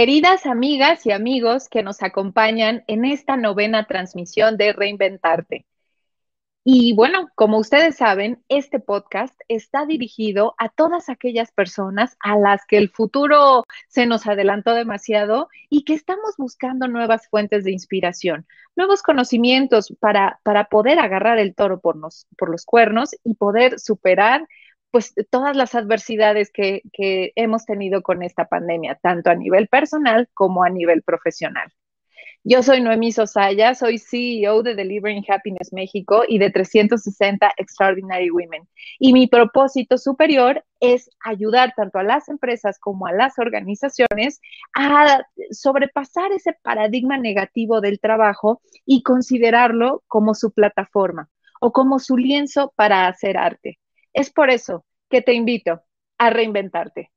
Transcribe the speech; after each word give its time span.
Queridas 0.00 0.46
amigas 0.46 1.04
y 1.04 1.12
amigos 1.12 1.68
que 1.68 1.82
nos 1.82 2.02
acompañan 2.02 2.84
en 2.86 3.04
esta 3.04 3.36
novena 3.36 3.86
transmisión 3.86 4.56
de 4.56 4.72
Reinventarte. 4.72 5.66
Y 6.64 6.94
bueno, 6.94 7.28
como 7.34 7.58
ustedes 7.58 7.96
saben, 7.98 8.42
este 8.48 8.80
podcast 8.80 9.38
está 9.48 9.84
dirigido 9.84 10.54
a 10.56 10.70
todas 10.70 11.10
aquellas 11.10 11.52
personas 11.52 12.16
a 12.20 12.38
las 12.38 12.64
que 12.64 12.78
el 12.78 12.88
futuro 12.88 13.64
se 13.88 14.06
nos 14.06 14.26
adelantó 14.26 14.72
demasiado 14.72 15.50
y 15.68 15.84
que 15.84 15.92
estamos 15.92 16.34
buscando 16.38 16.88
nuevas 16.88 17.28
fuentes 17.28 17.64
de 17.64 17.72
inspiración, 17.72 18.46
nuevos 18.76 19.02
conocimientos 19.02 19.94
para, 20.00 20.40
para 20.44 20.64
poder 20.70 20.98
agarrar 20.98 21.38
el 21.38 21.54
toro 21.54 21.78
por, 21.78 21.98
por 22.38 22.50
los 22.50 22.64
cuernos 22.64 23.10
y 23.22 23.34
poder 23.34 23.78
superar 23.78 24.48
pues 24.90 25.14
todas 25.30 25.56
las 25.56 25.74
adversidades 25.74 26.50
que, 26.52 26.82
hemos 27.36 27.64
tenido 27.64 28.02
con 28.02 28.22
esta 28.22 28.46
pandemia, 28.46 28.98
tanto 29.02 29.30
a 29.30 29.34
nivel 29.34 29.68
personal 29.68 30.28
como 30.34 30.64
a 30.64 30.70
nivel 30.70 31.02
profesional. 31.02 31.72
Yo 32.42 32.62
soy 32.62 32.80
Noemí 32.80 33.12
Sosaya, 33.12 33.74
soy 33.74 33.98
CEO 33.98 34.62
de 34.62 34.74
Delivering 34.74 35.24
Happiness 35.28 35.74
México 35.74 36.22
y 36.26 36.38
de 36.38 36.50
360 36.50 37.52
Extraordinary 37.58 38.30
Women. 38.30 38.66
Y 38.98 39.12
mi 39.12 39.26
propósito 39.26 39.98
superior 39.98 40.64
es 40.80 41.10
ayudar 41.22 41.74
tanto 41.76 41.98
a 41.98 42.02
las 42.02 42.30
empresas 42.30 42.78
como 42.78 43.06
a 43.06 43.12
las 43.12 43.38
organizaciones 43.38 44.40
a 44.72 45.20
sobrepasar 45.50 46.32
ese 46.32 46.54
paradigma 46.62 47.18
negativo 47.18 47.82
del 47.82 48.00
trabajo 48.00 48.62
y 48.86 49.02
considerarlo 49.02 50.02
como 50.06 50.34
su 50.34 50.50
plataforma 50.50 51.28
o 51.60 51.72
como 51.72 51.98
su 51.98 52.16
lienzo 52.16 52.72
para 52.74 53.06
hacer 53.06 53.36
arte. 53.36 53.79
Es 54.12 54.30
por 54.30 54.50
eso 54.50 54.84
que 55.08 55.22
te 55.22 55.32
invito 55.32 55.82
a 56.18 56.30
reinventarte. 56.30 57.10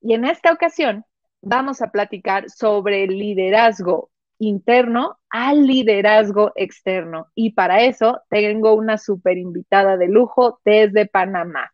Y 0.00 0.14
en 0.14 0.24
esta 0.24 0.52
ocasión 0.52 1.04
vamos 1.40 1.82
a 1.82 1.90
platicar 1.90 2.50
sobre 2.50 3.06
liderazgo 3.06 4.10
interno 4.38 5.18
al 5.30 5.66
liderazgo 5.66 6.52
externo. 6.56 7.28
Y 7.34 7.52
para 7.52 7.82
eso 7.82 8.20
tengo 8.28 8.74
una 8.74 8.98
super 8.98 9.38
invitada 9.38 9.96
de 9.96 10.08
lujo 10.08 10.60
desde 10.64 11.06
Panamá. 11.06 11.72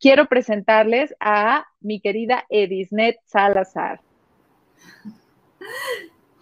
Quiero 0.00 0.26
presentarles 0.26 1.14
a 1.20 1.66
mi 1.80 2.00
querida 2.00 2.44
Edisnet 2.48 3.16
Salazar. 3.24 4.00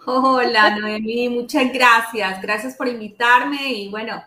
Hola 0.04 0.76
Noemí, 0.76 1.28
muchas 1.28 1.72
gracias. 1.72 2.42
Gracias 2.42 2.74
por 2.74 2.88
invitarme 2.88 3.72
y 3.72 3.88
bueno, 3.88 4.20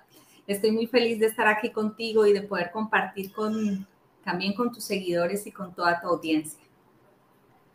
Estoy 0.47 0.71
muy 0.71 0.87
feliz 0.87 1.19
de 1.19 1.27
estar 1.27 1.47
aquí 1.47 1.71
contigo 1.71 2.25
y 2.25 2.33
de 2.33 2.41
poder 2.41 2.71
compartir 2.71 3.31
con, 3.31 3.87
también 4.23 4.53
con 4.53 4.71
tus 4.71 4.83
seguidores 4.83 5.47
y 5.47 5.51
con 5.51 5.73
toda 5.73 5.99
tu 5.99 6.07
audiencia. 6.07 6.64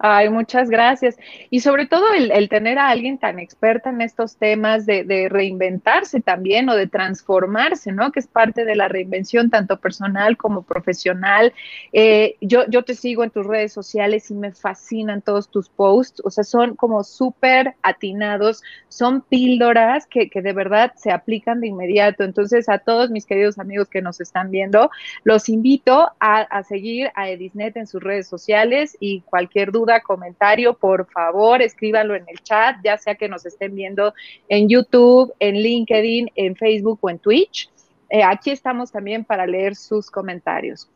Ay, 0.02 0.30
muchas 0.30 0.70
gracias. 0.70 1.18
Y 1.50 1.60
sobre 1.60 1.84
todo 1.84 2.14
el, 2.14 2.48
tener 2.48 2.78
a 2.78 2.88
alguien 2.88 3.18
tan 3.18 3.38
experta 3.38 3.90
en 3.90 4.00
estos 4.00 4.36
temas 4.36 4.86
de, 4.86 5.28
reinventarse 5.28 6.22
también 6.22 6.70
o 6.70 6.74
de 6.74 6.86
transformarse, 6.86 7.92
¿no? 7.92 8.10
Que 8.10 8.20
es 8.20 8.26
parte 8.26 8.64
de 8.64 8.76
la 8.76 8.88
reinvención 8.88 9.50
tanto 9.50 9.78
personal 9.78 10.38
como 10.38 10.62
profesional. 10.62 11.52
Eh, 11.92 12.36
yo, 12.40 12.64
te 12.82 12.94
sigo 12.94 13.24
en 13.24 13.30
tus 13.30 13.46
redes 13.46 13.74
sociales 13.74 14.30
y 14.30 14.34
me 14.34 14.52
fascinan 14.52 15.20
todos 15.20 15.50
tus 15.50 15.68
posts. 15.68 16.22
O 16.24 16.30
sea, 16.30 16.44
son 16.44 16.76
como 16.76 17.04
súper 17.04 17.74
atinados, 17.82 18.62
son 18.88 19.20
píldoras 19.20 20.06
que, 20.06 20.30
que 20.30 20.40
de 20.40 20.54
verdad 20.54 20.94
se 20.96 21.10
aplican 21.10 21.60
de 21.60 21.66
inmediato. 21.66 22.24
Entonces, 22.24 22.70
a 22.70 22.78
todos 22.78 23.10
mis 23.10 23.26
queridos 23.26 23.58
amigos 23.58 23.90
que 23.90 24.00
nos 24.00 24.22
están 24.22 24.50
viendo, 24.50 24.90
los 25.24 25.50
invito 25.50 26.10
a, 26.20 26.40
a 26.40 26.62
seguir 26.62 27.10
a 27.16 27.28
Edisnet 27.28 27.76
en 27.76 27.86
sus 27.86 28.02
redes 28.02 28.26
sociales 28.26 28.96
y 28.98 29.20
cualquier 29.20 29.72
duda 29.72 29.89
comentario, 29.98 30.74
por 30.74 31.10
favor, 31.10 31.60
escríbanlo 31.60 32.14
en 32.14 32.24
el 32.28 32.38
chat, 32.38 32.76
ya 32.84 32.96
sea 32.96 33.16
que 33.16 33.28
nos 33.28 33.44
estén 33.44 33.74
viendo 33.74 34.14
en 34.48 34.68
YouTube, 34.68 35.34
en 35.40 35.56
LinkedIn, 35.56 36.30
en 36.36 36.54
Facebook 36.54 37.00
o 37.00 37.10
en 37.10 37.18
Twitch. 37.18 37.68
Eh, 38.08 38.22
aquí 38.22 38.50
estamos 38.50 38.92
también 38.92 39.24
para 39.24 39.46
leer 39.46 39.74
sus 39.74 40.08
comentarios. 40.10 40.88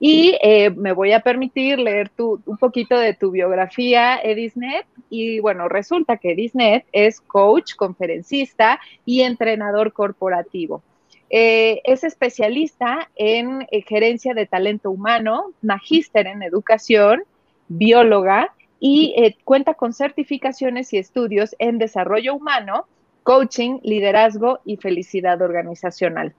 Y 0.00 0.38
eh, 0.42 0.70
me 0.70 0.92
voy 0.92 1.12
a 1.12 1.20
permitir 1.20 1.78
leer 1.78 2.08
tu, 2.08 2.40
un 2.46 2.56
poquito 2.56 2.96
de 2.96 3.14
tu 3.14 3.32
biografía, 3.32 4.20
Edisnet. 4.22 4.86
Y 5.10 5.40
bueno, 5.40 5.68
resulta 5.68 6.16
que 6.16 6.32
Edisnet 6.32 6.86
es 6.92 7.20
coach, 7.20 7.74
conferencista 7.74 8.80
y 9.04 9.22
entrenador 9.22 9.92
corporativo. 9.92 10.82
Eh, 11.30 11.82
es 11.84 12.04
especialista 12.04 13.10
en 13.16 13.66
gerencia 13.86 14.32
de 14.34 14.46
talento 14.46 14.90
humano, 14.90 15.52
magíster 15.60 16.26
en 16.26 16.42
educación 16.42 17.24
bióloga 17.68 18.54
y 18.80 19.14
eh, 19.16 19.36
cuenta 19.44 19.74
con 19.74 19.92
certificaciones 19.92 20.92
y 20.92 20.98
estudios 20.98 21.54
en 21.58 21.78
desarrollo 21.78 22.34
humano, 22.34 22.86
coaching, 23.22 23.78
liderazgo 23.82 24.60
y 24.64 24.76
felicidad 24.76 25.42
organizacional. 25.42 26.34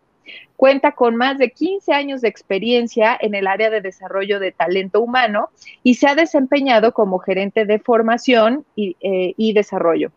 Cuenta 0.56 0.91
con 0.91 1.16
más 1.16 1.38
de 1.38 1.50
15 1.51 1.94
años 1.94 2.22
de 2.22 2.28
experiencia 2.28 3.17
en 3.19 3.34
el 3.34 3.47
área 3.47 3.69
de 3.69 3.81
desarrollo 3.81 4.40
de 4.40 4.51
talento 4.51 5.01
humano 5.01 5.50
y 5.84 5.95
se 5.95 6.07
ha 6.07 6.16
desempeñado 6.16 6.94
como 6.94 7.19
gerente 7.19 7.66
de 7.66 7.79
formación 7.79 8.66
y 8.75 8.96
eh, 9.01 9.34
desarrollo 9.53 10.11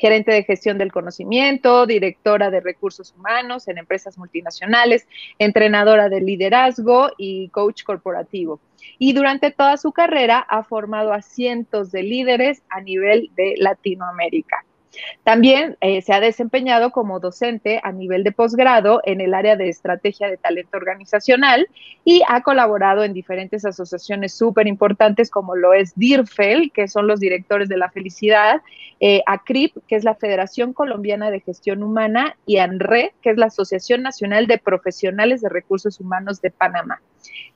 gerente 0.00 0.32
de 0.32 0.44
gestión 0.44 0.78
del 0.78 0.92
conocimiento, 0.92 1.84
directora 1.84 2.50
de 2.50 2.60
recursos 2.60 3.14
humanos 3.16 3.68
en 3.68 3.76
empresas 3.76 4.16
multinacionales, 4.16 5.06
entrenadora 5.38 6.08
de 6.08 6.22
liderazgo 6.22 7.10
y 7.18 7.50
coach 7.50 7.82
corporativo. 7.84 8.60
Y 8.98 9.12
durante 9.12 9.50
toda 9.50 9.76
su 9.76 9.92
carrera 9.92 10.38
ha 10.38 10.64
formado 10.64 11.12
a 11.12 11.20
cientos 11.20 11.92
de 11.92 12.02
líderes 12.02 12.62
a 12.70 12.80
nivel 12.80 13.30
de 13.36 13.54
Latinoamérica. 13.58 14.64
También 15.24 15.76
eh, 15.80 16.02
se 16.02 16.12
ha 16.12 16.20
desempeñado 16.20 16.90
como 16.90 17.20
docente 17.20 17.80
a 17.82 17.92
nivel 17.92 18.24
de 18.24 18.32
posgrado 18.32 19.00
en 19.04 19.20
el 19.20 19.34
área 19.34 19.56
de 19.56 19.68
estrategia 19.68 20.28
de 20.28 20.36
talento 20.36 20.76
organizacional 20.76 21.68
y 22.04 22.22
ha 22.28 22.42
colaborado 22.42 23.04
en 23.04 23.12
diferentes 23.12 23.64
asociaciones 23.64 24.34
súper 24.34 24.66
importantes 24.66 25.30
como 25.30 25.54
lo 25.54 25.72
es 25.72 25.94
DIRFEL, 25.96 26.72
que 26.72 26.88
son 26.88 27.06
los 27.06 27.20
directores 27.20 27.68
de 27.68 27.76
la 27.76 27.90
felicidad, 27.90 28.62
eh, 28.98 29.22
ACRIP, 29.26 29.76
que 29.86 29.96
es 29.96 30.04
la 30.04 30.14
Federación 30.14 30.72
Colombiana 30.72 31.30
de 31.30 31.40
Gestión 31.40 31.82
Humana, 31.82 32.36
y 32.44 32.58
ANRE, 32.58 33.14
que 33.22 33.30
es 33.30 33.36
la 33.36 33.46
Asociación 33.46 34.02
Nacional 34.02 34.46
de 34.46 34.58
Profesionales 34.58 35.40
de 35.40 35.48
Recursos 35.48 36.00
Humanos 36.00 36.40
de 36.40 36.50
Panamá. 36.50 37.00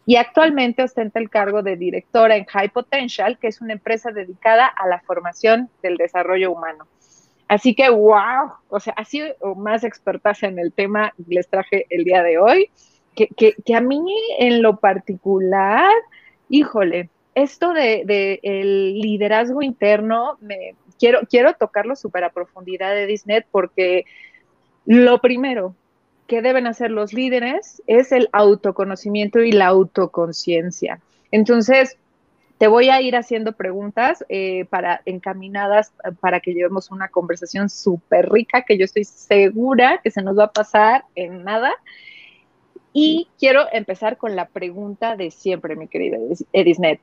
Y 0.06 0.16
actualmente 0.16 0.83
ostenta 0.83 1.19
el 1.19 1.31
cargo 1.31 1.62
de 1.62 1.77
directora 1.77 2.37
en 2.37 2.45
High 2.45 2.71
Potential, 2.71 3.39
que 3.39 3.49
es 3.49 3.61
una 3.61 3.72
empresa 3.72 4.11
dedicada 4.11 4.66
a 4.66 4.87
la 4.87 5.01
formación 5.01 5.71
del 5.83 5.97
desarrollo 5.97 6.53
humano. 6.53 6.87
Así 7.54 7.76
que, 7.76 7.88
wow, 7.88 8.50
o 8.69 8.81
sea, 8.81 8.94
así 8.97 9.22
o 9.38 9.54
más 9.54 9.84
expertas 9.84 10.42
en 10.42 10.59
el 10.59 10.72
tema 10.72 11.15
les 11.28 11.47
traje 11.48 11.87
el 11.88 12.03
día 12.03 12.20
de 12.25 12.37
hoy, 12.37 12.69
que, 13.15 13.28
que, 13.28 13.75
a 13.76 13.81
mí 13.81 14.04
en 14.41 14.60
lo 14.60 14.78
particular, 14.78 15.92
híjole, 16.48 17.10
esto 17.37 17.72
de, 17.72 18.41
el 18.42 18.98
liderazgo 18.98 19.62
interno, 19.62 20.37
me 20.41 20.75
quiero, 20.98 21.20
quiero 21.31 21.54
tocarlo 21.54 21.95
súper 21.95 22.24
a 22.24 22.30
profundidad 22.30 22.92
de 22.92 23.06
Disney 23.06 23.42
porque 23.53 24.04
lo 24.84 25.21
primero 25.21 25.77
que 26.27 26.42
deben 26.42 26.66
hacer 26.66 26.91
los 26.91 27.12
líderes 27.12 27.80
es 27.86 28.10
el 28.10 28.30
autoconocimiento 28.33 29.39
y 29.42 29.53
la 29.53 29.66
autoconciencia. 29.66 30.98
Entonces, 31.30 31.98
te 32.59 32.68
voy 32.68 32.89
a 32.89 33.01
ir 33.01 33.16
haciendo 33.16 33.53
preguntas 33.53 34.24
eh, 34.28 34.65
para 34.66 35.03
encaminadas 35.06 35.92
eh, 36.04 36.12
para 36.21 36.41
que 36.41 36.54
llevemos 36.54 36.91
una 36.91 37.09
conversación 37.09 37.68
súper 37.68 38.30
rica 38.30 38.62
que 38.62 38.78
yo 38.78 38.84
estoy 38.84 39.04
segura 39.04 40.01
que 40.03 40.10
se 40.10 40.22
nos 40.22 40.39
va 40.39 40.45
a 40.45 40.53
pasar 40.53 41.04
en 41.15 41.45
nada. 41.45 41.72
Y 42.92 43.28
quiero 43.41 43.65
empezar 43.72 44.18
con 44.18 44.36
la 44.36 44.47
pregunta 44.47 45.16
de 45.16 45.33
siempre, 45.33 45.74
mi 45.74 45.89
querida 45.89 46.16
Edisnet. 46.53 47.01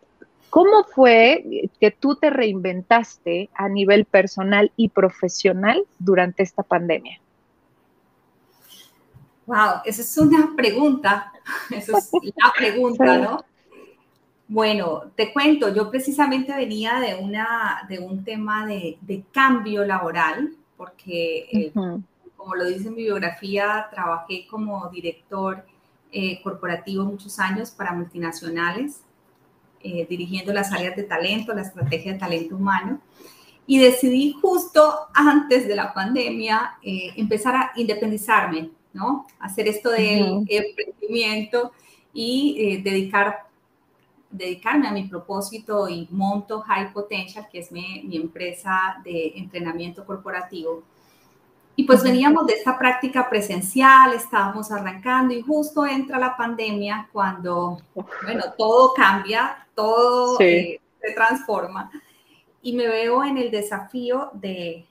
¿Cómo 0.49 0.85
fue 0.85 1.69
que 1.79 1.91
tú 1.91 2.15
te 2.15 2.29
reinventaste 2.29 3.49
a 3.53 3.67
nivel 3.67 4.05
personal 4.05 4.71
y 4.77 4.89
profesional 4.89 5.83
durante 5.99 6.43
esta 6.43 6.63
pandemia? 6.63 7.19
Wow, 9.45 9.81
esa 9.83 10.01
es 10.01 10.17
una 10.17 10.53
pregunta, 10.55 11.33
esa 11.71 11.97
es 11.97 12.11
la 12.13 12.53
pregunta, 12.57 13.17
¿no? 13.17 13.45
Bueno, 14.51 15.03
te 15.15 15.31
cuento, 15.31 15.73
yo 15.73 15.89
precisamente 15.89 16.53
venía 16.53 16.99
de, 16.99 17.15
una, 17.15 17.85
de 17.87 17.99
un 17.99 18.25
tema 18.25 18.65
de, 18.65 19.23
cambio 19.31 19.85
laboral, 19.85 20.57
porque 20.75 21.47
eh, 21.53 21.71
como 22.35 22.55
lo 22.55 22.65
dice 22.65 22.89
en 22.89 22.95
mi 22.95 23.03
biografía, 23.03 23.87
trabajé 23.89 24.45
como 24.49 24.89
director 24.89 25.65
eh, 26.11 26.41
corporativo 26.43 27.05
muchos 27.05 27.39
años 27.39 27.71
para 27.71 27.93
multinacionales, 27.93 29.03
eh, 29.83 30.05
dirigiendo 30.09 30.51
las 30.51 30.73
áreas 30.73 30.97
de 30.97 31.03
talento, 31.03 31.53
la 31.53 31.61
estrategia 31.61 32.11
de 32.11 32.19
talento 32.19 32.57
humano. 32.57 32.99
Y 33.65 33.79
decidí 33.79 34.33
justo 34.33 35.07
antes 35.13 35.65
de 35.65 35.77
la 35.77 35.93
pandemia 35.93 36.77
empezar 36.81 37.55
a 37.55 37.71
independizarme, 37.77 38.71
¿no? 38.91 39.27
Hacer 39.39 39.69
esto 39.69 39.91
del 39.91 40.43
emprendimiento 40.49 41.71
y 42.11 42.81
dedicar 42.81 43.50
dedicarme 44.31 44.87
a 44.87 44.91
mi 44.91 45.07
propósito 45.07 45.87
y 45.89 46.07
monto 46.11 46.61
High 46.61 46.93
Potential, 46.93 47.47
que 47.51 47.59
es 47.59 47.71
mi, 47.71 48.03
mi 48.05 48.17
empresa 48.17 49.01
de 49.03 49.33
entrenamiento 49.35 50.05
corporativo. 50.05 50.83
Y 51.75 51.83
pues 51.83 52.03
veníamos 52.03 52.45
de 52.47 52.53
esta 52.53 52.77
práctica 52.77 53.29
presencial, 53.29 54.13
estábamos 54.13 54.71
arrancando 54.71 55.33
y 55.33 55.41
justo 55.41 55.85
entra 55.85 56.19
la 56.19 56.35
pandemia 56.35 57.09
cuando, 57.11 57.79
bueno, 58.23 58.43
todo 58.57 58.93
cambia, 58.93 59.67
todo 59.73 60.37
eh, 60.39 60.79
se 61.01 61.13
transforma. 61.13 61.89
Y 62.61 62.73
me 62.73 62.87
veo 62.87 63.23
en 63.23 63.37
el 63.37 63.49
desafío 63.49 64.29
de, 64.33 64.85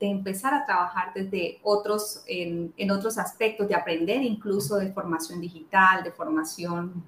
de 0.00 0.06
empezar 0.06 0.54
a 0.54 0.64
trabajar 0.64 1.12
desde 1.14 1.58
otros, 1.62 2.22
en, 2.26 2.72
en, 2.76 2.90
otros 2.90 3.18
aspectos, 3.18 3.68
de 3.68 3.74
aprender 3.74 4.22
incluso 4.22 4.76
de 4.76 4.92
formación 4.92 5.40
digital, 5.40 6.04
de 6.04 6.12
formación 6.12 7.04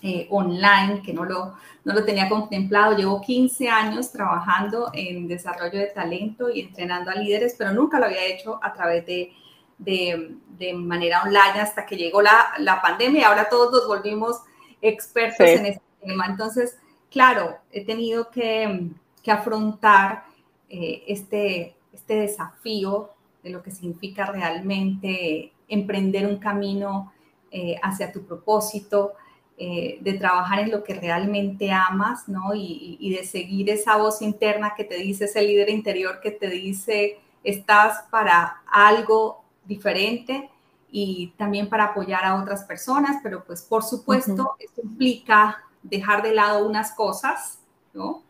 eh, 0.00 0.26
online, 0.30 1.02
que 1.04 1.12
no 1.12 1.24
lo, 1.24 1.54
no 1.84 1.94
lo 1.94 2.04
tenía 2.04 2.28
contemplado. 2.28 2.96
Llevo 2.96 3.20
15 3.20 3.68
años 3.68 4.10
trabajando 4.10 4.90
en 4.94 5.28
desarrollo 5.28 5.78
de 5.78 5.86
talento 5.86 6.50
y 6.50 6.60
entrenando 6.60 7.10
a 7.10 7.14
líderes, 7.14 7.54
pero 7.56 7.72
nunca 7.72 7.98
lo 7.98 8.06
había 8.06 8.24
hecho 8.26 8.58
a 8.62 8.72
través 8.72 9.04
de, 9.06 9.32
de, 9.78 10.36
de 10.58 10.72
manera 10.74 11.22
online 11.22 11.60
hasta 11.60 11.86
que 11.86 11.96
llegó 11.96 12.22
la, 12.22 12.52
la, 12.58 12.80
pandemia 12.80 13.20
y 13.20 13.24
ahora 13.24 13.48
todos 13.48 13.72
nos 13.72 13.86
volvimos 13.86 14.40
expertos 14.80 15.46
en 15.46 15.66
este 15.66 15.82
tema. 16.00 16.26
Entonces, 16.26 16.78
claro, 17.10 17.58
he 17.70 17.84
tenido 17.84 18.30
que, 18.30 18.90
que 19.22 19.30
afrontar 19.30 20.24
eh, 20.68 21.04
este, 21.06 21.76
este 21.92 22.14
desafío 22.14 23.10
de 23.42 23.50
lo 23.50 23.62
que 23.62 23.70
significa 23.70 24.26
realmente 24.26 25.52
emprender 25.68 26.26
un 26.26 26.38
camino 26.38 27.12
eh, 27.50 27.76
hacia 27.82 28.12
tu 28.12 28.24
propósito, 28.24 29.12
eh, 29.58 29.98
de 30.00 30.14
trabajar 30.14 30.60
en 30.60 30.70
lo 30.70 30.82
que 30.82 30.94
realmente 30.94 31.70
amas, 31.70 32.28
¿no? 32.28 32.54
Y, 32.54 33.14
de 33.16 33.24
seguir 33.24 33.70
esa 33.70 33.96
voz 33.96 34.22
interna 34.22 34.74
que 34.76 34.84
te 34.84 34.96
dice, 34.96 35.26
ese 35.26 35.42
líder 35.42 35.68
interior 35.68 36.20
que 36.20 36.30
te 36.30 36.48
dice, 36.48 37.20
estás 37.44 38.04
para 38.10 38.62
algo 38.66 39.44
diferente 39.64 40.50
y 40.90 41.32
también 41.36 41.68
para 41.68 41.84
apoyar 41.84 42.24
a 42.24 42.40
otras 42.40 42.64
personas, 42.64 43.18
pero 43.22 43.44
pues 43.44 43.62
por 43.62 43.82
supuesto, 43.82 44.56
esto 44.58 44.80
implica 44.82 45.62
dejar 45.82 46.22
de 46.22 46.34
lado 46.34 46.66
unas 46.66 46.92
cosas, 46.92 47.58
¿no? 47.92 48.22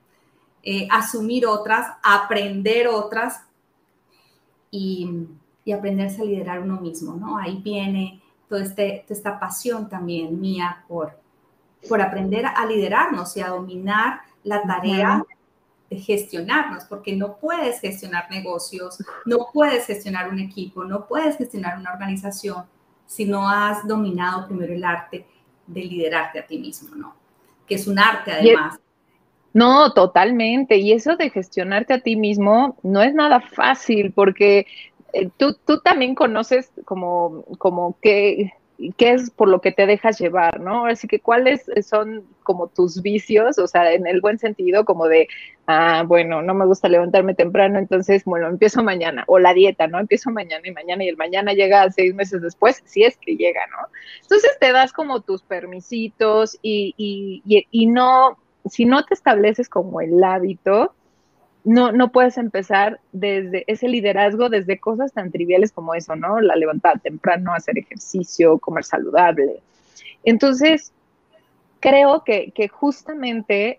Eh, 0.62 0.86
asumir 0.90 1.46
otras, 1.46 1.86
aprender 2.02 2.88
otras 2.88 3.42
y, 4.70 5.26
y, 5.64 5.72
aprenderse 5.72 6.22
a 6.22 6.24
liderar 6.24 6.60
uno 6.60 6.80
mismo, 6.80 7.14
¿no? 7.14 7.38
Ahí 7.38 7.60
viene 7.62 8.21
toda, 8.48 8.62
este, 8.62 9.04
toda 9.06 9.18
esta 9.18 9.40
pasión 9.40 9.88
también 9.88 10.40
mía 10.40 10.84
por, 10.88 11.18
por 11.88 12.00
aprender 12.00 12.46
a 12.46 12.64
liderarnos 12.66 13.36
y 13.36 13.40
a 13.40 13.48
dominar 13.48 14.20
la 14.44 14.62
tarea 14.62 15.24
de 15.90 15.96
gestionarnos, 15.98 16.84
porque 16.84 17.14
no 17.14 17.36
puedes 17.36 17.80
gestionar 17.80 18.30
negocios, 18.30 18.98
no 19.24 19.48
puedes 19.52 19.86
gestionar 19.86 20.28
un 20.28 20.38
equipo, 20.38 20.84
no 20.84 21.06
puedes 21.06 21.36
gestionar 21.36 21.78
una 21.78 21.92
organización 21.92 22.64
si 23.06 23.26
no 23.26 23.48
has 23.48 23.86
dominado 23.86 24.46
primero 24.46 24.72
el 24.72 24.84
arte 24.84 25.26
de 25.66 25.80
liderarte 25.82 26.38
a 26.38 26.46
ti 26.46 26.58
mismo, 26.58 26.94
¿no? 26.96 27.14
Que 27.66 27.74
es 27.74 27.86
un 27.86 27.98
arte 27.98 28.32
además. 28.32 28.78
No, 29.54 29.92
totalmente. 29.92 30.78
Y 30.78 30.92
eso 30.92 31.16
de 31.16 31.28
gestionarte 31.28 31.94
a 31.94 32.00
ti 32.00 32.16
mismo 32.16 32.78
no 32.82 33.02
es 33.02 33.12
nada 33.12 33.40
fácil 33.40 34.12
porque 34.12 34.66
tú, 35.36 35.56
tú 35.66 35.80
también 35.80 36.14
conoces 36.14 36.70
como, 36.84 37.44
como 37.58 37.96
que 38.00 38.52
qué 38.96 39.12
es 39.12 39.30
por 39.30 39.48
lo 39.48 39.60
que 39.60 39.72
te 39.72 39.86
dejas 39.86 40.18
llevar, 40.18 40.60
¿no? 40.60 40.86
Así 40.86 41.06
que 41.06 41.20
cuáles 41.20 41.66
son 41.88 42.24
como 42.42 42.68
tus 42.68 43.02
vicios, 43.02 43.58
o 43.58 43.66
sea, 43.66 43.92
en 43.92 44.06
el 44.06 44.20
buen 44.20 44.38
sentido, 44.38 44.84
como 44.84 45.06
de, 45.06 45.28
ah, 45.66 46.04
bueno, 46.06 46.42
no 46.42 46.54
me 46.54 46.66
gusta 46.66 46.88
levantarme 46.88 47.34
temprano, 47.34 47.78
entonces, 47.78 48.24
bueno, 48.24 48.48
empiezo 48.48 48.82
mañana, 48.82 49.24
o 49.28 49.38
la 49.38 49.54
dieta, 49.54 49.86
¿no? 49.86 49.98
Empiezo 50.00 50.30
mañana 50.30 50.66
y 50.66 50.72
mañana 50.72 51.04
y 51.04 51.08
el 51.08 51.16
mañana 51.16 51.52
llega 51.52 51.90
seis 51.90 52.14
meses 52.14 52.42
después, 52.42 52.82
si 52.84 53.04
es 53.04 53.16
que 53.16 53.36
llega, 53.36 53.60
¿no? 53.70 53.88
Entonces 54.22 54.56
te 54.58 54.72
das 54.72 54.92
como 54.92 55.20
tus 55.20 55.42
permisitos 55.42 56.58
y, 56.62 56.94
y, 56.96 57.42
y, 57.44 57.66
y 57.70 57.86
no, 57.86 58.38
si 58.64 58.84
no 58.84 59.04
te 59.04 59.14
estableces 59.14 59.68
como 59.68 60.00
el 60.00 60.22
hábito, 60.24 60.94
no, 61.64 61.92
no 61.92 62.10
puedes 62.10 62.38
empezar 62.38 63.00
desde 63.12 63.64
ese 63.66 63.88
liderazgo, 63.88 64.48
desde 64.48 64.78
cosas 64.78 65.12
tan 65.12 65.30
triviales 65.30 65.72
como 65.72 65.94
eso, 65.94 66.16
¿no? 66.16 66.40
La 66.40 66.56
levantada 66.56 66.96
temprano, 66.96 67.54
hacer 67.54 67.78
ejercicio, 67.78 68.58
comer 68.58 68.84
saludable. 68.84 69.60
Entonces, 70.24 70.92
creo 71.80 72.24
que, 72.24 72.52
justamente 72.68 73.78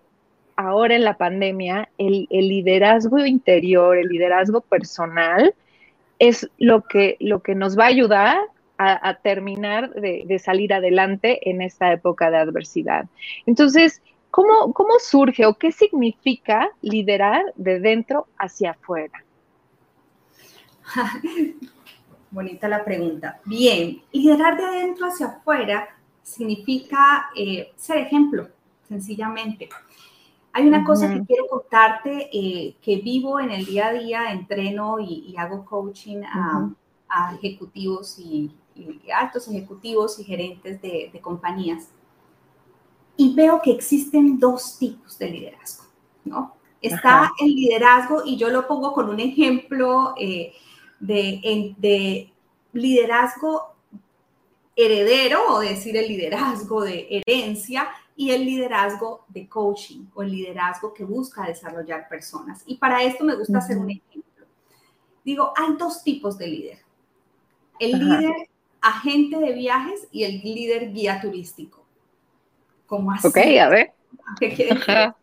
ahora 0.56 0.94
en 0.94 1.04
la 1.04 1.16
pandemia, 1.16 1.88
el, 1.98 2.26
liderazgo 2.30 3.18
interior, 3.26 3.96
el 3.96 4.08
liderazgo 4.08 4.60
personal, 4.62 5.54
es 6.18 6.48
lo 6.58 6.82
que, 6.82 7.16
lo 7.20 7.40
que 7.40 7.54
nos 7.54 7.78
va 7.78 7.84
a 7.84 7.88
ayudar 7.88 8.38
a, 8.76 9.14
terminar 9.22 9.90
de, 9.94 10.24
de, 10.26 10.38
salir 10.38 10.74
adelante 10.74 11.48
en 11.48 11.62
esta 11.62 11.92
época 11.92 12.30
de 12.30 12.38
adversidad. 12.38 13.06
Entonces, 13.46 14.02
¿Cómo, 14.34 14.98
surge 14.98 15.46
o 15.46 15.54
qué 15.54 15.70
significa 15.70 16.68
liderar 16.82 17.52
de 17.54 17.78
dentro 17.78 18.26
hacia 18.36 18.72
afuera? 18.72 19.24
Bonita 22.32 22.66
la 22.66 22.84
pregunta. 22.84 23.40
Bien, 23.44 24.02
liderar 24.10 24.56
de 24.56 24.80
dentro 24.80 25.06
hacia 25.06 25.26
afuera 25.26 25.88
significa 26.20 27.30
eh, 27.36 27.72
ser 27.76 27.98
ejemplo, 27.98 28.48
sencillamente. 28.88 29.68
Hay 30.52 30.66
una 30.66 30.82
cosa 30.82 31.14
que 31.14 31.24
quiero 31.24 31.46
contarte, 31.46 32.28
eh, 32.32 32.74
que 32.82 32.96
vivo 32.96 33.38
en 33.38 33.52
el 33.52 33.64
día 33.64 33.86
a 33.86 33.92
día, 33.92 34.32
entreno 34.32 34.98
y, 34.98 35.32
hago 35.38 35.64
coaching 35.64 36.22
a, 36.24 37.34
ejecutivos 37.36 38.18
y, 38.18 38.50
altos 39.14 39.46
ejecutivos 39.46 40.18
y 40.18 40.24
gerentes 40.24 40.82
de, 40.82 41.10
de 41.12 41.20
compañías 41.20 41.90
y 43.16 43.34
veo 43.34 43.60
que 43.62 43.70
existen 43.70 44.38
dos 44.38 44.78
tipos 44.78 45.18
de 45.18 45.30
liderazgo, 45.30 45.84
¿no? 46.24 46.54
Está 46.80 47.30
el 47.40 47.54
liderazgo, 47.54 48.22
y 48.26 48.36
yo 48.36 48.50
lo 48.50 48.66
pongo 48.66 48.92
con 48.92 49.08
un 49.08 49.18
ejemplo 49.18 50.14
eh, 50.18 50.52
de, 51.00 51.74
de, 51.78 52.30
liderazgo 52.72 53.74
heredero, 54.76 55.40
o 55.48 55.60
decir 55.60 55.96
el 55.96 56.08
liderazgo 56.08 56.82
de 56.82 57.06
herencia, 57.10 57.88
y 58.16 58.30
el 58.30 58.44
liderazgo 58.44 59.24
de 59.28 59.48
coaching, 59.48 60.06
o 60.14 60.22
el 60.22 60.30
liderazgo 60.30 60.92
que 60.92 61.04
busca 61.04 61.46
desarrollar 61.46 62.08
personas. 62.08 62.62
Y 62.66 62.76
para 62.76 63.02
esto 63.02 63.24
me 63.24 63.34
gusta 63.34 63.58
hacer 63.58 63.78
un 63.78 63.90
ejemplo. 63.90 64.46
Digo, 65.24 65.52
hay 65.56 65.74
dos 65.78 66.02
tipos 66.02 66.36
de 66.36 66.48
líder. 66.48 66.78
El 67.78 67.98
líder 67.98 68.48
agente 68.82 69.38
de 69.38 69.52
viajes 69.52 70.06
y 70.12 70.24
el 70.24 70.42
líder 70.42 70.92
guía 70.92 71.20
turístico. 71.20 71.83
¿Cómo 72.94 73.10
así? 73.10 73.26
Ok, 73.26 73.38
a 73.60 73.68
ver. 73.68 73.92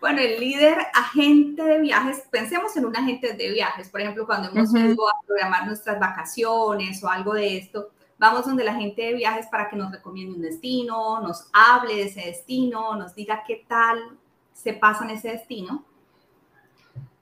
Bueno, 0.00 0.20
el 0.20 0.38
líder 0.38 0.78
agente 0.94 1.60
de 1.60 1.80
viajes, 1.80 2.22
pensemos 2.30 2.76
en 2.76 2.84
un 2.86 2.96
agente 2.96 3.32
de 3.32 3.50
viajes, 3.50 3.88
por 3.88 4.00
ejemplo, 4.00 4.26
cuando 4.26 4.48
hemos 4.48 4.72
ido 4.72 5.08
a 5.08 5.26
programar 5.26 5.66
nuestras 5.66 5.98
vacaciones 5.98 7.02
o 7.02 7.08
algo 7.08 7.34
de 7.34 7.58
esto, 7.58 7.90
vamos 8.16 8.46
donde 8.46 8.62
la 8.62 8.74
gente 8.74 9.02
de 9.02 9.14
viajes 9.14 9.48
para 9.48 9.68
que 9.68 9.74
nos 9.74 9.90
recomiende 9.90 10.36
un 10.36 10.42
destino, 10.42 11.20
nos 11.20 11.48
hable 11.52 11.96
de 11.96 12.02
ese 12.02 12.20
destino, 12.20 12.94
nos 12.94 13.12
diga 13.16 13.42
qué 13.44 13.64
tal 13.66 13.98
se 14.52 14.72
pasa 14.72 15.02
en 15.02 15.10
ese 15.10 15.30
destino. 15.30 15.84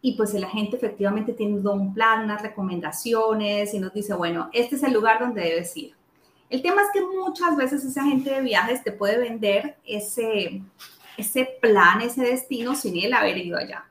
Y 0.02 0.18
pues 0.18 0.34
el 0.34 0.44
agente 0.44 0.76
efectivamente 0.76 1.32
tiene 1.32 1.58
un 1.66 1.94
plan, 1.94 2.24
unas 2.24 2.42
recomendaciones 2.42 3.72
y 3.72 3.78
nos 3.78 3.94
dice, 3.94 4.12
bueno, 4.12 4.50
este 4.52 4.76
es 4.76 4.82
el 4.82 4.92
lugar 4.92 5.18
donde 5.18 5.40
debes 5.40 5.74
ir. 5.78 5.94
El 6.50 6.62
tema 6.62 6.82
es 6.82 6.88
que 6.92 7.00
muchas 7.00 7.56
veces 7.56 7.84
esa 7.84 8.02
gente 8.02 8.30
de 8.30 8.40
viajes 8.42 8.82
te 8.82 8.90
puede 8.90 9.18
vender 9.18 9.76
ese, 9.86 10.60
ese 11.16 11.44
plan, 11.62 12.00
ese 12.00 12.22
destino 12.22 12.74
sin 12.74 12.96
él 12.96 13.14
haber 13.14 13.38
ido 13.38 13.56
allá. 13.56 13.88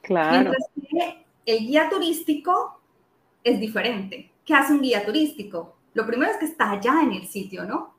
Claro. 0.00 0.50
Mientras 0.50 0.64
que 0.74 1.26
el 1.44 1.66
guía 1.66 1.88
turístico 1.90 2.80
es 3.44 3.60
diferente. 3.60 4.30
¿Qué 4.44 4.54
hace 4.54 4.72
un 4.72 4.80
guía 4.80 5.04
turístico? 5.04 5.76
Lo 5.92 6.06
primero 6.06 6.32
es 6.32 6.38
que 6.38 6.46
está 6.46 6.70
allá 6.70 7.02
en 7.02 7.12
el 7.12 7.26
sitio, 7.26 7.64
¿no? 7.64 7.94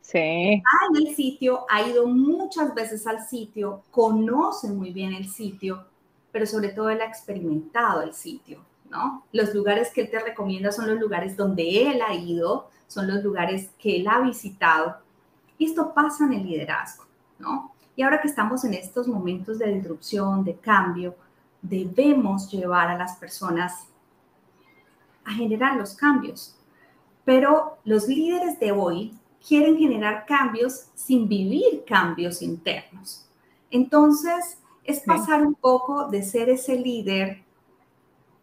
Sí. 0.00 0.18
Está 0.18 0.70
en 0.90 1.06
el 1.06 1.14
sitio, 1.14 1.66
ha 1.68 1.82
ido 1.82 2.06
muchas 2.06 2.74
veces 2.74 3.06
al 3.06 3.26
sitio, 3.26 3.82
conoce 3.90 4.68
muy 4.68 4.92
bien 4.92 5.12
el 5.12 5.28
sitio, 5.28 5.86
pero 6.32 6.46
sobre 6.46 6.70
todo 6.70 6.90
él 6.90 7.00
ha 7.00 7.06
experimentado 7.06 8.02
el 8.02 8.14
sitio. 8.14 8.64
Los 9.32 9.54
lugares 9.54 9.90
que 9.92 10.02
él 10.02 10.10
te 10.10 10.20
recomienda 10.20 10.72
son 10.72 10.88
los 10.88 10.98
lugares 10.98 11.36
donde 11.36 11.90
él 11.90 12.00
ha 12.06 12.14
ido, 12.14 12.68
son 12.86 13.08
los 13.08 13.22
lugares 13.22 13.70
que 13.78 13.96
él 13.96 14.08
ha 14.08 14.20
visitado. 14.20 14.96
Y 15.58 15.66
esto 15.66 15.92
pasa 15.94 16.24
en 16.26 16.34
el 16.34 16.44
liderazgo, 16.44 17.04
¿no? 17.38 17.72
Y 17.96 18.02
ahora 18.02 18.20
que 18.20 18.28
estamos 18.28 18.64
en 18.64 18.74
estos 18.74 19.06
momentos 19.06 19.58
de 19.58 19.72
disrupción, 19.72 20.44
de 20.44 20.56
cambio, 20.56 21.14
debemos 21.62 22.50
llevar 22.50 22.88
a 22.88 22.98
las 22.98 23.16
personas 23.16 23.86
a 25.24 25.32
generar 25.32 25.76
los 25.76 25.94
cambios. 25.94 26.56
Pero 27.24 27.78
los 27.84 28.08
líderes 28.08 28.58
de 28.60 28.72
hoy 28.72 29.14
quieren 29.46 29.78
generar 29.78 30.26
cambios 30.26 30.86
sin 30.94 31.28
vivir 31.28 31.84
cambios 31.86 32.42
internos. 32.42 33.26
Entonces, 33.70 34.58
es 34.82 35.00
pasar 35.00 35.46
un 35.46 35.54
poco 35.54 36.08
de 36.08 36.22
ser 36.22 36.50
ese 36.50 36.78
líder 36.78 37.43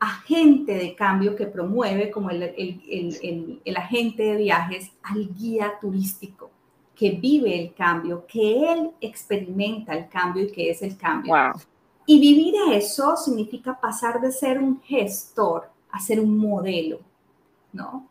agente 0.01 0.73
de 0.73 0.95
cambio 0.95 1.35
que 1.35 1.45
promueve 1.45 2.09
como 2.09 2.31
el, 2.31 2.41
el, 2.41 3.77
agente 3.77 4.23
de 4.23 4.35
viajes 4.35 4.91
al 5.03 5.31
guía 5.31 5.73
turístico 5.79 6.49
que 6.95 7.11
vive 7.11 7.61
el 7.61 7.75
cambio, 7.75 8.25
que 8.25 8.71
él 8.71 8.91
experimenta 8.99 9.93
el 9.93 10.09
cambio 10.09 10.45
y 10.45 10.51
que 10.51 10.71
es 10.71 10.81
el 10.81 10.97
cambio. 10.97 11.35
Y 12.07 12.19
vivir 12.19 12.55
eso 12.71 13.15
significa 13.15 13.79
pasar 13.79 14.19
de 14.19 14.31
ser 14.31 14.57
un 14.57 14.81
gestor 14.81 15.69
a 15.91 15.99
ser 15.99 16.19
un 16.19 16.35
modelo, 16.35 16.99
¿no? 17.71 18.07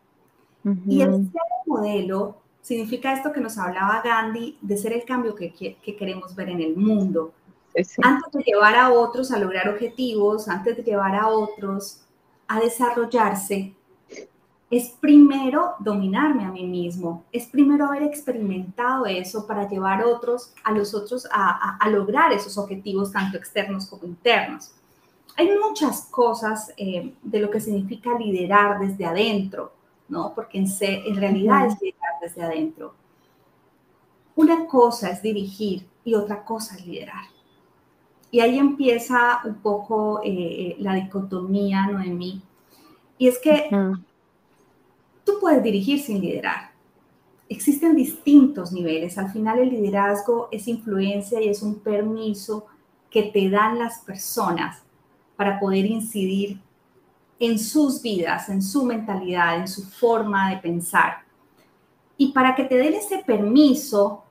Y 0.87 1.01
el 1.01 1.29
ser 1.29 1.41
modelo 1.65 2.37
significa 2.61 3.11
esto 3.11 3.33
que 3.33 3.41
nos 3.41 3.57
hablaba 3.57 4.01
Gandhi, 4.01 4.57
de 4.61 4.77
ser 4.77 4.93
el 4.93 5.03
cambio 5.03 5.35
que, 5.35 5.51
que 5.51 5.95
queremos 5.97 6.33
ver 6.35 6.47
en 6.49 6.61
el 6.61 6.77
mundo, 6.77 7.33
antes 8.01 8.31
de 8.33 8.43
llevar 8.43 8.75
a 8.75 8.91
otros 8.91 9.31
a 9.31 9.39
lograr 9.39 9.69
objetivos, 9.69 10.47
antes 10.47 10.77
de 10.77 10.83
llevar 10.83 11.15
a 11.15 11.27
otros 11.27 12.01
a 12.47 12.59
desarrollarse, 12.59 13.73
es 14.71 14.89
primero 15.01 15.75
dominarme 15.79 16.45
a 16.45 16.51
mí 16.51 16.65
mismo, 16.65 17.25
es 17.33 17.45
primero 17.47 17.87
haber 17.87 18.03
experimentado 18.03 19.05
eso 19.05 19.45
para 19.45 19.67
llevar 19.67 20.01
a 20.01 20.07
otros, 20.07 20.53
a 20.63 20.71
los 20.71 20.93
otros 20.93 21.27
a, 21.29 21.77
lograr 21.89 22.31
esos 22.31 22.57
objetivos 22.57 23.11
tanto 23.11 23.37
externos 23.37 23.85
como 23.85 24.05
internos. 24.05 24.71
Hay 25.35 25.49
muchas 25.57 26.05
cosas 26.05 26.73
eh, 26.77 27.13
de 27.21 27.39
lo 27.39 27.49
que 27.49 27.59
significa 27.59 28.17
liderar 28.17 28.79
desde 28.79 29.05
adentro, 29.05 29.73
¿no? 30.07 30.33
Porque 30.33 30.57
en, 30.57 30.67
en 30.79 31.15
realidad 31.17 31.67
es 31.67 31.81
liderar 31.81 32.13
desde 32.21 32.43
adentro. 32.43 32.93
Una 34.35 34.67
cosa 34.67 35.09
es 35.09 35.21
dirigir 35.21 35.85
y 36.05 36.15
otra 36.15 36.45
cosa 36.45 36.75
es 36.75 36.85
liderar. 36.85 37.25
Y 38.31 38.39
ahí 38.39 38.57
empieza 38.57 39.41
un 39.43 39.55
poco 39.55 40.21
eh, 40.23 40.75
la 40.79 40.95
dicotomía, 40.95 41.85
Noemí. 41.87 42.41
Y 43.17 43.27
es 43.27 43.37
que 43.37 43.69
tú 45.23 45.33
puedes 45.39 45.61
dirigir 45.61 45.99
sin 45.99 46.21
liderar. 46.21 46.71
Existen 47.49 47.95
distintos 47.95 48.71
niveles. 48.71 49.17
Al 49.17 49.29
final 49.29 49.59
el 49.59 49.69
liderazgo 49.69 50.47
es 50.51 50.67
influencia 50.67 51.41
y 51.41 51.49
es 51.49 51.61
un 51.61 51.79
permiso 51.79 52.65
que 53.09 53.23
te 53.23 53.49
dan 53.49 53.77
las 53.77 53.99
personas 53.99 54.81
para 55.35 55.59
poder 55.59 55.85
incidir 55.85 56.61
en 57.39 57.59
sus 57.59 58.01
vidas, 58.01 58.47
en 58.49 58.61
su 58.61 58.85
mentalidad, 58.85 59.57
en 59.57 59.67
su 59.67 59.83
forma 59.83 60.49
de 60.51 60.57
pensar. 60.57 61.23
Y 62.15 62.31
para 62.31 62.55
que 62.55 62.63
te 62.65 62.77
den 62.77 62.93
ese 62.93 63.17
permiso, 63.17 64.23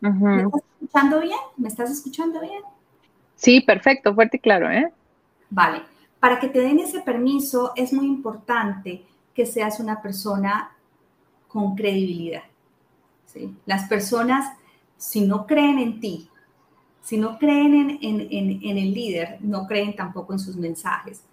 ¿me 0.00 0.42
estás 0.42 0.62
escuchando 0.72 1.20
bien? 1.20 1.38
¿Me 1.56 1.68
estás 1.68 1.90
escuchando 1.90 2.40
bien? 2.40 2.62
Sí, 3.42 3.60
perfecto, 3.60 4.14
fuerte 4.14 4.36
y 4.36 4.40
claro, 4.40 4.70
¿eh? 4.70 4.92
Vale. 5.50 5.82
Para 6.20 6.38
que 6.38 6.46
te 6.46 6.60
den 6.60 6.78
ese 6.78 7.00
permiso 7.00 7.72
es 7.74 7.92
muy 7.92 8.06
importante 8.06 9.04
que 9.34 9.46
seas 9.46 9.80
una 9.80 10.00
persona 10.00 10.70
con 11.48 11.74
credibilidad. 11.74 12.44
¿sí? 13.26 13.52
Las 13.66 13.88
personas, 13.88 14.56
si 14.96 15.22
no 15.22 15.44
creen 15.44 15.80
en 15.80 15.98
ti, 15.98 16.28
si 17.00 17.16
no 17.16 17.36
creen 17.36 17.98
en, 18.00 18.78
el 18.78 18.94
líder, 18.94 19.38
no 19.40 19.66
creen 19.66 19.96
tampoco 19.96 20.34
en 20.34 20.38
sus 20.38 20.54
mensajes. 20.54 21.24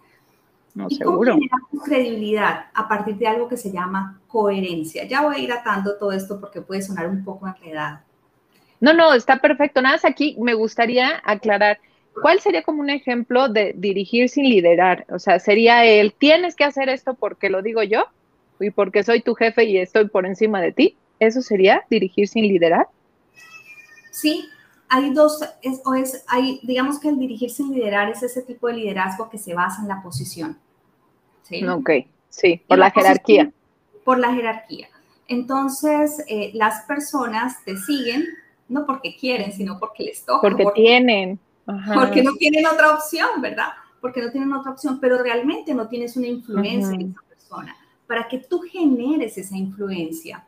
No, 0.74 0.88
¿Y 0.89 0.96
seguro. 0.96 1.38
cómo 1.70 1.84
credibilidad? 1.84 2.72
A 2.74 2.88
partir 2.88 3.18
de 3.18 3.28
algo 3.28 3.48
que 3.48 3.58
se 3.58 3.72
llama 3.72 4.20
coherencia. 4.28 5.06
Ya 5.06 5.22
voy 5.22 5.36
a 5.36 5.39
ir 5.39 5.51
atando 5.51 5.96
todo 6.00 6.12
esto 6.12 6.39
porque 6.39 6.62
puede 6.62 6.82
sonar 6.82 7.08
un 7.08 7.24
poco 7.24 7.46
enredado. 7.48 8.00
No, 8.80 8.94
no, 8.94 9.13
está 9.13 9.39
perfecto. 9.39 9.80
Nada 9.80 9.96
más 9.96 10.06
aquí 10.06 10.36
me 10.39 10.56
gustaría 10.56 11.22
aclarar 11.24 11.78
¿Cuál 12.13 12.39
sería 12.39 12.63
como 12.63 12.82
un 12.82 12.89
ejemplo 12.89 13.50
de 13.50 13.74
dirigir 13.78 14.30
sin 14.30 14.50
liderar? 14.50 15.06
O 15.10 15.20
sea, 15.20 15.39
sería 15.39 15.86
el, 15.86 16.13
tienes 16.13 16.56
que 16.56 16.63
hacer 16.63 16.89
esto 16.89 17.13
porque 17.13 17.50
lo 17.50 17.62
digo 17.62 17.84
yo 17.84 18.06
y 18.60 18.72
porque 18.72 19.04
soy 19.04 19.22
tu 19.22 19.36
jefe 19.36 19.63
y 19.66 19.78
estoy 19.78 20.08
por 20.10 20.25
encima 20.25 20.62
de 20.62 20.72
ti. 20.72 20.98
¿Eso 21.20 21.42
sería 21.42 21.86
dirigir 21.89 22.28
sin 22.28 22.46
liderar? 22.48 22.88
Sí, 24.12 24.50
hay 24.89 25.13
dos, 25.13 25.39
es, 25.62 25.82
o 25.86 25.94
es, 25.94 26.24
hay, 26.28 26.60
digamos 26.63 27.00
que 27.00 27.10
el 27.10 27.20
dirigir 27.20 27.51
sin 27.51 27.74
liderar 27.74 28.10
es 28.10 28.24
ese 28.24 28.42
tipo 28.42 28.68
de 28.68 28.74
liderazgo 28.74 29.30
que 29.30 29.38
se 29.38 29.54
basa 29.54 29.82
en 29.82 29.88
la 29.88 30.01
posición. 30.01 30.58
¿sí? 31.44 31.66
Ok, 31.66 31.89
sí, 32.30 32.62
por 32.68 32.80
la, 32.80 32.92
jerarquía. 32.92 33.51
Por 34.04 34.20
la 34.20 34.34
jerarquía. 34.34 34.89
Entonces, 35.28 36.24
eh, 36.28 36.51
las 36.54 36.82
personas 36.86 37.63
te 37.63 37.78
siguen, 37.78 38.25
no 38.68 38.86
porque 38.86 39.16
quieren, 39.16 39.54
sino 39.54 39.78
porque 39.80 40.04
les 40.04 40.25
toca. 40.25 40.42
Porque, 40.42 40.63
porque 40.63 40.82
tienen 40.82 41.39
porque 41.94 42.24
no 42.24 42.34
tienen 42.34 42.66
otra 42.66 42.96
opción, 42.96 43.42
¿verdad? 43.42 43.70
Porque 44.02 44.22
no 44.22 44.32
tienen 44.32 44.54
otra 44.54 44.72
opción, 44.72 45.00
pero 45.00 45.22
realmente 45.22 45.74
no 45.74 45.88
tienes 45.88 46.16
una 46.18 46.28
influencia 46.28 46.94
en 46.94 47.12
esa 47.12 47.22
persona. 47.28 47.76
Para 48.08 48.28
que 48.28 48.40
tú 48.40 48.62
generes 48.62 49.38
esa 49.38 49.56
influencia, 49.56 50.46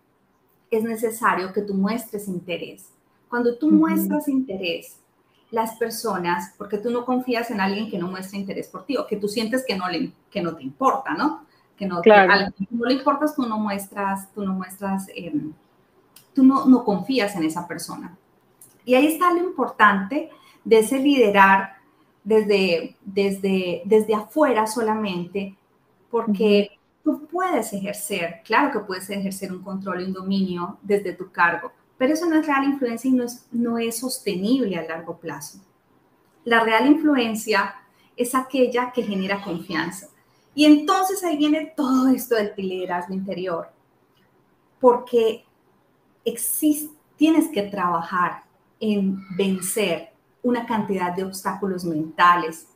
es 0.69 0.83
necesario 0.83 1.51
que 1.51 1.61
tú 1.61 1.73
muestres 1.73 2.27
interés. 2.27 2.89
Cuando 3.29 3.57
tú 3.57 3.69
muestras 3.69 4.27
interés, 4.27 4.97
las 5.51 5.75
personas, 5.75 6.53
porque 6.57 6.77
tú 6.77 6.89
no 6.89 7.05
confías 7.05 7.51
en 7.51 7.59
alguien 7.59 7.89
que 7.89 7.97
no 7.97 8.07
muestra 8.07 8.39
interés 8.39 8.69
por 8.69 8.85
ti 8.85 8.95
o 8.97 9.05
que 9.05 9.17
tú 9.17 9.27
sientes 9.27 9.65
que 9.67 9.75
no, 9.75 9.87
le, 9.89 10.13
que 10.29 10.41
no 10.41 10.55
te 10.55 10.63
importa, 10.63 11.13
¿no? 11.13 11.45
Que 11.75 11.85
no, 11.85 12.01
claro. 12.01 12.53
no 12.69 12.85
le 12.85 12.93
importas, 12.93 13.35
tú 13.35 13.45
no 13.45 13.57
muestras, 13.57 14.31
tú 14.33 14.45
no 14.45 14.53
muestras, 14.53 15.07
em, 15.13 15.51
tú 16.33 16.43
no, 16.43 16.65
no 16.65 16.85
confías 16.85 17.35
en 17.35 17.43
esa 17.43 17.67
persona. 17.67 18.17
Y 18.85 18.95
ahí 18.95 19.07
está 19.07 19.33
lo 19.33 19.39
importante 19.39 20.29
de 20.63 20.79
ese 20.79 20.99
liderar 20.99 21.77
desde, 22.23 22.95
desde, 23.03 23.81
desde 23.85 24.13
afuera 24.13 24.67
solamente, 24.67 25.55
porque 26.09 26.79
tú 27.03 27.27
puedes 27.27 27.73
ejercer, 27.73 28.41
claro 28.45 28.71
que 28.71 28.85
puedes 28.85 29.09
ejercer 29.09 29.51
un 29.51 29.63
control 29.63 30.01
y 30.01 30.05
un 30.05 30.13
dominio 30.13 30.77
desde 30.81 31.13
tu 31.13 31.31
cargo, 31.31 31.71
pero 31.97 32.13
eso 32.13 32.25
no 32.25 32.39
es 32.39 32.45
real 32.45 32.63
influencia 32.65 33.09
y 33.09 33.13
no 33.13 33.23
es, 33.23 33.45
no 33.51 33.77
es 33.77 33.99
sostenible 33.99 34.75
a 34.77 34.83
largo 34.83 35.17
plazo. 35.17 35.59
La 36.43 36.63
real 36.63 36.87
influencia 36.87 37.75
es 38.15 38.33
aquella 38.33 38.91
que 38.91 39.03
genera 39.03 39.41
confianza. 39.41 40.07
Y 40.53 40.65
entonces 40.65 41.23
ahí 41.23 41.37
viene 41.37 41.73
todo 41.75 42.09
esto 42.09 42.35
del 42.35 42.53
liderazgo 42.57 43.13
interior, 43.13 43.69
porque 44.79 45.45
existe, 46.25 46.93
tienes 47.15 47.49
que 47.49 47.63
trabajar 47.63 48.43
en 48.79 49.23
vencer 49.37 50.10
una 50.43 50.65
cantidad 50.65 51.15
de 51.15 51.23
obstáculos 51.23 51.85
mentales, 51.85 52.67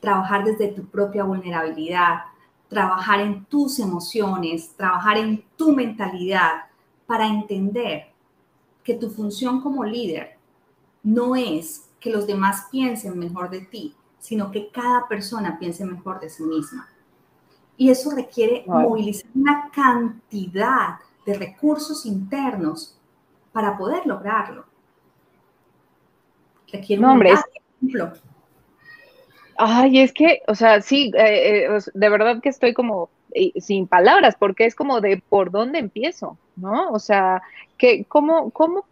trabajar 0.00 0.44
desde 0.44 0.68
tu 0.68 0.84
propia 0.86 1.24
vulnerabilidad, 1.24 2.22
trabajar 2.68 3.20
en 3.20 3.44
tus 3.44 3.78
emociones, 3.78 4.74
trabajar 4.76 5.18
en 5.18 5.44
tu 5.56 5.72
mentalidad 5.72 6.64
para 7.06 7.26
entender 7.26 8.06
que 8.82 8.94
tu 8.94 9.10
función 9.10 9.60
como 9.60 9.84
líder 9.84 10.38
no 11.02 11.36
es 11.36 11.90
que 12.00 12.10
los 12.10 12.26
demás 12.26 12.68
piensen 12.70 13.18
mejor 13.18 13.50
de 13.50 13.60
ti, 13.60 13.94
sino 14.18 14.50
que 14.50 14.70
cada 14.70 15.06
persona 15.08 15.58
piense 15.58 15.84
mejor 15.84 16.20
de 16.20 16.30
sí 16.30 16.42
misma. 16.42 16.88
Y 17.76 17.90
eso 17.90 18.10
requiere 18.10 18.64
movilizar 18.66 19.28
una 19.34 19.70
cantidad 19.70 20.98
de 21.26 21.34
recursos 21.34 22.06
internos 22.06 22.96
para 23.52 23.76
poder 23.76 24.06
lograrlo 24.06 24.71
no, 26.98 27.12
hombre, 27.12 27.32
Ay, 29.56 30.00
es 30.00 30.12
que, 30.12 30.42
o 30.48 30.54
sea, 30.54 30.80
sí, 30.80 31.12
eh, 31.16 31.66
eh, 31.66 31.78
de 31.92 32.08
verdad 32.08 32.40
que 32.40 32.48
estoy 32.48 32.72
como 32.72 33.10
eh, 33.32 33.52
sin 33.60 33.86
palabras, 33.86 34.34
porque 34.38 34.64
es 34.64 34.74
como 34.74 35.00
de 35.00 35.22
por 35.28 35.50
dónde 35.50 35.78
empiezo, 35.78 36.38
¿no? 36.56 36.90
O 36.90 36.98
sea, 36.98 37.42
que 37.76 38.04
cómo, 38.04 38.50
cómo, 38.50 38.86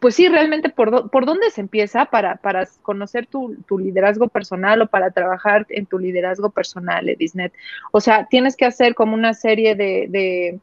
pues 0.00 0.14
sí, 0.14 0.28
realmente 0.28 0.68
por, 0.68 1.10
por 1.10 1.24
dónde 1.24 1.50
se 1.50 1.62
empieza 1.62 2.04
para, 2.04 2.36
para 2.36 2.68
conocer 2.82 3.26
tu, 3.26 3.56
liderazgo 3.78 4.28
personal 4.28 4.82
o 4.82 4.86
para 4.86 5.10
trabajar 5.10 5.66
en 5.70 5.86
tu 5.86 5.98
liderazgo 5.98 6.50
personal, 6.50 7.08
Edisnet. 7.08 7.52
O 7.90 8.00
sea, 8.00 8.26
tienes 8.26 8.56
que 8.56 8.66
hacer 8.66 8.94
como 8.94 9.14
una 9.14 9.34
serie 9.34 9.74
de, 9.74 10.60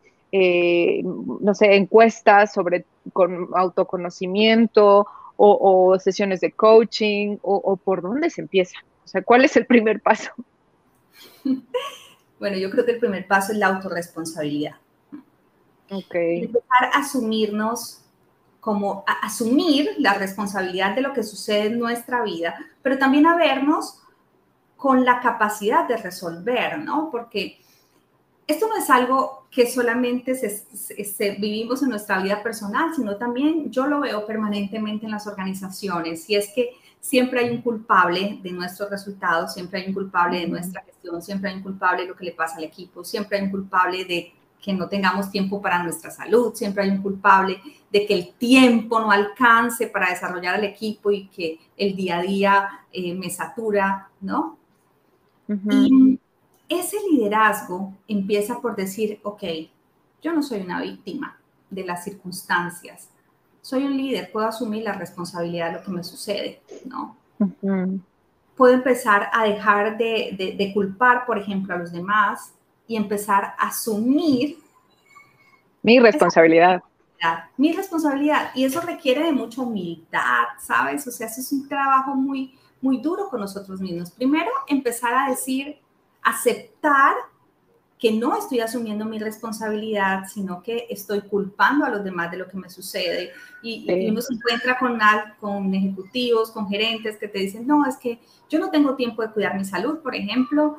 no 1.02 1.54
sé, 1.56 1.76
encuestas 1.76 2.54
sobre 2.54 2.86
con 3.14 3.50
autoconocimiento 3.56 5.08
o, 5.42 5.98
sesiones 6.00 6.42
de 6.42 6.52
coaching 6.52 7.38
o, 7.42 7.78
por 7.78 8.02
dónde 8.02 8.30
se 8.30 8.42
empieza? 8.42 8.78
O 9.06 9.08
sea, 9.08 9.24
¿cuál 9.24 9.46
es 9.46 9.56
el 9.56 9.66
primer 9.66 10.02
paso? 10.02 10.32
Bueno, 12.40 12.56
yo 12.58 12.70
creo 12.70 12.86
que 12.86 12.92
el 12.92 13.00
primer 13.00 13.28
paso 13.28 13.52
es 13.52 13.58
la 13.58 13.68
autorresponsabilidad. 13.68 14.76
Ok. 15.92 16.16
Empezar 16.16 16.86
a 16.94 17.00
asumirnos 17.00 18.06
como 18.60 19.04
asumir 19.22 19.90
la 19.98 20.14
responsabilidad 20.14 20.96
de 20.96 21.02
lo 21.02 21.14
que 21.14 21.24
sucede 21.24 21.68
en 21.68 21.80
nuestra 21.80 22.24
vida, 22.24 22.56
pero 22.82 22.98
también 22.98 23.26
a 23.28 23.36
vernos 23.36 24.02
con 24.78 25.04
la 25.04 25.20
capacidad 25.20 25.88
de 25.88 25.98
resolver, 25.98 26.80
¿no? 26.80 27.10
Porque 27.12 27.60
esto 28.50 28.68
no 28.68 28.78
es 28.78 28.90
algo 28.90 29.46
que 29.52 29.70
solamente 29.70 30.34
se, 30.34 31.36
vivimos 31.36 31.84
en 31.84 31.90
nuestra 31.90 32.20
vida 32.20 32.42
personal, 32.42 32.96
sino 32.96 33.16
también 33.16 33.70
yo 33.70 33.86
lo 33.86 34.00
veo 34.00 34.26
permanentemente 34.26 35.06
en 35.06 35.12
las 35.12 35.28
organizaciones. 35.28 36.28
Y 36.28 36.36
es 36.36 36.50
que 36.56 36.72
siempre 37.00 37.42
hay 37.42 37.52
un 37.52 37.62
culpable 37.62 38.40
de 38.42 38.52
nuestros 38.52 38.90
resultados, 38.90 39.54
siempre 39.54 39.82
hay 39.82 39.90
un 39.90 39.94
culpable 39.94 40.40
de 40.40 40.48
nuestra 40.48 40.82
gestión, 40.82 41.22
siempre 41.22 41.52
hay 41.52 41.58
un 41.58 41.62
culpable 41.62 42.02
de 42.02 42.08
lo 42.08 42.16
que 42.16 42.26
le 42.26 42.32
pasa 42.32 42.58
al 42.58 42.64
equipo, 42.64 43.04
siempre 43.04 43.38
hay 43.38 43.44
un 43.44 43.52
culpable 43.52 44.06
de 44.06 44.34
que 44.60 44.74
no 44.74 44.90
tengamos 44.90 45.30
tiempo 45.30 45.62
para 45.62 45.84
nuestra 45.84 46.10
salud, 46.10 46.56
siempre 46.56 46.84
hay 46.84 46.90
un 46.90 47.04
culpable 47.04 47.62
de 47.92 48.08
que 48.08 48.16
el 48.16 48.34
tiempo 48.34 49.00
no 49.00 49.12
alcance 49.12 49.86
para 49.86 50.10
desarrollar 50.10 50.58
el 50.58 50.66
equipo 50.66 51.12
y 51.12 51.28
que 51.28 51.60
el 51.78 51.96
día 51.96 52.18
a 52.18 52.22
día 52.24 52.70
eh, 52.92 53.14
me 53.14 53.30
satura, 53.30 54.10
¿no? 54.22 54.58
Y 55.48 56.19
ese 56.70 56.98
liderazgo 57.12 57.94
empieza 58.08 58.60
por 58.62 58.76
decir, 58.76 59.20
ok, 59.24 59.44
yo 60.22 60.34
no 60.34 60.44
soy 60.44 60.62
una 60.62 60.82
víctima 60.82 61.38
de 61.70 61.84
las 61.84 62.04
circunstancias, 62.04 63.10
soy 63.62 63.84
un 63.84 63.98
líder, 63.98 64.32
puedo 64.32 64.48
asumir 64.48 64.84
la 64.84 64.94
responsabilidad 64.94 65.72
de 65.72 65.80
lo 65.80 65.84
que 65.84 65.92
me 65.92 66.04
sucede, 66.04 66.62
¿no? 66.86 67.18
Puedo 68.56 68.74
empezar 68.74 69.30
a 69.34 69.44
dejar 69.46 69.98
de, 69.98 70.56
de 70.58 70.74
culpar, 70.74 71.26
por 71.26 71.38
ejemplo, 71.38 71.74
a 71.74 71.78
los 71.78 71.92
demás 71.92 72.54
y 72.88 72.96
empezar 72.96 73.56
a 73.58 73.68
asumir 73.68 74.58
mi 75.82 76.00
responsabilidad. 76.00 76.84
Mi 77.58 77.74
responsabilidad. 77.74 78.52
Y 78.56 78.64
eso 78.64 78.82
requiere 78.82 79.26
de 79.26 79.32
mucha 79.32 79.62
humildad, 79.62 80.48
¿sabes? 80.60 81.06
O 81.08 81.12
sea, 81.12 81.28
eso 81.28 81.42
es 81.42 81.52
un 81.52 81.68
trabajo 81.68 82.16
muy, 82.16 82.58
muy 82.82 82.98
duro 83.02 83.30
con 83.30 83.42
nosotros 83.42 83.80
mismos. 83.82 84.12
Primero, 84.12 84.50
empezar 84.68 85.14
a 85.14 85.30
decir, 85.30 85.80
aceptar 86.22 87.16
que 88.00 88.14
no 88.14 88.38
estoy 88.38 88.62
asumiendo 88.62 89.04
mi 89.04 89.20
responsabilidad, 89.20 90.24
sino 90.34 90.64
que 90.64 90.88
estoy 90.90 91.22
culpando 91.22 91.86
a 91.86 91.90
los 91.90 92.02
demás 92.02 92.32
de 92.32 92.38
lo 92.38 92.48
que 92.48 92.56
me 92.56 92.70
sucede. 92.70 93.32
Y, 93.62 93.86
uno 94.10 94.22
se 94.22 94.34
encuentra 94.34 94.80
con, 94.80 94.98
con 95.42 95.74
ejecutivos, 95.76 96.52
con 96.52 96.70
gerentes 96.70 97.18
que 97.18 97.28
te 97.28 97.40
dicen, 97.40 97.68
no, 97.68 97.86
es 97.86 97.98
que 97.98 98.22
yo 98.50 98.58
no 98.58 98.70
tengo 98.70 98.96
tiempo 98.96 99.22
de 99.22 99.32
cuidar 99.32 99.58
mi 99.58 99.66
salud, 99.66 100.00
por 100.00 100.16
ejemplo, 100.16 100.78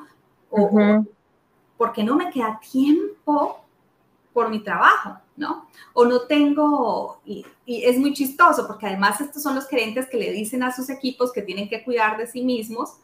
o, 0.49 1.05
porque 1.77 2.03
no 2.03 2.15
me 2.15 2.31
queda 2.31 2.59
tiempo 2.59 3.63
por 4.33 4.49
mi 4.49 4.63
trabajo, 4.63 5.19
¿no? 5.35 5.67
O 5.93 6.05
no 6.05 6.21
tengo, 6.21 7.21
y, 7.23 7.45
es 7.67 7.99
muy 7.99 8.13
chistoso 8.13 8.65
porque 8.65 8.87
además 8.87 9.21
estos 9.21 9.43
son 9.43 9.53
los 9.53 9.67
gerentes 9.67 10.07
que 10.09 10.17
le 10.17 10.31
dicen 10.31 10.63
a 10.63 10.75
sus 10.75 10.89
equipos 10.89 11.31
que 11.31 11.43
tienen 11.43 11.69
que 11.69 11.83
cuidar 11.83 12.17
de 12.17 12.25
sí 12.25 12.43
mismos 12.43 12.97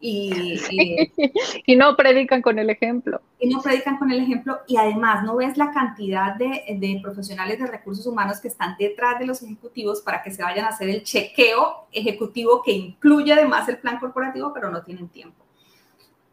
y, 0.00 0.60
y, 1.66 1.76
no 1.76 1.96
predican 1.96 2.42
con 2.42 2.58
el 2.58 2.70
ejemplo. 2.70 3.20
Y 3.38 3.48
no 3.48 3.62
predican 3.62 3.96
con 3.96 4.10
el 4.10 4.20
ejemplo 4.20 4.58
y 4.66 4.76
además 4.76 5.24
no 5.24 5.36
ves 5.36 5.56
la 5.56 5.72
cantidad 5.72 6.34
de, 6.34 6.64
de, 6.78 7.00
profesionales 7.02 7.58
de 7.58 7.66
recursos 7.66 8.06
humanos 8.06 8.40
que 8.40 8.48
están 8.48 8.76
detrás 8.78 9.18
de 9.18 9.26
los 9.26 9.42
ejecutivos 9.42 10.02
para 10.02 10.22
que 10.22 10.30
se 10.30 10.42
vayan 10.42 10.66
a 10.66 10.68
hacer 10.68 10.88
el 10.90 11.02
chequeo 11.02 11.86
ejecutivo 11.92 12.62
que 12.62 12.72
incluye 12.72 13.32
además 13.32 13.68
el 13.68 13.78
plan 13.78 13.98
corporativo, 13.98 14.52
pero 14.52 14.70
no 14.70 14.82
tienen 14.82 15.08
tiempo. 15.08 15.44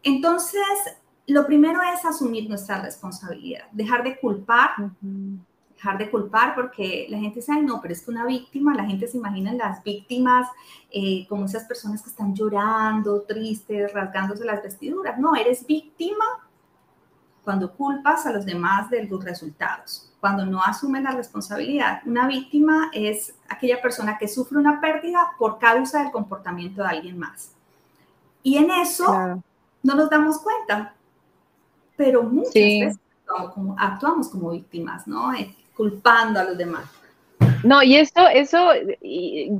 Entonces, 0.02 0.62
lo 1.26 1.46
primero 1.46 1.80
es 1.94 2.04
asumir 2.04 2.48
nuestra 2.48 2.82
responsabilidad, 2.82 3.64
dejar 3.72 4.02
de 4.02 4.18
culpar, 4.18 4.70
dejar 5.82 5.98
de 5.98 6.10
culpar 6.10 6.54
porque 6.54 7.06
la 7.08 7.18
gente 7.18 7.40
dice, 7.40 7.60
no, 7.60 7.80
pero 7.80 7.92
es 7.92 8.02
que 8.02 8.10
una 8.10 8.24
víctima, 8.24 8.74
la 8.74 8.84
gente 8.84 9.08
se 9.08 9.16
imagina 9.16 9.52
las 9.52 9.82
víctimas 9.82 10.48
eh, 10.90 11.26
como 11.28 11.46
esas 11.46 11.64
personas 11.64 12.02
que 12.02 12.10
están 12.10 12.34
llorando, 12.34 13.22
tristes, 13.22 13.92
rasgándose 13.92 14.44
las 14.44 14.62
vestiduras. 14.62 15.18
No, 15.18 15.34
eres 15.34 15.66
víctima 15.66 16.24
cuando 17.42 17.72
culpas 17.72 18.24
a 18.26 18.32
los 18.32 18.46
demás 18.46 18.88
de 18.90 19.04
los 19.04 19.24
resultados, 19.24 20.12
cuando 20.20 20.46
no 20.46 20.62
asumes 20.62 21.02
la 21.02 21.12
responsabilidad. 21.12 22.02
Una 22.06 22.28
víctima 22.28 22.90
es 22.92 23.34
aquella 23.48 23.82
persona 23.82 24.18
que 24.18 24.28
sufre 24.28 24.58
una 24.58 24.80
pérdida 24.80 25.32
por 25.38 25.58
causa 25.58 26.02
del 26.02 26.12
comportamiento 26.12 26.82
de 26.82 26.88
alguien 26.88 27.18
más. 27.18 27.52
Y 28.44 28.56
en 28.56 28.70
eso 28.70 29.42
no 29.82 29.94
nos 29.94 30.08
damos 30.08 30.38
cuenta 30.38 30.94
pero 31.96 32.22
muchas 32.22 32.54
veces 32.54 32.98
actuamos 33.78 34.28
como, 34.28 34.50
víctimas, 34.50 35.06
¿no? 35.06 35.32
Culpando 35.74 36.40
a 36.40 36.44
los 36.44 36.58
demás. 36.58 36.84
No, 37.64 37.82
y 37.82 37.96
eso, 37.96 38.26
eso 38.28 38.70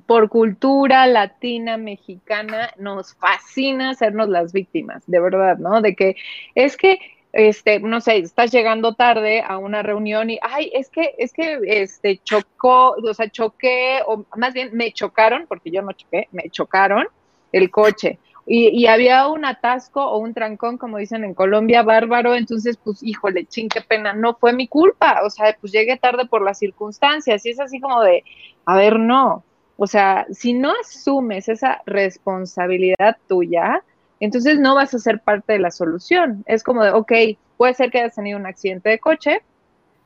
por 0.06 0.28
cultura 0.28 1.06
latina, 1.06 1.76
mexicana, 1.76 2.72
nos 2.76 3.14
fascina 3.14 3.90
hacernos 3.90 4.28
las 4.28 4.52
víctimas, 4.52 5.02
de 5.06 5.20
verdad, 5.20 5.58
¿no? 5.58 5.80
De 5.80 5.94
que 5.94 6.16
es 6.54 6.76
que, 6.76 6.98
este, 7.32 7.78
no 7.80 8.00
sé, 8.00 8.18
estás 8.18 8.50
llegando 8.50 8.94
tarde 8.94 9.42
a 9.46 9.56
una 9.58 9.82
reunión 9.82 10.30
y, 10.30 10.38
ay, 10.42 10.70
es 10.74 10.90
que, 10.90 11.14
es 11.16 11.32
que, 11.32 11.60
este, 11.64 12.18
chocó, 12.18 12.96
o 13.02 13.14
sea, 13.14 13.30
choqué, 13.30 14.00
o 14.06 14.24
más 14.36 14.52
bien 14.52 14.70
me 14.72 14.92
chocaron, 14.92 15.46
porque 15.46 15.70
yo 15.70 15.82
no 15.82 15.92
choqué, 15.92 16.28
me 16.32 16.50
chocaron 16.50 17.06
el 17.52 17.70
coche. 17.70 18.18
Y, 18.44 18.86
había 18.86 19.28
un 19.28 19.44
atasco 19.44 20.04
o 20.04 20.18
un 20.18 20.34
trancón, 20.34 20.76
como 20.76 20.98
dicen 20.98 21.22
en 21.24 21.32
Colombia, 21.32 21.82
bárbaro, 21.82 22.34
entonces, 22.34 22.76
pues, 22.76 23.02
híjole, 23.02 23.46
ching, 23.46 23.68
qué 23.68 23.80
pena, 23.80 24.14
no 24.14 24.34
fue 24.34 24.52
mi 24.52 24.66
culpa, 24.66 25.20
o 25.24 25.30
sea, 25.30 25.56
pues 25.60 25.72
llegué 25.72 25.96
tarde 25.96 26.26
por 26.26 26.42
las 26.42 26.58
circunstancias, 26.58 27.46
y 27.46 27.50
es 27.50 27.60
así 27.60 27.80
como 27.80 28.02
de, 28.02 28.24
a 28.66 28.76
ver, 28.76 28.98
no, 28.98 29.44
o 29.76 29.86
sea, 29.86 30.26
si 30.30 30.54
no 30.54 30.72
asumes 30.80 31.48
esa 31.48 31.82
responsabilidad 31.86 33.16
tuya, 33.28 33.82
entonces 34.20 34.58
no 34.60 34.76
vas 34.76 34.94
a 34.94 35.00
ser 35.00 35.20
parte 35.20 35.54
de 35.54 35.58
la 35.58 35.72
solución. 35.72 36.44
Es 36.46 36.62
como 36.62 36.84
de, 36.84 36.92
ok, 36.92 37.12
puede 37.56 37.74
ser 37.74 37.90
que 37.90 37.98
hayas 37.98 38.14
tenido 38.14 38.38
un 38.38 38.46
accidente 38.46 38.90
de 38.90 39.00
coche, 39.00 39.42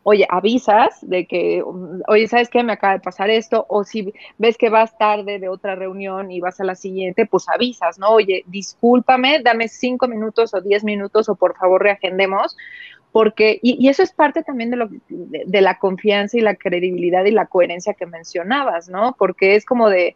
oye, 0.09 0.25
avisas 0.31 1.01
de 1.03 1.27
que, 1.27 1.64
oye, 2.07 2.29
¿sabes 2.29 2.49
qué? 2.49 2.62
Me 2.62 2.75
acaba 2.75 2.92
de 2.92 3.01
pasar 3.01 3.29
esto, 3.29 3.66
o 3.69 3.83
si 3.83 4.14
ves 4.38 4.57
que 4.57 4.71
vas 4.71 4.97
tarde 4.97 5.40
de 5.40 5.49
otra 5.49 5.75
reunión 5.75 6.31
y 6.31 6.38
vas 6.38 6.61
a 6.61 6.64
la 6.64 6.77
siguiente, 6.77 7.27
pues 7.27 7.49
avisas, 7.49 7.99
¿no? 7.99 8.11
Oye, 8.11 8.45
discúlpame, 8.47 9.40
dame 9.42 9.66
cinco 9.66 10.07
minutos 10.07 10.55
o 10.55 10.61
diez 10.61 10.85
minutos 10.85 11.29
o 11.29 11.35
por 11.35 11.57
favor 11.57 11.83
reagendemos, 11.83 12.57
porque, 13.11 13.59
y, 13.61 13.88
eso 13.88 14.05
es 14.05 14.12
parte 14.12 14.45
también 14.45 14.71
de, 14.71 14.77
lo, 14.77 14.88
de 15.09 15.61
la 15.61 15.81
confianza 15.81 16.38
y 16.38 16.40
la 16.40 16.55
credibilidad 16.55 17.25
y 17.25 17.33
la 17.33 17.47
coherencia 17.47 17.95
que 17.95 18.07
mencionabas, 18.07 18.88
¿no? 18.88 19.16
Porque 19.19 19.57
es 19.57 19.64
como 19.64 19.90
de, 19.90 20.14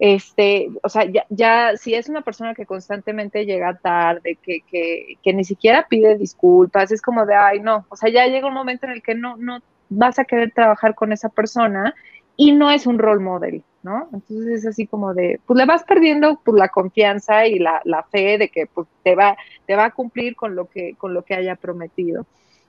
este, 0.00 0.70
o 0.82 0.88
sea, 0.88 1.04
ya, 1.04 1.26
ya, 1.28 1.76
si 1.76 1.94
es 1.94 2.08
una 2.08 2.22
persona 2.22 2.54
que 2.54 2.64
constantemente 2.64 3.44
llega 3.44 3.76
tarde, 3.76 4.38
que, 4.42 4.62
que, 4.62 5.18
que, 5.22 5.34
ni 5.34 5.44
siquiera 5.44 5.86
pide 5.88 6.16
disculpas, 6.16 6.90
es 6.90 7.02
como 7.02 7.26
de, 7.26 7.34
ay, 7.34 7.60
no, 7.60 7.84
o 7.90 7.96
sea, 7.96 8.10
ya 8.10 8.26
llega 8.26 8.48
un 8.48 8.54
momento 8.54 8.86
en 8.86 8.92
el 8.92 9.02
que 9.02 9.14
no, 9.14 9.36
no 9.36 9.60
vas 9.90 10.18
a 10.18 10.24
querer 10.24 10.52
trabajar 10.52 10.94
con 10.94 11.12
esa 11.12 11.28
persona 11.28 11.94
y 12.34 12.52
no 12.52 12.70
es 12.70 12.86
un 12.86 12.98
role 12.98 13.22
model, 13.22 13.62
¿no? 13.82 14.08
Entonces 14.14 14.60
es 14.60 14.66
así 14.66 14.86
como 14.86 15.12
de, 15.12 15.38
pues 15.44 15.58
le 15.58 15.66
vas 15.66 15.84
perdiendo 15.84 16.40
pues, 16.42 16.56
la 16.56 16.68
confianza 16.68 17.46
y 17.46 17.58
la, 17.58 17.82
la 17.84 18.02
fe 18.04 18.38
de 18.38 18.48
que 18.48 18.66
pues, 18.66 18.88
te, 19.02 19.14
va, 19.14 19.36
te 19.66 19.76
va 19.76 19.84
a 19.84 19.90
cumplir 19.90 20.34
con 20.34 20.56
lo 20.56 20.64
que, 20.64 20.94
con 20.96 21.12
lo 21.12 21.26
que 21.26 21.34
haya 21.34 21.56
prometido. 21.56 22.24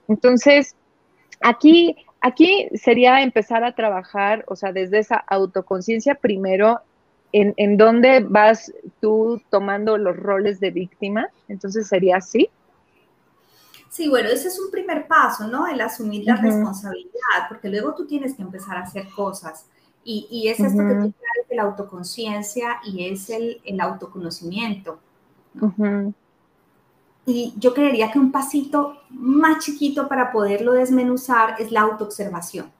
Entonces, 0.06 0.76
aquí, 1.40 1.96
aquí 2.20 2.68
sería 2.74 3.22
empezar 3.22 3.64
a 3.64 3.74
trabajar, 3.74 4.44
o 4.48 4.56
sea, 4.56 4.72
desde 4.74 4.98
esa 4.98 5.16
autoconciencia 5.16 6.16
primero 6.16 6.82
en, 7.32 7.54
en 7.56 7.76
dónde 7.76 8.20
vas 8.20 8.72
tú 9.00 9.40
tomando 9.50 9.98
los 9.98 10.16
roles 10.16 10.60
de 10.60 10.70
víctima. 10.70 11.28
Entonces 11.48 11.88
sería 11.88 12.18
así. 12.18 12.48
Sí, 13.88 14.08
bueno, 14.08 14.30
ese 14.30 14.48
es 14.48 14.58
un 14.58 14.70
primer 14.70 15.06
paso, 15.06 15.48
¿no? 15.48 15.66
El 15.66 15.80
asumir 15.80 16.24
la 16.24 16.36
responsabilidad, 16.36 17.48
porque 17.48 17.68
luego 17.68 17.94
tú 17.94 18.06
tienes 18.06 18.34
que 18.34 18.42
empezar 18.42 18.78
a 18.78 18.82
hacer 18.82 19.08
cosas. 19.14 19.66
Y, 20.04 20.26
y 20.30 20.48
es 20.48 20.58
esto 20.60 20.78
que 20.78 20.94
tú 20.94 21.12
traes 21.12 21.48
de 21.48 21.56
la 21.56 21.62
autoconciencia 21.62 22.80
y 22.84 23.06
es 23.08 23.28
el, 23.28 23.60
el 23.64 23.80
autoconocimiento. 23.80 24.98
Y 27.26 27.54
yo 27.58 27.74
creería 27.74 28.10
que 28.10 28.18
un 28.18 28.32
pasito 28.32 28.96
más 29.10 29.62
chiquito 29.64 30.08
para 30.08 30.32
poderlo 30.32 30.72
desmenuzar 30.72 31.56
es 31.60 31.70
la 31.70 31.82
autoobservación. 31.82 32.72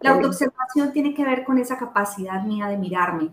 La 0.00 0.10
autoobservación 0.10 0.92
tiene 0.92 1.14
que 1.14 1.24
ver 1.24 1.44
con 1.44 1.58
esa 1.58 1.76
capacidad 1.76 2.42
mía 2.42 2.66
de 2.68 2.78
mirarme. 2.78 3.30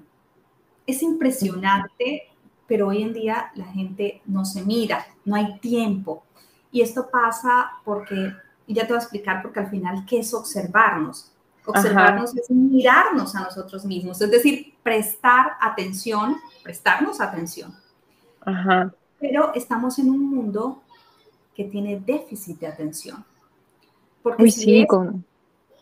Es 0.86 1.02
impresionante, 1.02 2.30
pero 2.68 2.90
hoy 2.90 3.02
en 3.02 3.14
día 3.14 3.52
la 3.56 3.66
gente 3.66 4.22
no 4.26 4.44
se 4.46 4.64
mira, 4.64 5.06
no 5.26 5.36
hay 5.36 5.60
tiempo. 5.60 6.24
Y 6.72 6.82
esto 6.82 7.10
pasa 7.10 7.72
porque, 7.86 8.34
y 8.68 8.74
ya 8.74 8.84
te 8.84 8.90
voy 8.90 8.98
a 8.98 9.02
explicar, 9.04 9.42
porque 9.42 9.60
al 9.60 9.70
final, 9.70 10.06
¿qué 10.06 10.20
es 10.20 10.34
observarnos? 10.34 11.32
Observarnos 11.66 12.36
es 12.36 12.50
mirarnos 12.50 13.36
a 13.36 13.42
nosotros 13.42 13.86
mismos, 13.86 14.22
es 14.22 14.30
decir, 14.30 14.74
prestar 14.84 15.54
atención, 15.62 16.36
prestarnos 16.62 17.22
atención. 17.22 17.74
Pero 19.20 19.54
estamos 19.54 19.98
en 20.00 20.10
un 20.10 20.30
mundo 20.30 20.82
que 21.56 21.64
tiene 21.64 22.02
déficit 22.02 22.60
de 22.60 22.68
atención. 22.68 23.24
Porque 24.22 24.52
sí, 24.52 24.86
con 24.86 25.24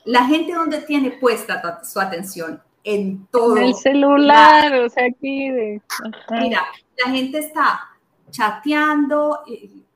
la 0.05 0.25
gente 0.25 0.53
donde 0.53 0.81
tiene 0.81 1.11
puesta 1.11 1.83
su 1.83 1.99
atención 1.99 2.61
en 2.83 3.27
todo. 3.27 3.57
En 3.57 3.63
el 3.63 3.75
celular, 3.75 4.73
o 4.73 4.89
sea, 4.89 5.05
aquí 5.05 5.49
de... 5.49 5.81
Mira, 6.29 6.63
la 7.03 7.11
gente 7.11 7.39
está 7.39 7.89
chateando, 8.29 9.43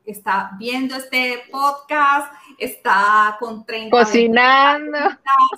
está 0.05 0.51
viendo 0.59 0.95
este 0.95 1.43
podcast, 1.51 2.31
está 2.57 3.37
con 3.39 3.65
30 3.65 3.89
cocinando, 3.89 4.97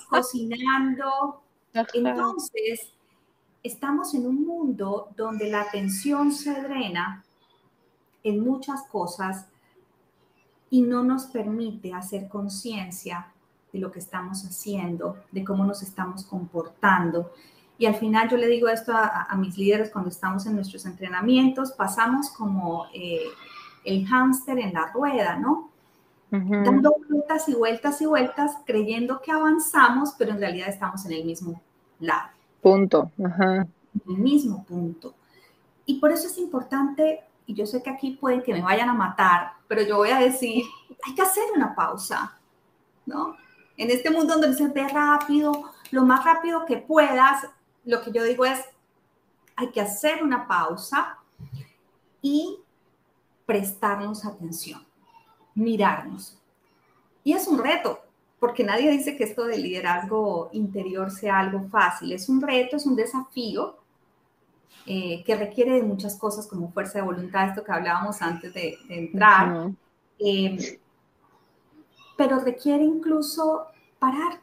cocinando. 0.08 1.42
Entonces, 1.92 2.92
estamos 3.62 4.14
en 4.14 4.26
un 4.26 4.46
mundo 4.46 5.08
donde 5.16 5.50
la 5.50 5.62
atención 5.62 6.32
se 6.32 6.60
drena 6.62 7.24
en 8.22 8.40
muchas 8.40 8.82
cosas 8.84 9.46
y 10.70 10.82
no 10.82 11.02
nos 11.02 11.26
permite 11.26 11.92
hacer 11.94 12.28
conciencia 12.28 13.32
de 13.72 13.78
lo 13.78 13.90
que 13.90 13.98
estamos 13.98 14.44
haciendo, 14.44 15.16
de 15.32 15.44
cómo 15.44 15.64
nos 15.64 15.82
estamos 15.82 16.24
comportando. 16.24 17.32
Y 17.78 17.86
al 17.86 17.94
final 17.94 18.28
yo 18.28 18.36
le 18.36 18.48
digo 18.48 18.68
esto 18.68 18.92
a, 18.94 19.34
mis 19.36 19.56
líderes 19.56 19.90
cuando 19.90 20.10
estamos 20.10 20.46
en 20.46 20.56
nuestros 20.56 20.84
entrenamientos, 20.84 21.72
pasamos 21.72 22.30
como 22.30 22.86
eh, 22.92 23.22
el 23.84 24.06
hámster 24.06 24.58
en 24.58 24.72
la 24.72 24.90
rueda, 24.92 25.36
¿no? 25.36 25.70
Dando 26.30 26.94
vueltas 27.08 27.48
y 27.48 27.54
vueltas 27.54 28.02
y 28.02 28.06
vueltas, 28.06 28.58
creyendo 28.66 29.22
que 29.22 29.32
avanzamos, 29.32 30.14
pero 30.18 30.32
en 30.32 30.40
realidad 30.40 30.68
estamos 30.68 31.06
en 31.06 31.12
el 31.12 31.24
mismo 31.24 31.62
lado. 32.00 32.28
Punto. 32.60 33.10
Ajá. 33.24 33.66
En 33.94 34.02
el 34.06 34.18
mismo 34.18 34.64
punto. 34.64 35.14
Y 35.86 36.00
por 36.00 36.10
eso 36.10 36.26
es 36.26 36.36
importante, 36.36 37.20
y 37.46 37.54
yo 37.54 37.64
sé 37.64 37.82
que 37.82 37.88
aquí 37.88 38.10
pueden 38.20 38.42
que 38.42 38.52
me 38.52 38.60
vayan 38.60 38.90
a 38.90 38.94
matar, 38.94 39.52
pero 39.68 39.82
yo 39.82 39.96
voy 39.96 40.10
a 40.10 40.18
decir, 40.18 40.64
hay 41.06 41.14
que 41.14 41.22
hacer 41.22 41.44
una 41.56 41.74
pausa, 41.74 42.38
¿no? 43.06 43.36
En 43.78 43.90
este 43.90 44.10
mundo 44.10 44.34
donde 44.34 44.54
se 44.54 44.68
ve 44.68 44.86
rápido, 44.88 45.70
lo 45.92 46.04
más 46.04 46.24
rápido 46.24 46.66
que 46.66 46.76
puedas, 46.76 47.46
lo 47.84 48.02
que 48.02 48.12
yo 48.12 48.24
digo 48.24 48.44
es, 48.44 48.60
hay 49.56 49.70
que 49.70 49.80
hacer 49.80 50.22
una 50.22 50.46
pausa 50.46 51.18
y 52.20 52.58
prestarnos 53.46 54.26
atención, 54.26 54.84
mirarnos. 55.54 56.36
Y 57.24 57.32
es 57.32 57.46
un 57.46 57.58
reto, 57.58 58.00
porque 58.40 58.64
nadie 58.64 58.90
dice 58.90 59.16
que 59.16 59.24
esto 59.24 59.44
de 59.44 59.58
liderazgo 59.58 60.50
interior 60.52 61.10
sea 61.10 61.38
algo 61.38 61.68
fácil. 61.68 62.12
Es 62.12 62.28
un 62.28 62.42
reto, 62.42 62.76
es 62.76 62.84
un 62.84 62.96
desafío 62.96 63.78
eh, 64.86 65.22
que 65.24 65.36
requiere 65.36 65.72
de 65.72 65.82
muchas 65.82 66.16
cosas 66.16 66.46
como 66.46 66.72
fuerza 66.72 66.98
de 66.98 67.04
voluntad, 67.04 67.48
esto 67.48 67.62
que 67.62 67.72
hablábamos 67.72 68.22
antes 68.22 68.52
de, 68.54 68.76
entrar. 68.88 69.70
Em, 70.18 70.58
pero 72.18 72.40
requiere 72.40 72.82
incluso 72.82 73.68
parar. 74.00 74.40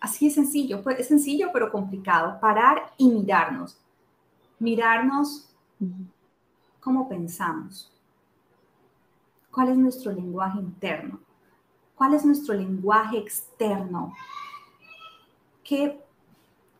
Así 0.00 0.28
es 0.28 0.34
sencillo, 0.34 0.82
pues, 0.82 0.98
es 0.98 1.08
sencillo 1.08 1.50
pero 1.52 1.70
complicado. 1.70 2.40
Parar 2.40 2.94
y 2.96 3.10
mirarnos. 3.10 3.76
Mirarnos 4.58 5.54
cómo 6.80 7.06
pensamos, 7.06 7.92
¿Cuál 9.50 9.70
es 9.70 9.76
nuestro 9.76 10.12
lenguaje 10.12 10.58
interno? 10.58 11.20
¿Cuál 11.96 12.14
es 12.14 12.24
nuestro 12.24 12.54
lenguaje 12.54 13.18
externo? 13.18 14.14
¿Qué, 15.64 16.00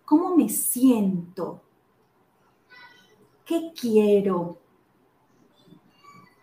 ¿Cómo 0.05 0.37
me 0.37 0.49
siento? 0.49 1.61
¿Qué 3.45 3.73
quiero? 3.79 4.59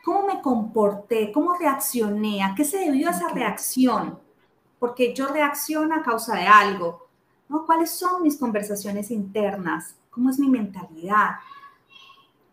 ¿Cómo 0.05 0.27
me 0.27 0.41
comporté? 0.41 1.31
¿Cómo 1.33 1.55
reaccioné? 1.55 2.43
¿A 2.43 2.53
qué 2.55 2.63
se 2.63 2.77
debió 2.77 3.09
esa 3.09 3.27
reacción? 3.29 4.19
Porque 4.79 5.13
yo 5.13 5.27
reacciono 5.27 5.95
a 5.95 6.03
causa 6.03 6.35
de 6.35 6.45
algo. 6.45 7.07
¿no? 7.49 7.65
¿Cuáles 7.65 7.89
son 7.89 8.21
mis 8.21 8.37
conversaciones 8.37 9.11
internas? 9.11 9.95
¿Cómo 10.11 10.29
es 10.29 10.39
mi 10.39 10.47
mentalidad? 10.47 11.31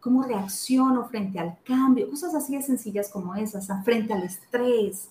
cómo 0.03 0.25
reacciono 0.25 1.05
frente 1.05 1.39
al 1.39 1.59
cambio, 1.63 2.11
cosas 2.11 2.35
así 2.35 2.57
de 2.57 2.63
sencillas 2.63 3.09
como 3.09 3.37
esas, 3.37 3.69
frente 3.85 4.13
al 4.13 4.25
estrés, 4.25 5.09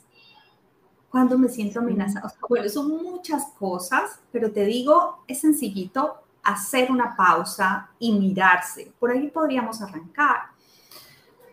cuando 1.10 1.38
me 1.38 1.47
siento 1.47 1.80
amenazada. 1.80 2.34
Bueno, 2.49 2.67
son 2.67 3.01
muchas 3.01 3.45
cosas, 3.58 4.19
pero 4.34 4.51
te 4.51 4.65
digo, 4.65 5.23
es 5.27 5.39
sencillito 5.39 6.17
hacer 6.43 6.91
una 6.91 7.15
pausa 7.15 7.89
y 7.99 8.12
mirarse. 8.12 8.91
Por 8.99 9.12
ahí 9.12 9.30
podríamos 9.30 9.82
arrancar. 9.82 10.51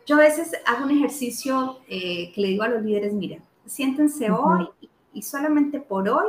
Yo 0.08 0.16
a 0.16 0.20
veces 0.20 0.52
hago 0.64 0.86
un 0.86 0.90
ejercicio 0.90 1.80
eh, 1.86 2.32
que 2.32 2.40
le 2.40 2.48
digo 2.48 2.62
a 2.62 2.68
los 2.68 2.82
líderes, 2.82 3.12
mira, 3.12 3.40
siéntense 3.66 4.30
hoy 4.30 4.66
y 5.12 5.20
solamente 5.20 5.80
por 5.80 6.08
hoy 6.08 6.28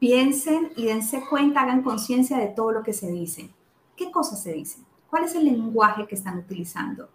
piensen 0.00 0.72
y 0.74 0.86
dense 0.86 1.22
cuenta, 1.30 1.60
hagan 1.60 1.82
conciencia 1.82 2.38
de 2.38 2.48
todo 2.48 2.72
lo 2.72 2.82
que 2.82 2.92
se 2.92 3.08
dice. 3.12 3.50
¿Qué 3.94 4.10
cosas 4.10 4.42
se 4.42 4.52
dicen? 4.52 4.84
¿Cuál 5.08 5.26
es 5.26 5.36
el 5.36 5.44
lenguaje 5.44 6.08
que 6.08 6.16
están 6.16 6.38
utilizando? 6.38 7.08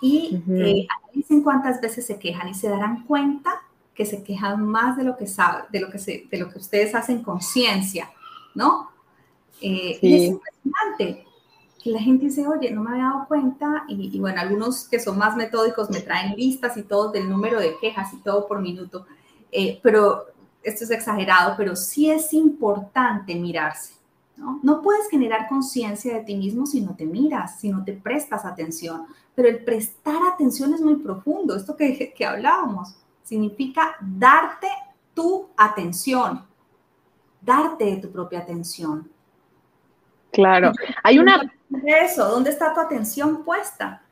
Y 0.00 0.40
uh 0.46 1.42
cuántas 1.42 1.80
veces 1.80 2.06
se 2.06 2.18
quejan 2.20 2.48
y 2.48 2.54
se 2.54 2.68
darán 2.68 3.04
cuenta 3.06 3.50
que 3.94 4.06
se 4.06 4.22
quejan 4.22 4.64
más 4.64 4.96
de 4.96 5.02
lo 5.02 5.16
que 5.16 5.26
saben, 5.26 5.64
de 5.72 5.80
lo 5.80 5.90
que, 5.90 5.98
se, 5.98 6.28
de 6.30 6.38
lo 6.38 6.50
que 6.50 6.58
ustedes 6.58 6.94
hacen 6.94 7.24
conciencia, 7.24 8.08
¿no? 8.54 8.90
Eh, 9.60 9.98
y 10.00 10.14
es 10.14 10.22
impresionante 10.30 11.26
que 11.82 11.90
la 11.90 12.00
gente 12.00 12.26
dice, 12.26 12.46
oye, 12.46 12.70
no 12.70 12.82
me 12.82 12.90
había 12.90 13.04
dado 13.04 13.26
cuenta, 13.26 13.84
y, 13.88 14.18
bueno, 14.20 14.40
algunos 14.40 14.88
que 14.88 15.00
son 15.00 15.18
más 15.18 15.36
metódicos 15.36 15.90
me 15.90 16.00
traen 16.00 16.36
listas 16.36 16.76
y 16.76 16.82
todo 16.82 17.10
del 17.10 17.28
número 17.28 17.58
de 17.58 17.76
quejas 17.80 18.12
y 18.12 18.18
todo 18.18 18.46
por 18.46 18.60
minuto, 18.60 19.06
eh, 19.50 19.80
pero 19.82 20.26
esto 20.62 20.84
es 20.84 20.90
exagerado, 20.90 21.54
pero 21.56 21.74
sí 21.74 22.10
es 22.10 22.32
importante 22.34 23.34
mirarse. 23.34 23.94
¿no? 24.62 24.80
puedes 24.82 25.08
generar 25.10 25.48
conciencia 25.48 26.14
de 26.14 26.24
ti 26.24 26.34
mismo 26.34 26.66
si 26.66 26.80
no 26.80 26.94
te 26.94 27.04
miras, 27.04 27.60
si 27.60 27.68
no 27.68 27.84
te 27.84 27.92
prestas 27.92 28.44
atención. 28.44 29.04
Pero 29.34 29.48
el 29.48 29.64
prestar 29.64 30.16
atención 30.32 30.72
es 30.74 30.80
muy 30.80 30.96
profundo. 30.96 31.54
Esto 31.54 31.76
que, 31.76 32.12
que 32.12 32.26
hablábamos 32.26 32.94
significa 33.22 33.96
darte 34.00 34.68
tu 35.14 35.48
atención, 35.56 36.42
darte 37.40 37.96
tu 37.96 38.10
propia 38.10 38.40
atención. 38.40 39.10
Claro, 40.32 40.72
hay 41.02 41.18
una... 41.18 41.52
Eso, 41.84 42.28
¿dónde 42.28 42.50
está 42.50 42.74
tu 42.74 42.80
atención 42.80 43.44
puesta? 43.44 44.02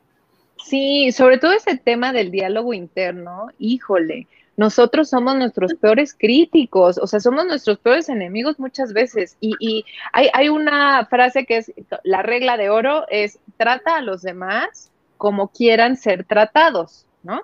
Sí, 0.63 1.11
sobre 1.11 1.37
todo 1.37 1.51
ese 1.53 1.77
tema 1.77 2.11
del 2.11 2.31
diálogo 2.31 2.73
interno, 2.73 3.47
híjole, 3.57 4.27
nosotros 4.59 5.09
somos 5.09 5.37
nuestros 5.37 5.73
peores 5.75 6.13
críticos, 6.13 6.97
o 6.97 7.07
sea, 7.07 7.21
somos 7.21 7.45
nuestros 7.45 7.79
peores 7.79 8.09
enemigos 8.09 8.59
muchas 8.59 8.91
veces. 8.91 9.37
Y, 9.39 9.85
hay, 10.11 10.49
una 10.49 11.05
frase 11.05 11.45
que 11.45 11.57
es, 11.59 11.71
la 12.03 12.23
regla 12.23 12.57
de 12.57 12.69
oro 12.69 13.05
es, 13.09 13.39
trata 13.55 13.95
a 13.95 14.01
los 14.01 14.21
demás 14.21 14.91
como 15.15 15.47
quieran 15.47 15.95
ser 15.95 16.25
tratados, 16.25 17.05
¿no? 17.23 17.41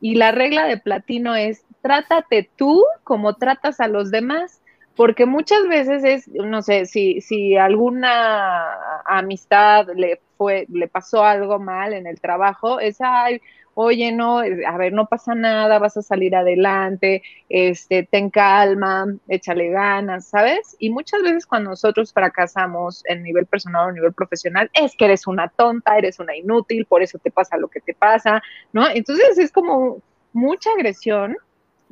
Y 0.00 0.14
la 0.14 0.30
regla 0.30 0.66
de 0.66 0.76
platino 0.76 1.34
es, 1.34 1.64
trátate 1.80 2.48
tú 2.54 2.84
como 3.02 3.34
tratas 3.34 3.80
a 3.80 3.88
los 3.88 4.12
demás. 4.12 4.60
Porque 4.96 5.26
muchas 5.26 5.66
veces 5.68 6.04
es, 6.04 6.28
no 6.28 6.60
sé, 6.62 6.84
si, 6.84 7.20
si 7.20 7.56
alguna 7.56 9.00
amistad 9.06 9.86
le 9.94 10.20
fue, 10.36 10.66
le 10.68 10.88
pasó 10.88 11.24
algo 11.24 11.58
mal 11.58 11.94
en 11.94 12.06
el 12.06 12.20
trabajo, 12.20 12.78
es, 12.78 12.98
ay, 13.00 13.40
oye, 13.74 14.12
no, 14.12 14.40
a 14.40 14.76
ver, 14.76 14.92
no 14.92 15.06
pasa 15.06 15.34
nada, 15.34 15.78
vas 15.78 15.96
a 15.96 16.02
salir 16.02 16.36
adelante, 16.36 17.22
este, 17.48 18.02
ten 18.10 18.30
calma, 18.30 19.06
échale 19.28 19.70
ganas, 19.70 20.26
¿sabes? 20.28 20.76
Y 20.78 20.90
muchas 20.90 21.22
veces 21.22 21.46
cuando 21.46 21.70
nosotros 21.70 22.12
fracasamos 22.12 23.02
en 23.06 23.22
nivel 23.22 23.46
personal 23.46 23.88
o 23.88 23.92
nivel 23.92 24.12
profesional, 24.12 24.70
es 24.74 24.94
que 24.96 25.06
eres 25.06 25.26
una 25.26 25.48
tonta, 25.48 25.96
eres 25.96 26.18
una 26.18 26.36
inútil, 26.36 26.86
por 26.86 27.02
eso 27.02 27.18
te 27.18 27.30
pasa 27.30 27.56
lo 27.56 27.68
que 27.68 27.80
te 27.80 27.94
pasa, 27.94 28.42
¿no? 28.72 28.86
Entonces 28.88 29.38
es 29.38 29.52
como 29.52 30.02
mucha 30.32 30.70
agresión 30.72 31.36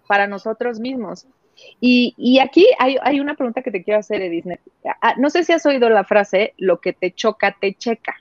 para 0.06 0.26
nosotros 0.26 0.80
mismos. 0.80 1.26
Y, 1.80 2.14
y 2.16 2.38
aquí 2.38 2.66
hay, 2.78 2.96
hay, 3.02 3.20
una 3.20 3.34
pregunta 3.34 3.62
que 3.62 3.70
te 3.70 3.82
quiero 3.82 4.00
hacer, 4.00 4.20
Edith. 4.22 4.46
Ah, 5.00 5.14
no 5.16 5.30
sé 5.30 5.44
si 5.44 5.52
has 5.52 5.64
oído 5.66 5.88
la 5.88 6.04
frase, 6.04 6.54
lo 6.58 6.80
que 6.80 6.92
te 6.92 7.12
choca, 7.12 7.56
te 7.58 7.74
checa. 7.74 8.16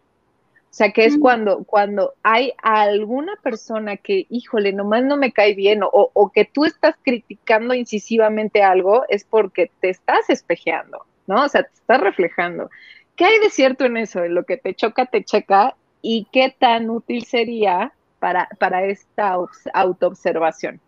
O 0.72 0.74
sea, 0.80 0.92
que 0.92 1.06
es 1.06 1.18
cuando, 1.18 1.64
cuando 1.64 2.14
hay 2.22 2.54
alguna 2.62 3.36
persona 3.42 3.98
que, 3.98 4.28
híjole, 4.30 4.72
nomás 4.72 5.04
no 5.04 5.18
me 5.18 5.32
cae 5.32 5.56
bien 5.56 5.82
o, 5.84 5.90
o, 5.92 6.32
que 6.32 6.46
tú 6.46 6.64
estás 6.64 6.96
criticando 7.02 7.74
incisivamente 7.74 8.62
algo, 8.62 9.04
es 9.10 9.24
porque 9.24 9.72
te 9.82 9.90
estás 9.90 10.30
espejeando, 10.30 11.06
¿no? 11.26 11.44
O 11.44 11.50
sea, 11.50 11.64
te 11.64 11.74
estás 11.74 12.00
reflejando. 12.00 12.70
¿Qué 13.16 13.26
hay 13.26 13.40
de 13.40 13.50
cierto 13.50 13.86
en 13.86 13.98
eso? 13.98 14.24
En 14.24 14.36
lo 14.36 14.44
que 14.44 14.58
te 14.58 14.76
choca, 14.76 15.08
te 15.08 15.24
checa 15.24 15.76
y 16.04 16.28
qué 16.32 16.56
tan 16.58 16.90
útil 16.90 17.26
sería 17.26 17.92
para, 18.20 18.48
para 18.60 18.86
esta 18.86 19.38
autoobservación 19.74 20.80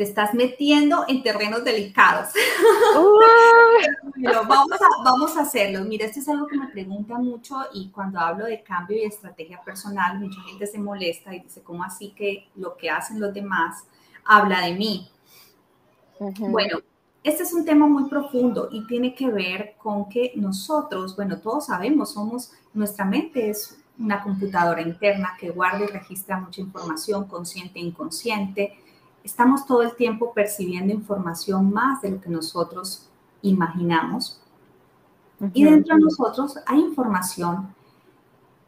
te 0.00 0.04
estás 0.04 0.32
metiendo 0.32 1.04
en 1.08 1.22
terrenos 1.22 1.62
delicados. 1.62 2.30
vamos, 4.16 4.72
a, 4.72 5.04
vamos 5.04 5.36
a 5.36 5.42
hacerlo. 5.42 5.84
Mira, 5.84 6.06
esto 6.06 6.20
es 6.20 6.28
algo 6.30 6.46
que 6.46 6.56
me 6.56 6.68
pregunta 6.68 7.18
mucho 7.18 7.58
y 7.74 7.90
cuando 7.90 8.18
hablo 8.18 8.46
de 8.46 8.62
cambio 8.62 8.96
y 8.96 9.04
estrategia 9.04 9.60
personal, 9.62 10.18
mucha 10.18 10.40
gente 10.40 10.66
se 10.66 10.78
molesta 10.78 11.34
y 11.34 11.40
dice, 11.40 11.60
¿cómo 11.60 11.84
así 11.84 12.14
que 12.16 12.48
lo 12.56 12.78
que 12.78 12.88
hacen 12.88 13.20
los 13.20 13.34
demás 13.34 13.84
habla 14.24 14.62
de 14.62 14.72
mí? 14.72 15.06
Bueno, 16.18 16.78
este 17.22 17.42
es 17.42 17.52
un 17.52 17.66
tema 17.66 17.86
muy 17.86 18.08
profundo 18.08 18.70
y 18.72 18.86
tiene 18.86 19.14
que 19.14 19.28
ver 19.28 19.74
con 19.76 20.08
que 20.08 20.32
nosotros, 20.34 21.14
bueno, 21.14 21.40
todos 21.40 21.66
sabemos, 21.66 22.14
somos, 22.14 22.52
nuestra 22.72 23.04
mente 23.04 23.50
es 23.50 23.78
una 23.98 24.22
computadora 24.22 24.80
interna 24.80 25.36
que 25.38 25.50
guarda 25.50 25.84
y 25.84 25.88
registra 25.88 26.40
mucha 26.40 26.62
información 26.62 27.26
consciente 27.26 27.78
e 27.78 27.82
inconsciente. 27.82 28.78
Estamos 29.24 29.66
todo 29.66 29.82
el 29.82 29.94
tiempo 29.96 30.32
percibiendo 30.32 30.92
información 30.92 31.72
más 31.72 32.02
de 32.02 32.10
lo 32.10 32.20
que 32.20 32.30
nosotros 32.30 33.08
imaginamos. 33.42 34.40
Y 35.54 35.64
dentro 35.64 35.96
de 35.96 36.02
nosotros 36.02 36.58
hay 36.66 36.80
información 36.80 37.74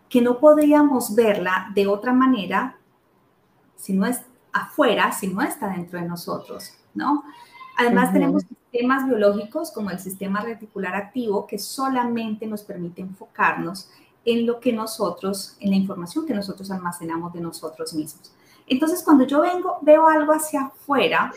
que 0.08 0.20
no 0.20 0.38
podríamos 0.38 1.14
verla 1.14 1.70
de 1.74 1.86
otra 1.86 2.12
manera 2.12 2.76
si 3.76 3.92
no 3.92 4.06
es 4.06 4.20
afuera, 4.52 5.10
si 5.12 5.28
no 5.28 5.42
está 5.42 5.68
dentro 5.68 5.98
de 5.98 6.06
nosotros, 6.06 6.74
¿no? 6.94 7.24
Además 7.78 8.12
tenemos 8.12 8.42
sistemas 8.42 9.06
biológicos 9.06 9.70
como 9.70 9.90
el 9.90 9.98
sistema 9.98 10.42
reticular 10.42 10.94
activo 10.94 11.46
que 11.46 11.58
solamente 11.58 12.46
nos 12.46 12.62
permite 12.62 13.00
enfocarnos 13.00 13.88
en 14.24 14.46
lo 14.46 14.60
que 14.60 14.72
nosotros, 14.72 15.56
en 15.60 15.70
la 15.70 15.76
información 15.76 16.26
que 16.26 16.34
nosotros 16.34 16.70
almacenamos 16.70 17.32
de 17.32 17.40
nosotros 17.40 17.94
mismos. 17.94 18.32
Entonces, 18.66 19.02
cuando 19.02 19.24
yo 19.26 19.40
vengo, 19.40 19.78
veo 19.82 20.08
algo 20.08 20.32
hacia 20.32 20.62
afuera, 20.62 21.32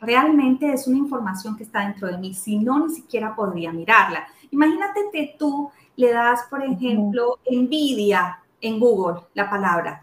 realmente 0.00 0.72
es 0.72 0.86
una 0.86 0.98
información 0.98 1.56
que 1.56 1.64
está 1.64 1.80
dentro 1.80 2.08
de 2.08 2.18
mí, 2.18 2.34
si 2.34 2.58
no, 2.58 2.86
ni 2.86 2.94
siquiera 2.94 3.34
podría 3.34 3.72
mirarla. 3.72 4.26
Imagínate 4.50 5.00
que 5.12 5.36
tú 5.38 5.70
le 5.96 6.12
das, 6.12 6.44
por 6.48 6.64
ejemplo, 6.64 7.38
envidia 7.44 8.40
en 8.60 8.80
Google, 8.80 9.20
la 9.34 9.48
palabra, 9.48 10.02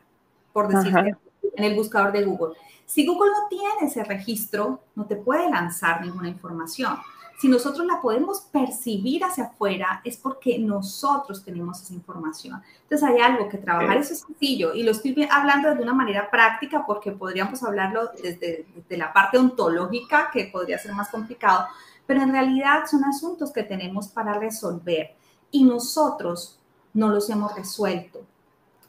por 0.53 0.67
decirte, 0.67 1.15
en 1.55 1.63
el 1.63 1.75
buscador 1.75 2.11
de 2.11 2.23
Google. 2.23 2.55
Si 2.85 3.05
Google 3.05 3.31
no 3.31 3.47
tiene 3.49 3.73
ese 3.81 4.03
registro, 4.03 4.79
no 4.95 5.05
te 5.05 5.17
puede 5.17 5.49
lanzar 5.49 6.01
ninguna 6.01 6.29
información. 6.29 6.97
Si 7.37 7.47
nosotros 7.47 7.85
la 7.85 8.01
podemos 8.01 8.41
percibir 8.41 9.23
hacia 9.23 9.45
afuera, 9.45 10.01
es 10.03 10.17
porque 10.17 10.57
nosotros 10.57 11.43
tenemos 11.43 11.81
esa 11.81 11.93
información. 11.93 12.61
Entonces 12.83 13.07
hay 13.07 13.21
algo 13.21 13.47
que 13.47 13.59
trabajar, 13.59 13.97
eso 13.97 14.13
es 14.13 14.21
sencillo, 14.21 14.73
y 14.73 14.83
lo 14.83 14.91
estoy 14.91 15.27
hablando 15.29 15.73
de 15.73 15.83
una 15.83 15.93
manera 15.93 16.31
práctica 16.31 16.83
porque 16.85 17.11
podríamos 17.11 17.61
hablarlo 17.61 18.09
desde, 18.21 18.65
desde 18.75 18.97
la 18.97 19.13
parte 19.13 19.37
ontológica, 19.37 20.29
que 20.33 20.49
podría 20.51 20.79
ser 20.79 20.93
más 20.93 21.09
complicado, 21.09 21.67
pero 22.07 22.21
en 22.23 22.31
realidad 22.31 22.85
son 22.89 23.03
asuntos 23.05 23.51
que 23.51 23.63
tenemos 23.63 24.07
para 24.07 24.33
resolver 24.33 25.13
y 25.51 25.63
nosotros 25.63 26.59
no 26.93 27.09
los 27.09 27.29
hemos 27.29 27.55
resuelto. 27.55 28.21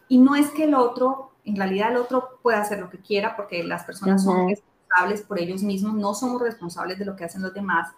Y 0.09 0.19
no 0.19 0.35
es 0.35 0.51
que 0.51 0.65
el 0.65 0.75
otro 0.75 1.29
en 1.49 1.57
realidad 1.57 1.91
el 1.91 1.97
otro 1.97 2.39
puede 2.43 2.59
hacer 2.59 2.79
lo 2.79 2.91
que 2.91 2.99
quiera 2.99 3.35
porque 3.35 3.65
las 3.65 3.85
personas 3.85 4.23
son 4.23 4.49
responsables 4.49 5.23
por 5.23 5.39
ellos 5.39 5.63
mismos, 5.63 5.95
no 5.95 6.15
somos 6.15 6.43
responsables 6.43 6.99
de 6.99 7.07
lo 7.07 7.17
que 7.17 7.25
hacen 7.25 7.43
los 7.43 7.55
demás. 7.55 7.89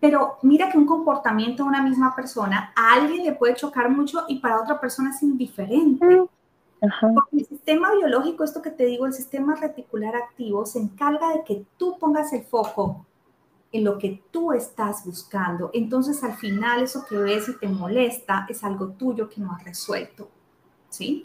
Pero 0.00 0.38
mira 0.42 0.70
que 0.70 0.78
un 0.78 0.86
comportamiento 0.86 1.62
de 1.62 1.68
una 1.68 1.82
misma 1.82 2.14
persona 2.14 2.72
a 2.76 2.94
alguien 2.94 3.24
le 3.24 3.32
puede 3.32 3.54
chocar 3.54 3.90
mucho 3.90 4.24
y 4.28 4.38
para 4.40 4.60
otra 4.60 4.78
persona 4.80 5.10
es 5.10 5.22
indiferente. 5.22 6.22
Porque 6.80 7.38
el 7.38 7.46
sistema 7.46 7.92
biológico, 7.92 8.44
esto 8.44 8.60
que 8.60 8.70
te 8.70 8.84
digo, 8.84 9.06
el 9.06 9.14
sistema 9.14 9.54
reticular 9.54 10.14
activo, 10.14 10.66
se 10.66 10.78
encarga 10.78 11.30
de 11.30 11.44
que 11.44 11.64
tú 11.78 11.98
pongas 11.98 12.32
el 12.32 12.44
foco 12.44 13.06
en 13.72 13.84
lo 13.84 13.98
que 13.98 14.22
tú 14.30 14.52
estás 14.52 15.04
buscando. 15.04 15.70
Entonces, 15.72 16.22
al 16.22 16.34
final, 16.34 16.82
eso 16.82 17.04
que 17.08 17.16
ves 17.16 17.48
y 17.48 17.58
te 17.58 17.68
molesta 17.68 18.46
es 18.48 18.62
algo 18.62 18.88
tuyo 18.88 19.28
que 19.28 19.40
no 19.40 19.52
has 19.52 19.64
resuelto. 19.64 20.28
¿sí? 20.96 21.24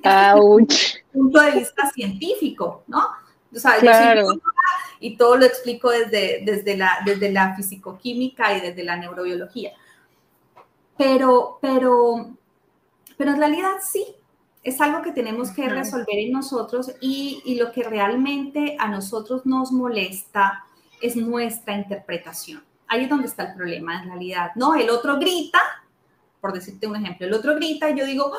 punto 1.12 1.42
de 1.42 1.52
vista 1.52 1.90
científico, 1.92 2.84
¿no? 2.88 3.08
O 3.54 3.60
sea, 3.60 3.78
claro. 3.80 4.28
Y 5.02 5.18
todo 5.18 5.36
lo 5.36 5.46
explico 5.46 5.90
desde, 5.90 6.44
desde, 6.46 6.78
la, 6.78 7.00
desde 7.04 7.32
la 7.32 7.56
fisicoquímica 7.56 8.56
y 8.56 8.62
desde 8.62 8.84
la 8.84 8.96
neurobiología. 8.96 9.72
Pero, 10.96 11.58
pero, 11.60 12.38
pero 13.18 13.32
en 13.32 13.38
realidad 13.38 13.72
sí, 13.82 14.06
es 14.64 14.80
algo 14.80 15.02
que 15.02 15.12
tenemos 15.12 15.50
que 15.52 15.68
resolver 15.68 16.20
en 16.20 16.32
nosotros 16.32 16.92
y, 17.02 17.42
y, 17.46 17.56
lo 17.56 17.72
que 17.72 17.82
realmente 17.82 18.76
a 18.80 18.88
nosotros 18.88 19.44
nos 19.44 19.72
molesta 19.72 20.66
es 21.02 21.16
nuestra 21.16 21.76
interpretación. 21.76 22.64
Ahí 22.88 23.06
es 23.06 23.10
donde 23.10 23.26
está 23.26 23.50
el 23.50 23.56
problema 23.56 24.04
en 24.04 24.10
realidad, 24.10 24.52
¿no? 24.54 24.76
El 24.76 24.92
otro 24.92 25.18
grita, 25.18 25.60
por 26.40 26.54
decirte 26.54 26.86
un 26.86 26.96
ejemplo, 26.96 27.26
el 27.26 27.34
otro 27.34 27.56
grita 27.56 27.90
y 27.90 27.98
yo 27.98 28.06
digo, 28.06 28.34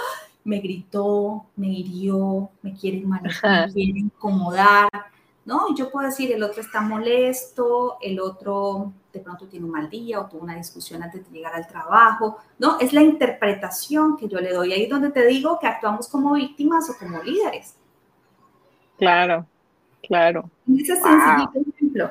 me 0.44 0.61
gritó, 0.61 1.46
me 1.57 1.68
hirió, 1.68 2.51
me 2.62 2.72
quiere 2.75 3.01
mal, 3.01 3.22
me 3.22 3.72
quiere 3.72 3.98
incomodar, 3.98 4.88
¿no? 5.44 5.66
Y 5.70 5.74
yo 5.74 5.90
puedo 5.90 6.07
decir, 6.07 6.33
el 6.33 6.42
otro 6.42 6.61
está 6.61 6.81
molesto, 6.81 7.98
el 8.00 8.20
otro 8.20 8.92
de 9.12 9.20
pronto 9.20 9.46
tiene 9.46 9.66
un 9.66 9.72
mal 9.72 9.90
día 9.90 10.20
o 10.20 10.26
tuvo 10.26 10.42
una 10.42 10.57
discusión 10.57 11.02
antes 11.02 11.28
de 11.28 11.37
llegar 11.37 11.55
al 11.55 11.66
trabajo, 11.66 12.38
¿no? 12.59 12.78
Es 12.81 12.92
la 12.92 13.02
interpretación 13.02 14.16
que 14.16 14.28
yo 14.28 14.40
le 14.40 14.52
doy. 14.52 14.72
Ahí 14.72 14.85
es 14.85 14.90
donde 14.90 15.11
te 15.11 15.26
digo 15.26 15.59
que 15.59 15.66
actuamos 15.66 16.09
como 16.09 16.35
víctimas 16.35 16.88
o 16.88 16.96
como 16.98 17.22
líderes. 17.22 17.76
Claro, 18.98 19.46
claro. 20.02 20.48
Ese 20.78 20.94
ejemplo. 20.94 22.11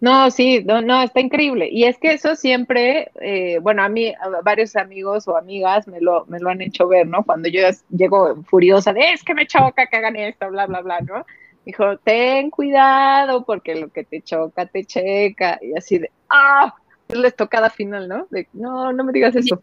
No, 0.00 0.30
sí, 0.30 0.64
no, 0.64 0.80
no, 0.80 1.02
está 1.02 1.20
increíble. 1.20 1.68
Y 1.70 1.84
es 1.84 1.98
que 1.98 2.14
eso 2.14 2.34
siempre, 2.34 3.10
eh, 3.20 3.58
bueno, 3.60 3.82
a 3.82 3.88
mí, 3.90 4.14
varios 4.42 4.74
amigos 4.76 5.28
o 5.28 5.36
amigas 5.36 5.86
me 5.86 6.00
lo, 6.00 6.24
me 6.26 6.40
lo 6.40 6.48
han 6.48 6.62
hecho 6.62 6.88
ver, 6.88 7.06
¿no? 7.06 7.22
Cuando 7.22 7.50
yo 7.50 7.60
llego 7.90 8.42
furiosa 8.44 8.94
de, 8.94 9.12
es 9.12 9.22
que 9.22 9.34
me 9.34 9.46
choca 9.46 9.86
que 9.88 9.96
hagan 9.96 10.16
esto, 10.16 10.48
bla, 10.48 10.66
bla, 10.66 10.80
bla, 10.80 11.00
¿no? 11.00 11.26
Dijo, 11.64 11.98
ten 11.98 12.50
cuidado 12.50 13.44
porque 13.44 13.74
lo 13.74 13.90
que 13.90 14.04
te 14.04 14.22
choca, 14.22 14.66
te 14.66 14.84
checa. 14.84 15.58
Y 15.60 15.76
así 15.76 15.98
de, 15.98 16.10
ah, 16.28 16.74
es 17.08 17.16
la 17.16 17.28
estocada 17.28 17.70
final, 17.70 18.08
¿no? 18.08 18.26
De, 18.30 18.48
no, 18.52 18.92
no 18.92 19.04
me 19.04 19.12
digas 19.12 19.34
eso. 19.36 19.60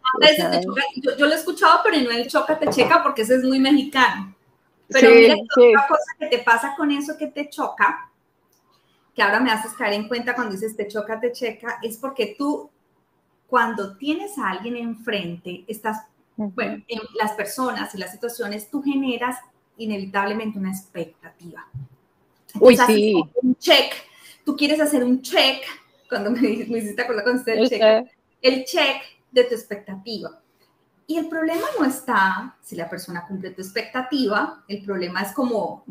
yo, 0.96 1.26
lo 1.26 1.32
he 1.32 1.34
escuchado, 1.34 1.80
pero 1.82 2.00
no 2.00 2.10
el 2.10 2.28
choca, 2.28 2.58
te 2.58 2.68
checa 2.68 3.02
porque 3.02 3.22
ese 3.22 3.36
es 3.36 3.44
muy 3.44 3.58
mexicano. 3.58 4.34
Pero 4.88 5.10
mira, 5.10 5.34
otra 5.34 5.86
cosa 5.86 6.12
que 6.18 6.26
te 6.26 6.38
pasa 6.38 6.74
con 6.76 6.90
eso 6.90 7.18
que 7.18 7.26
te 7.26 7.50
choca 7.50 8.08
que 9.18 9.24
ahora 9.24 9.40
me 9.40 9.50
haces 9.50 9.72
caer 9.72 9.94
en 9.94 10.06
cuenta 10.06 10.32
cuando 10.32 10.52
dices 10.52 10.76
te 10.76 10.86
choca, 10.86 11.18
te 11.18 11.32
checa, 11.32 11.80
es 11.82 11.96
porque 11.96 12.36
tú, 12.38 12.70
cuando 13.48 13.96
tienes 13.96 14.38
a 14.38 14.50
alguien 14.50 14.76
enfrente, 14.76 15.64
estás, 15.66 16.04
bueno, 16.36 16.84
en 16.86 17.00
las 17.18 17.32
personas 17.32 17.92
y 17.96 17.98
las 17.98 18.12
situaciones, 18.12 18.70
tú 18.70 18.80
generas 18.80 19.40
inevitablemente 19.78 20.58
una 20.58 20.70
expectativa. 20.70 21.66
Uy, 22.60 22.76
sí. 22.76 23.14
Un 23.42 23.56
check. 23.56 23.92
Tú 24.44 24.56
quieres 24.56 24.80
hacer 24.80 25.04
un 25.04 25.22
check, 25.22 25.62
cuando 26.08 26.30
me, 26.30 26.40
me 26.68 26.78
hiciste 26.78 27.02
acordar 27.02 27.24
con 27.24 27.36
usted 27.36 27.58
el 27.58 27.68
check, 27.68 27.82
el 28.42 28.64
check 28.64 29.02
de 29.30 29.44
tu 29.44 29.54
expectativa. 29.54 30.40
Y 31.06 31.16
el 31.16 31.28
problema 31.28 31.66
no 31.78 31.86
está 31.86 32.56
si 32.62 32.76
la 32.76 32.88
persona 32.88 33.26
cumple 33.26 33.50
tu 33.50 33.62
expectativa, 33.62 34.62
el 34.68 34.82
problema 34.82 35.22
es 35.22 35.32
como, 35.32 35.84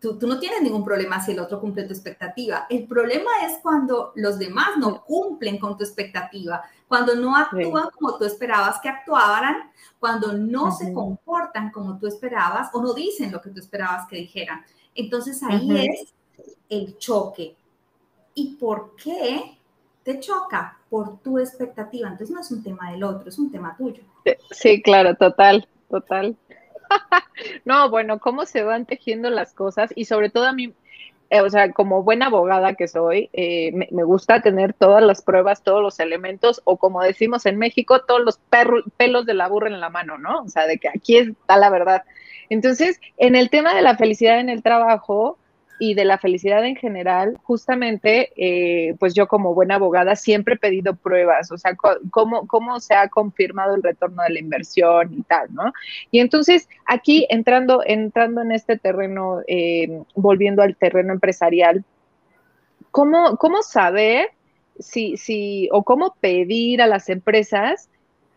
Tú, 0.00 0.18
no 0.22 0.38
tienes 0.38 0.62
ningún 0.62 0.82
problema 0.82 1.22
si 1.22 1.32
el 1.32 1.40
otro 1.40 1.60
cumple 1.60 1.84
tu 1.84 1.92
expectativa. 1.92 2.66
El 2.70 2.86
problema 2.86 3.30
es 3.44 3.58
cuando 3.62 4.12
los 4.14 4.38
demás 4.38 4.70
no 4.78 5.04
cumplen 5.04 5.58
con 5.58 5.76
tu 5.76 5.84
expectativa, 5.84 6.62
cuando 6.90 7.14
no 7.14 7.36
actúan 7.36 7.88
como 7.90 8.18
tú 8.18 8.24
esperabas 8.24 8.80
que 8.80 8.88
actuaran, 8.88 9.70
cuando 10.00 10.32
no 10.32 10.72
se 10.72 10.92
comportan 10.92 11.70
como 11.70 11.96
tú 11.96 12.08
esperabas 12.08 12.68
o 12.72 12.82
no 12.82 12.92
dicen 12.92 13.30
lo 13.30 13.40
que 13.40 13.50
tú 13.50 13.60
esperabas 13.60 14.08
que 14.08 14.16
dijeran. 14.16 14.64
Entonces 14.96 15.40
ahí 15.44 15.86
es 15.86 16.12
el 16.68 16.98
choque. 16.98 17.54
¿Y 18.34 18.56
por 18.56 18.96
qué 18.96 19.56
te 20.02 20.18
choca? 20.18 20.80
Por 20.90 21.20
tu 21.20 21.38
expectativa. 21.38 22.08
Entonces 22.08 22.34
no 22.34 22.40
es 22.40 22.50
un 22.50 22.64
tema 22.64 22.90
del 22.90 23.04
otro, 23.04 23.28
es 23.28 23.38
un 23.38 23.52
tema 23.52 23.76
tuyo. 23.76 24.02
Sí, 24.50 24.82
claro, 24.82 25.14
total, 25.14 25.68
total. 25.88 26.36
no, 27.64 27.88
bueno, 27.88 28.18
cómo 28.18 28.46
se 28.46 28.64
van 28.64 28.84
tejiendo 28.84 29.30
las 29.30 29.54
cosas 29.54 29.92
y 29.94 30.06
sobre 30.06 30.28
todo 30.28 30.46
a 30.46 30.52
mí, 30.52 30.74
eh, 31.30 31.40
o 31.40 31.48
sea, 31.48 31.72
como 31.72 32.02
buena 32.02 32.26
abogada 32.26 32.74
que 32.74 32.88
soy, 32.88 33.30
eh, 33.32 33.70
me, 33.72 34.02
gusta 34.02 34.42
tener 34.42 34.72
todas 34.72 35.02
las 35.02 35.22
pruebas, 35.22 35.62
todos 35.62 35.80
los 35.80 36.00
elementos, 36.00 36.60
o 36.64 36.76
como 36.76 37.02
decimos 37.02 37.46
en 37.46 37.56
México, 37.56 38.02
todos 38.02 38.20
los 38.20 38.40
pelos 38.96 39.26
de 39.26 39.34
la 39.34 39.48
burra 39.48 39.68
en 39.68 39.80
la 39.80 39.90
mano, 39.90 40.18
¿no? 40.18 40.42
O 40.42 40.48
sea, 40.48 40.66
de 40.66 40.78
que 40.78 40.88
aquí 40.88 41.18
está 41.18 41.56
la 41.56 41.70
verdad. 41.70 42.02
Entonces, 42.48 43.00
en 43.16 43.36
el 43.36 43.48
tema 43.48 43.74
de 43.74 43.82
la 43.82 43.96
felicidad 43.96 44.40
en 44.40 44.48
el 44.48 44.62
trabajo, 44.64 45.38
y 45.80 45.94
de 45.94 46.04
la 46.04 46.18
felicidad 46.18 46.64
en 46.64 46.76
general, 46.76 47.38
justamente, 47.42 48.30
eh, 48.36 48.94
pues 49.00 49.14
yo 49.14 49.26
como 49.26 49.54
buena 49.54 49.76
abogada 49.76 50.14
siempre 50.14 50.54
he 50.54 50.58
pedido 50.58 50.94
pruebas, 50.94 51.50
o 51.50 51.56
sea, 51.56 51.74
cómo, 52.10 52.46
cómo 52.46 52.78
se 52.80 52.94
ha 52.94 53.08
confirmado 53.08 53.74
el 53.74 53.82
retorno 53.82 54.22
de 54.22 54.30
la 54.34 54.38
inversión 54.38 55.14
y 55.14 55.22
tal, 55.22 55.48
¿no? 55.54 55.72
Y 56.10 56.20
entonces, 56.20 56.68
aquí 56.86 57.26
entrando, 57.30 57.82
entrando 57.84 58.42
en 58.42 58.52
este 58.52 58.76
terreno, 58.76 59.40
eh, 59.48 60.02
volviendo 60.14 60.62
al 60.62 60.76
terreno 60.76 61.14
empresarial, 61.14 61.82
¿cómo, 62.90 63.38
cómo 63.38 63.62
saber 63.62 64.28
si, 64.78 65.16
si, 65.16 65.70
o 65.72 65.82
cómo 65.82 66.14
pedir 66.20 66.82
a 66.82 66.86
las 66.86 67.08
empresas 67.08 67.88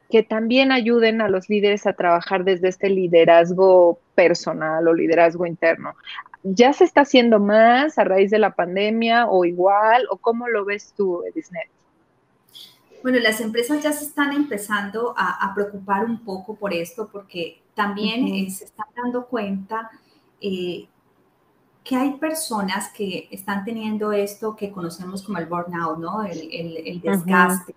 que 0.10 0.24
también 0.24 0.72
ayuden 0.72 1.22
a 1.22 1.28
los 1.28 1.50
líderes 1.50 1.88
a 1.88 1.94
trabajar 1.94 2.44
desde 2.44 2.68
este 2.68 2.90
liderazgo 2.90 4.00
personal 4.14 4.88
o 4.88 4.94
liderazgo 4.94 5.46
interno. 5.46 5.96
¿Ya 6.44 6.74
se 6.74 6.84
está 6.84 7.02
haciendo 7.02 7.40
más 7.40 7.98
a 7.98 8.04
raíz 8.04 8.30
de 8.30 8.38
la 8.38 8.54
pandemia 8.54 9.28
o 9.28 9.46
igual? 9.46 10.06
¿O 10.10 10.18
cómo 10.18 10.50
lo 10.50 10.66
ves 10.66 10.94
tú, 10.96 11.24
Edisnet? 11.24 11.70
Bueno, 13.02 13.20
las 13.20 13.40
empresas 13.42 13.82
ya 13.82 13.92
se 13.94 14.06
están 14.06 14.34
empezando 14.34 15.14
a, 15.18 15.52
preocupar 15.54 16.06
un 16.06 16.20
poco 16.24 16.56
por 16.56 16.74
esto 16.74 17.10
porque 17.12 17.62
también 17.74 18.28
eh, 18.28 18.50
se 18.50 18.66
están 18.66 18.88
dando 18.96 19.26
cuenta 19.28 19.90
eh, 20.40 20.88
que 21.84 21.96
hay 21.96 22.12
personas 22.12 22.90
que 22.90 23.28
están 23.30 23.66
teniendo 23.66 24.14
esto 24.14 24.56
que 24.56 24.72
conocemos 24.72 25.22
como 25.22 25.38
el 25.38 25.48
burnout, 25.48 25.98
¿no? 26.00 26.24
El, 26.24 27.02
desgaste 27.02 27.76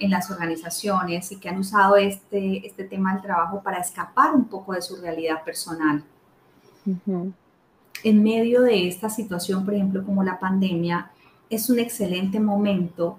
en 0.00 0.10
las 0.10 0.30
organizaciones 0.30 1.30
y 1.32 1.36
que 1.38 1.48
han 1.48 1.58
usado 1.58 1.96
este, 1.96 2.66
este 2.66 2.84
tema 2.84 3.14
del 3.14 3.22
trabajo 3.22 3.62
para 3.62 3.78
escapar 3.78 4.34
un 4.34 4.44
poco 4.46 4.72
de 4.72 4.82
su 4.82 4.96
realidad 4.96 5.44
personal. 5.44 6.04
En 8.04 8.22
medio 8.22 8.62
de 8.62 8.88
esta 8.88 9.08
situación, 9.08 9.64
por 9.64 9.74
ejemplo, 9.74 10.04
como 10.04 10.22
la 10.22 10.38
pandemia, 10.38 11.10
es 11.50 11.68
un 11.70 11.78
excelente 11.78 12.38
momento 12.38 13.18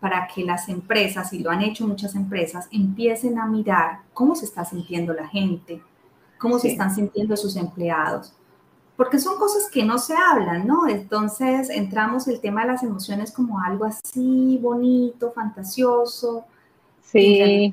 para 0.00 0.26
que 0.26 0.44
las 0.44 0.68
empresas, 0.68 1.32
y 1.32 1.40
lo 1.40 1.50
han 1.50 1.62
hecho 1.62 1.86
muchas 1.86 2.14
empresas, 2.14 2.68
empiecen 2.72 3.38
a 3.38 3.46
mirar 3.46 4.00
cómo 4.14 4.34
se 4.34 4.46
está 4.46 4.64
sintiendo 4.64 5.12
la 5.12 5.28
gente, 5.28 5.82
cómo 6.38 6.58
se 6.58 6.72
están 6.72 6.94
sintiendo 6.94 7.36
sus 7.36 7.54
empleados, 7.56 8.32
porque 8.96 9.18
son 9.18 9.38
cosas 9.38 9.70
que 9.70 9.84
no 9.84 9.98
se 9.98 10.14
hablan, 10.14 10.66
¿no? 10.66 10.88
Entonces 10.88 11.70
entramos 11.70 12.28
el 12.28 12.40
tema 12.40 12.62
de 12.62 12.68
las 12.68 12.82
emociones 12.82 13.32
como 13.32 13.60
algo 13.60 13.84
así 13.84 14.58
bonito, 14.60 15.32
fantasioso. 15.32 16.44
Sí. 17.02 17.72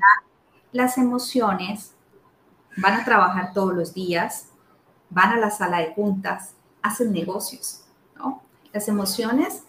las 0.72 0.98
emociones 0.98 1.92
van 2.76 2.94
a 2.94 3.04
trabajar 3.04 3.52
todos 3.52 3.72
los 3.72 3.94
días, 3.94 4.47
van 5.10 5.32
a 5.32 5.40
la 5.40 5.50
sala 5.50 5.78
de 5.78 5.94
juntas, 5.94 6.54
hacen 6.82 7.12
negocios, 7.12 7.84
¿no? 8.16 8.42
Las 8.72 8.88
emociones 8.88 9.62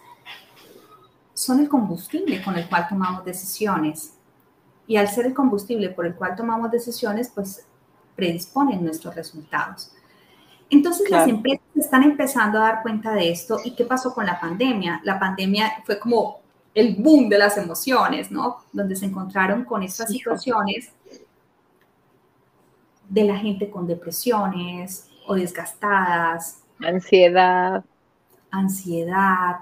son 1.34 1.60
el 1.60 1.70
combustible 1.70 2.44
con 2.44 2.58
el 2.58 2.68
cual 2.68 2.88
tomamos 2.88 3.24
decisiones. 3.24 4.14
Y 4.88 4.98
al 4.98 5.08
ser 5.08 5.28
el 5.28 5.34
combustible 5.34 5.90
por 5.90 6.06
el 6.06 6.16
cual 6.16 6.36
tomamos 6.36 6.72
decisiones, 6.72 7.32
pues 7.34 7.66
predisponen 8.16 8.84
nuestros 8.84 9.16
resultados. 9.16 9.92
Entonces 10.70 11.10
las 11.10 11.28
empresas 11.28 11.66
están 11.76 12.04
empezando 12.04 12.60
a 12.60 12.64
dar 12.64 12.82
cuenta 12.82 13.14
de 13.14 13.32
esto. 13.32 13.60
¿Y 13.64 13.76
qué 13.76 13.86
pasó 13.86 14.14
con 14.14 14.26
la 14.26 14.40
pandemia? 14.40 15.02
La 15.04 15.20
pandemia 15.20 15.72
fue 15.86 16.00
como 16.00 16.42
el 16.74 16.96
boom 16.96 17.30
de 17.30 17.38
las 17.38 17.58
emociones, 17.58 18.30
¿no? 18.30 18.58
Donde 18.72 18.96
se 18.96 19.06
encontraron 19.06 19.64
con 19.64 19.82
estas 19.82 20.10
situaciones 20.10 20.92
de 23.08 23.24
la 23.24 23.38
gente 23.38 23.70
con 23.70 23.88
depresiones 23.88 25.09
o 25.30 25.36
desgastadas. 25.36 26.64
Ansiedad. 26.80 27.86
Ansiedad, 28.50 29.60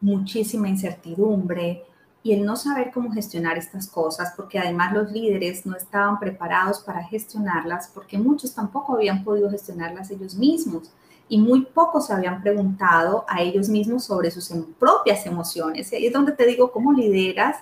muchísima 0.00 0.68
incertidumbre 0.68 1.84
y 2.24 2.32
el 2.32 2.44
no 2.44 2.56
saber 2.56 2.90
cómo 2.92 3.12
gestionar 3.12 3.56
estas 3.56 3.86
cosas, 3.86 4.32
porque 4.36 4.58
además 4.58 4.92
los 4.92 5.12
líderes 5.12 5.64
no 5.64 5.76
estaban 5.76 6.18
preparados 6.18 6.80
para 6.80 7.04
gestionarlas, 7.04 7.92
porque 7.94 8.18
muchos 8.18 8.52
tampoco 8.52 8.96
habían 8.96 9.22
podido 9.22 9.48
gestionarlas 9.48 10.10
ellos 10.10 10.34
mismos 10.34 10.90
y 11.28 11.38
muy 11.38 11.66
pocos 11.66 12.08
se 12.08 12.14
habían 12.14 12.42
preguntado 12.42 13.24
a 13.28 13.40
ellos 13.40 13.68
mismos 13.68 14.04
sobre 14.04 14.32
sus 14.32 14.50
em, 14.50 14.64
propias 14.80 15.24
emociones. 15.26 15.92
Y 15.92 15.96
ahí 15.96 16.06
es 16.06 16.12
donde 16.12 16.32
te 16.32 16.44
digo 16.44 16.72
cómo 16.72 16.92
lideras 16.92 17.58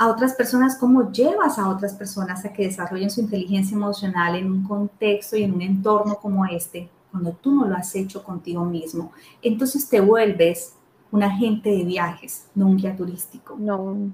a 0.00 0.08
otras 0.08 0.32
personas, 0.32 0.78
cómo 0.78 1.12
llevas 1.12 1.58
a 1.58 1.68
otras 1.68 1.92
personas 1.92 2.42
a 2.46 2.54
que 2.54 2.62
desarrollen 2.62 3.10
su 3.10 3.20
inteligencia 3.20 3.74
emocional 3.74 4.34
en 4.34 4.50
un 4.50 4.62
contexto 4.66 5.36
y 5.36 5.42
en 5.42 5.52
un 5.52 5.60
entorno 5.60 6.16
como 6.16 6.46
este, 6.46 6.88
cuando 7.10 7.32
tú 7.32 7.54
no 7.54 7.66
lo 7.66 7.76
has 7.76 7.94
hecho 7.94 8.24
contigo 8.24 8.64
mismo. 8.64 9.12
Entonces 9.42 9.86
te 9.90 10.00
vuelves 10.00 10.74
un 11.10 11.22
agente 11.22 11.68
de 11.68 11.84
viajes, 11.84 12.46
no 12.54 12.68
un 12.68 12.78
guía 12.78 12.96
turístico. 12.96 13.56
No. 13.58 14.10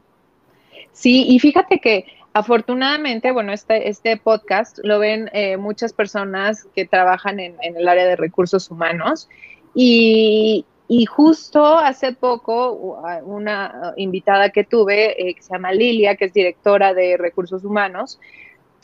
Sí, 0.90 1.25
y 1.29 1.38
fíjate 1.38 1.79
que 1.79 2.07
afortunadamente, 2.33 3.31
bueno, 3.31 3.53
este, 3.53 3.88
este 3.88 4.16
podcast 4.16 4.81
lo 4.83 4.99
ven 4.99 5.31
eh, 5.33 5.57
muchas 5.57 5.92
personas 5.92 6.66
que 6.75 6.85
trabajan 6.85 7.38
en, 7.38 7.55
el 7.62 7.87
área 7.87 8.07
de 8.07 8.16
recursos 8.16 8.72
humanos 8.72 9.29
y, 9.72 10.66
justo 11.07 11.79
hace 11.79 12.12
poco 12.12 13.01
una 13.25 13.92
invitada 13.96 14.51
que 14.51 14.64
tuve, 14.64 15.31
eh, 15.31 15.35
que 15.35 15.42
se 15.42 15.53
llama 15.53 15.72
Lilia, 15.72 16.16
que 16.16 16.27
es 16.27 16.33
directora 16.33 16.94
de 16.94 17.16
recursos 17.16 17.64
humanos, 17.64 18.20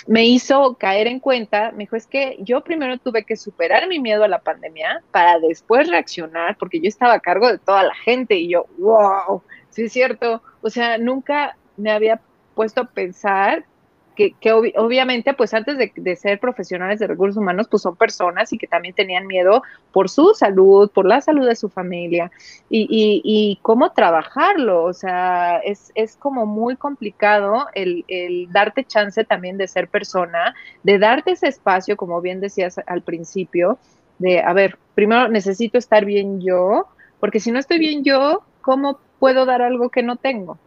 me 0.07 0.25
hizo 0.25 0.75
caer 0.75 1.07
en 1.07 1.21
cuenta, 1.21 1.71
me 1.73 1.85
dijo, 1.85 1.97
es 1.97 2.07
que 2.07 2.37
yo 2.41 2.63
primero 2.63 2.99
tuve 2.99 3.25
que 3.25 3.37
superar 3.37 3.87
mi 3.89 4.01
miedo 4.01 4.25
a 4.25 4.29
la 4.29 4.41
pandemia 4.41 5.03
para 5.13 5.39
después 5.39 5.89
reaccionar, 5.89 6.57
porque 6.59 6.81
yo 6.81 6.89
estaba 6.89 7.15
a 7.15 7.21
cargo 7.21 7.49
de 7.49 7.59
toda 7.59 7.85
la 7.85 7.95
gente 7.95 8.35
y 8.35 8.49
yo, 8.49 8.67
wow, 8.79 9.43
sí 9.71 9.85
es 9.85 9.93
cierto, 9.93 10.43
o 10.61 10.71
sea, 10.71 10.99
nunca 10.99 11.57
me 11.77 11.93
había 11.93 12.21
puesto 12.55 12.81
a 12.81 12.91
pensar 12.91 13.65
que, 14.15 14.53
obviamente, 14.53 15.35
pues 15.35 15.55
antes 15.55 15.77
de, 15.79 16.17
ser 16.17 16.39
profesionales 16.39 17.01
de 17.01 17.07
recursos 17.07 17.37
humanos, 17.37 17.69
pues 17.69 17.83
son 17.83 17.97
personas 17.97 18.53
y 18.53 18.59
que 18.59 18.67
también 18.67 18.95
tenían 18.95 19.27
miedo 19.27 19.63
por 19.93 20.09
su 20.09 20.35
salud, 20.35 20.91
por 20.91 21.07
la 21.07 21.21
salud 21.21 21.47
de 21.47 21.57
su 21.57 21.69
familia 21.69 22.31
y, 22.69 23.59
cómo 23.63 23.93
trabajarlo. 23.93 24.85
O 24.85 24.93
sea, 24.93 25.59
es, 25.59 26.17
como 26.19 26.47
muy 26.47 26.77
complicado 26.77 27.67
el, 27.75 28.05
darte 28.51 28.85
chance 28.85 29.25
también 29.25 29.57
de 29.57 29.69
ser 29.69 29.89
persona, 29.89 30.55
de 30.83 30.99
darte 30.99 31.33
ese 31.33 31.49
espacio, 31.49 31.97
como 31.97 32.21
bien 32.21 32.41
decías 32.41 32.81
al 32.87 33.03
principio, 33.03 33.79
de, 34.19 34.41
a 34.41 34.53
ver, 34.53 34.79
primero 34.95 35.29
necesito 35.29 35.79
estar 35.79 36.05
bien 36.05 36.41
yo, 36.41 36.87
porque 37.19 37.41
si 37.41 37.51
no 37.51 37.59
estoy 37.59 37.79
bien 37.79 38.05
yo, 38.05 38.43
¿cómo 38.61 39.01
puedo 39.19 39.47
dar 39.47 39.63
algo 39.63 39.89
que 39.89 40.03
no 40.03 40.17
tengo? 40.17 40.59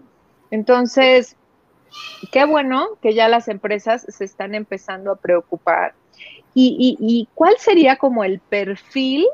Entonces, 0.52 1.36
qué 2.32 2.46
bueno 2.46 2.88
que 3.02 3.14
ya 3.14 3.28
las 3.28 3.48
empresas 3.48 4.06
se 4.08 4.26
están 4.26 4.56
empezando 4.56 5.12
a 5.12 5.16
preocupar. 5.16 5.94
¿Y, 6.54 7.28
cuál 7.34 7.56
sería 7.58 7.98
como 7.98 8.24
el 8.24 8.40
perfil 8.40 9.26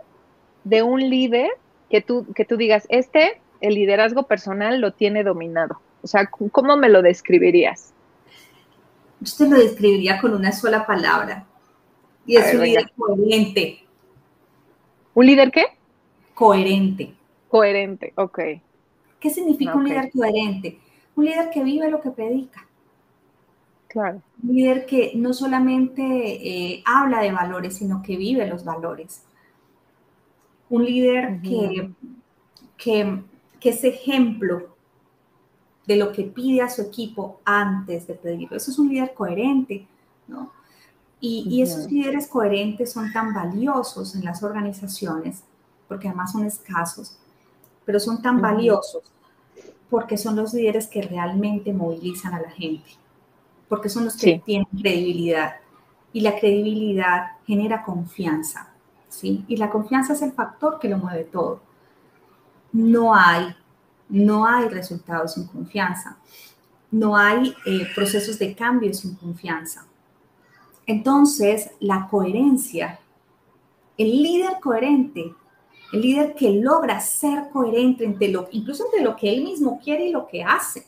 de 0.64 0.82
un 0.82 1.08
líder 1.08 1.50
que 1.90 2.02
tú, 2.02 2.26
que 2.34 2.46
tú 2.46 2.58
digas, 2.58 2.88
este, 2.90 3.40
el 3.60 3.76
liderazgo 3.76 4.24
personal 4.24 4.82
lo 4.82 4.94
tiene 4.94 5.24
dominado? 5.24 5.80
O 6.02 6.08
sea, 6.08 6.28
¿cómo 6.28 6.78
me 6.78 6.90
lo 6.90 7.04
describirías? 7.04 7.94
Yo 9.20 9.34
te 9.38 9.48
lo 9.48 9.58
describiría 9.58 10.20
con 10.20 10.34
una 10.34 10.52
sola 10.52 10.86
palabra. 10.86 11.46
Y 12.26 12.38
es 12.38 12.54
un 12.56 12.62
líder 12.62 12.92
coherente. 12.98 13.86
¿Un 15.14 15.26
líder 15.26 15.52
qué? 15.52 15.66
Coherente. 16.34 17.14
Coherente, 17.48 18.14
ok. 18.16 18.40
¿Qué 19.20 19.30
significa 19.30 19.76
un 19.76 19.88
líder 19.88 20.10
coherente? 20.12 20.80
Un 21.15 21.26
líder 21.26 21.50
que 21.50 21.63
vive 21.63 21.89
lo 21.89 22.02
que 22.02 22.12
predica. 22.12 22.67
Claro. 23.88 24.21
Un 24.41 24.56
líder 24.56 24.86
que 24.86 25.12
no 25.15 25.34
solamente 25.34 26.02
eh, 26.02 26.84
habla 26.86 27.21
de 27.21 27.32
valores, 27.32 27.76
sino 27.76 28.02
que 28.02 28.15
vive 28.15 28.47
los 28.47 28.63
valores. 28.63 29.24
Un 30.69 30.86
líder 30.86 31.41
que, 31.41 31.91
que, 32.78 33.69
es 33.69 33.84
ejemplo 33.84 34.69
de 35.86 35.97
lo 35.97 36.13
que 36.13 36.24
pide 36.24 36.62
a 36.62 36.69
su 36.69 36.84
equipo 36.84 37.41
antes 37.43 38.08
de 38.08 38.13
pedirlo. 38.13 38.56
Eso 38.56 38.71
es 38.71 38.80
un 38.80 38.88
líder 38.88 39.13
coherente, 39.13 39.86
¿no? 40.28 40.54
Y, 41.19 41.45
y, 41.50 41.62
esos 41.62 41.91
líderes 41.91 42.28
coherentes 42.28 42.93
son 42.93 43.12
tan 43.12 43.34
valiosos 43.34 44.15
en 44.15 44.24
las 44.24 44.41
organizaciones, 44.41 45.43
porque 45.88 46.08
además 46.08 46.32
son 46.32 46.45
escasos, 46.45 47.17
pero 47.86 48.00
son 48.00 48.21
tan 48.21 48.42
valiosos 48.42 49.04
porque 49.92 50.17
son 50.17 50.37
los 50.37 50.54
líderes 50.54 50.87
que 50.87 51.02
realmente 51.02 51.73
movilizan 51.73 52.33
a 52.33 52.42
la 52.42 52.50
gente, 52.50 52.89
porque 53.67 53.89
son 53.89 54.06
los 54.06 54.15
que 54.15 54.42
tienen 54.44 54.65
credibilidad. 54.81 55.58
Y 56.13 56.21
la 56.21 56.39
credibilidad 56.39 57.33
genera 57.46 57.83
confianza, 57.83 58.73
¿sí? 59.10 59.44
Y 59.50 59.58
la 59.58 59.69
confianza 59.69 60.13
es 60.13 60.21
el 60.21 60.31
factor 60.31 60.79
que 60.79 60.87
lo 60.87 60.98
mueve 60.98 61.25
todo. 61.25 61.62
No 62.71 63.13
hay, 63.13 63.54
no 64.08 64.48
hay 64.48 64.69
resultados 64.69 65.33
sin 65.33 65.46
confianza. 65.48 66.17
No 66.89 67.17
hay 67.17 67.54
eh, 67.65 67.85
procesos 67.94 68.39
de 68.39 68.56
cambio 68.56 68.94
sin 68.94 69.15
confianza. 69.15 69.85
Entonces, 70.85 71.71
la 71.81 72.08
coherencia, 72.10 72.98
el 73.98 74.23
líder 74.23 74.54
coherente 74.62 75.35
el 75.92 76.02
líder 76.02 76.35
que 76.35 76.52
logra 76.52 77.00
ser 77.00 77.50
coherente 77.52 78.06
entre 78.06 78.29
lo, 78.29 78.48
incluso 78.52 78.85
entre 78.85 79.02
lo 79.02 79.15
que 79.15 79.33
él 79.33 79.44
mismo 79.44 79.79
quiere 79.83 80.08
y 80.08 80.12
lo 80.12 80.27
que 80.27 80.44
hace. 80.44 80.85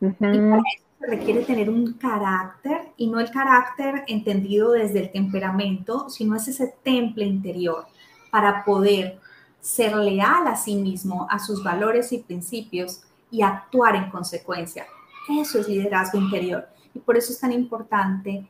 Y 0.00 0.10
para 0.10 0.58
eso 0.58 0.84
se 1.00 1.06
requiere 1.06 1.42
tener 1.44 1.70
un 1.70 1.94
carácter 1.94 2.92
y 2.96 3.08
no 3.08 3.20
el 3.20 3.30
carácter 3.30 4.04
entendido 4.06 4.72
desde 4.72 5.00
el 5.00 5.10
temperamento, 5.10 6.08
sino 6.10 6.36
es 6.36 6.46
ese 6.48 6.74
temple 6.82 7.24
interior 7.24 7.86
para 8.30 8.64
poder 8.64 9.18
ser 9.60 9.96
leal 9.96 10.46
a 10.46 10.56
sí 10.56 10.76
mismo, 10.76 11.26
a 11.30 11.38
sus 11.38 11.64
valores 11.64 12.12
y 12.12 12.18
principios 12.18 13.02
y 13.30 13.42
actuar 13.42 13.96
en 13.96 14.10
consecuencia. 14.10 14.86
Eso 15.28 15.58
es 15.58 15.68
liderazgo 15.68 16.18
interior. 16.18 16.68
Y 16.94 17.00
por 17.00 17.16
eso 17.16 17.32
es 17.32 17.40
tan 17.40 17.52
importante 17.52 18.46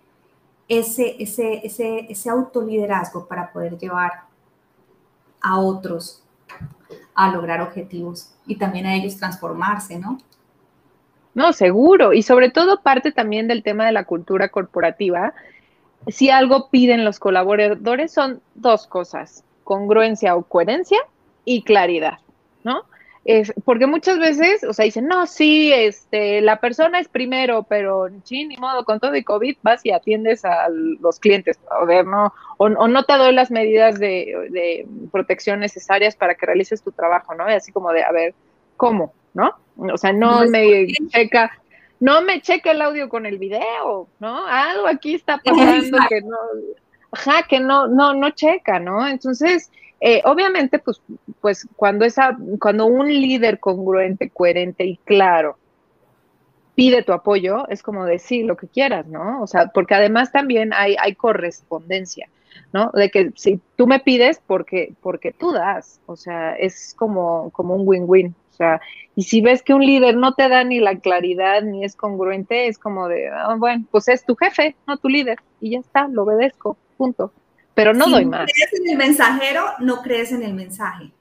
ese, 0.68 1.16
ese, 1.18 1.66
ese, 1.66 2.06
ese 2.08 2.30
autoliderazgo 2.30 3.26
para 3.26 3.52
poder 3.52 3.78
llevar 3.78 4.27
a 5.40 5.60
otros 5.60 6.22
a 7.14 7.32
lograr 7.32 7.60
objetivos 7.60 8.32
y 8.46 8.56
también 8.56 8.86
a 8.86 8.94
ellos 8.94 9.16
transformarse, 9.16 9.98
¿no? 9.98 10.18
No, 11.34 11.52
seguro. 11.52 12.12
Y 12.12 12.22
sobre 12.22 12.50
todo 12.50 12.80
parte 12.80 13.12
también 13.12 13.48
del 13.48 13.62
tema 13.62 13.86
de 13.86 13.92
la 13.92 14.04
cultura 14.04 14.48
corporativa. 14.48 15.34
Si 16.06 16.30
algo 16.30 16.70
piden 16.70 17.04
los 17.04 17.18
colaboradores 17.18 18.12
son 18.12 18.40
dos 18.54 18.86
cosas, 18.86 19.44
congruencia 19.64 20.36
o 20.36 20.42
coherencia 20.42 20.98
y 21.44 21.62
claridad, 21.62 22.18
¿no? 22.64 22.84
Es, 23.30 23.52
porque 23.66 23.86
muchas 23.86 24.18
veces, 24.18 24.64
o 24.64 24.72
sea, 24.72 24.86
dicen, 24.86 25.06
no, 25.06 25.26
sí, 25.26 25.70
este, 25.70 26.40
la 26.40 26.60
persona 26.60 26.98
es 26.98 27.08
primero, 27.08 27.62
pero 27.62 28.08
sí, 28.24 28.46
ni 28.46 28.56
modo, 28.56 28.86
con 28.86 29.00
todo 29.00 29.14
y 29.16 29.22
COVID 29.22 29.58
vas 29.60 29.84
y 29.84 29.90
atiendes 29.90 30.46
a 30.46 30.70
los 30.70 31.20
clientes, 31.20 31.58
o, 31.78 31.84
no, 32.04 32.32
o, 32.56 32.88
no 32.88 33.04
te 33.04 33.18
doy 33.18 33.34
las 33.34 33.50
medidas 33.50 33.98
de, 33.98 34.48
de, 34.48 34.86
protección 35.12 35.60
necesarias 35.60 36.16
para 36.16 36.36
que 36.36 36.46
realices 36.46 36.82
tu 36.82 36.90
trabajo, 36.90 37.34
¿no? 37.34 37.50
Y 37.50 37.52
así 37.52 37.70
como 37.70 37.92
de, 37.92 38.02
a 38.02 38.12
ver, 38.12 38.34
¿cómo? 38.78 39.12
¿No? 39.34 39.52
O 39.76 39.98
sea, 39.98 40.14
no, 40.14 40.46
me 40.46 40.86
checa, 41.08 41.52
no 42.00 42.22
me 42.22 42.40
checa 42.40 42.70
el 42.70 42.80
audio 42.80 43.10
con 43.10 43.26
el 43.26 43.36
video, 43.36 44.08
¿no? 44.20 44.46
Algo 44.46 44.86
aquí 44.86 45.16
está 45.16 45.36
pasando 45.36 45.98
que 46.08 46.22
no, 46.22 46.38
ajá, 47.12 47.42
que 47.46 47.60
no, 47.60 47.88
no, 47.88 48.14
no 48.14 48.30
checa, 48.30 48.80
¿no? 48.80 49.06
Entonces, 49.06 49.70
eh, 50.00 50.22
obviamente, 50.24 50.78
pues, 50.78 51.00
pues 51.40 51.68
cuando, 51.76 52.04
esa, 52.04 52.36
cuando 52.60 52.86
un 52.86 53.08
líder 53.08 53.58
congruente, 53.58 54.30
coherente 54.30 54.84
y 54.84 54.96
claro 54.98 55.58
pide 56.78 57.02
tu 57.02 57.12
apoyo, 57.12 57.68
es 57.70 57.82
como 57.82 58.04
decir 58.04 58.46
lo 58.46 58.56
que 58.56 58.68
quieras, 58.68 59.04
¿no? 59.08 59.42
O 59.42 59.48
sea, 59.48 59.66
porque 59.74 59.96
además 59.96 60.30
también 60.30 60.72
hay, 60.72 60.94
hay 61.00 61.16
correspondencia, 61.16 62.30
¿no? 62.72 62.92
De 62.94 63.10
que 63.10 63.32
si 63.34 63.60
tú 63.74 63.88
me 63.88 63.98
pides, 63.98 64.40
porque, 64.46 64.94
porque 65.00 65.32
tú 65.32 65.50
das, 65.50 66.00
o 66.06 66.14
sea, 66.14 66.52
es 66.52 66.94
como, 66.96 67.50
como 67.50 67.74
un 67.74 67.82
win-win. 67.84 68.32
O 68.52 68.54
sea, 68.54 68.80
y 69.16 69.24
si 69.24 69.40
ves 69.40 69.64
que 69.64 69.74
un 69.74 69.84
líder 69.84 70.16
no 70.16 70.34
te 70.34 70.48
da 70.48 70.62
ni 70.62 70.78
la 70.78 70.96
claridad 71.00 71.62
ni 71.62 71.84
es 71.84 71.96
congruente, 71.96 72.68
es 72.68 72.78
como 72.78 73.08
de, 73.08 73.26
ah, 73.28 73.56
bueno, 73.58 73.84
pues 73.90 74.06
es 74.06 74.24
tu 74.24 74.36
jefe, 74.36 74.76
no 74.86 74.98
tu 74.98 75.08
líder, 75.08 75.38
y 75.60 75.70
ya 75.70 75.80
está, 75.80 76.06
lo 76.06 76.22
obedezco, 76.22 76.76
punto 76.96 77.32
pero 77.78 77.94
no 77.94 78.08
doy 78.08 78.24
más. 78.24 78.50
Si 78.52 78.60
crees 78.60 78.80
en 78.80 78.90
el 78.90 78.98
mensajero, 78.98 79.64
no 79.78 80.02
crees 80.02 80.32
en 80.32 80.42
el 80.42 80.52
mensaje. 80.52 81.12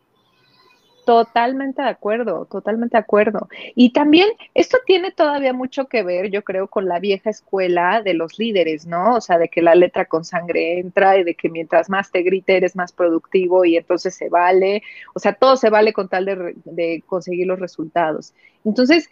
Totalmente 1.05 1.83
de 1.83 1.89
acuerdo, 1.89 2.47
totalmente 2.49 2.97
de 2.97 3.01
acuerdo. 3.01 3.47
Y 3.75 3.93
también 3.93 4.27
esto 4.55 4.79
tiene 4.83 5.11
todavía 5.11 5.53
mucho 5.53 5.85
que 5.85 6.01
ver, 6.01 6.31
yo 6.31 6.43
creo, 6.43 6.67
con 6.67 6.87
la 6.87 6.97
vieja 6.97 7.29
escuela 7.29 8.01
de 8.01 8.15
los 8.15 8.39
líderes, 8.39 8.87
¿no? 8.87 9.17
O 9.17 9.21
sea, 9.21 9.37
de 9.37 9.49
que 9.49 9.61
la 9.61 9.75
letra 9.75 10.05
con 10.05 10.25
sangre 10.25 10.79
entra 10.79 11.19
y 11.19 11.23
de 11.23 11.35
que 11.35 11.47
mientras 11.47 11.91
más 11.91 12.09
te 12.09 12.23
grite 12.23 12.57
eres 12.57 12.75
más 12.75 12.91
productivo 12.91 13.63
y 13.63 13.77
entonces 13.77 14.15
se 14.15 14.27
vale. 14.27 14.81
O 15.13 15.19
sea, 15.19 15.33
todo 15.33 15.57
se 15.57 15.69
vale 15.69 15.93
con 15.93 16.09
tal 16.09 16.25
de, 16.25 16.55
de 16.65 17.03
conseguir 17.05 17.45
los 17.45 17.59
resultados. 17.59 18.33
Entonces, 18.65 19.07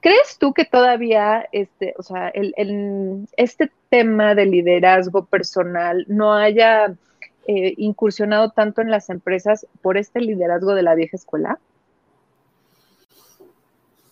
¿crees 0.00 0.38
tú 0.38 0.52
que 0.52 0.64
todavía 0.64 1.48
este, 1.52 1.94
o 1.96 2.02
sea, 2.02 2.28
el, 2.28 3.26
este 3.36 3.70
tema 3.88 4.34
de 4.34 4.46
liderazgo 4.46 5.24
personal 5.24 6.04
no 6.08 6.34
haya 6.34 6.94
eh, 7.46 7.74
incursionado 7.76 8.50
tanto 8.50 8.80
en 8.82 8.90
las 8.90 9.10
empresas 9.10 9.66
por 9.82 9.96
este 9.96 10.20
liderazgo 10.20 10.74
de 10.74 10.82
la 10.82 10.94
vieja 10.94 11.16
escuela? 11.16 11.58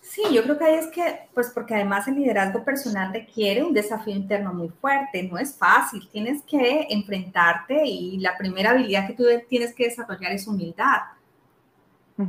Sí, 0.01 0.21
yo 0.31 0.43
creo 0.43 0.59
que 0.59 0.65
ahí 0.65 0.75
es 0.75 0.87
que, 0.87 1.27
pues 1.33 1.49
porque 1.49 1.73
además 1.73 2.07
el 2.07 2.15
liderazgo 2.15 2.63
personal 2.63 3.11
requiere 3.11 3.63
un 3.63 3.73
desafío 3.73 4.15
interno 4.15 4.53
muy 4.53 4.69
fuerte, 4.69 5.23
no 5.23 5.39
es 5.39 5.55
fácil, 5.55 6.07
tienes 6.11 6.43
que 6.43 6.85
enfrentarte 6.91 7.83
y 7.83 8.19
la 8.19 8.37
primera 8.37 8.71
habilidad 8.71 9.07
que 9.07 9.13
tú 9.13 9.23
tienes 9.49 9.73
que 9.73 9.85
desarrollar 9.85 10.31
es 10.31 10.45
humildad 10.45 11.01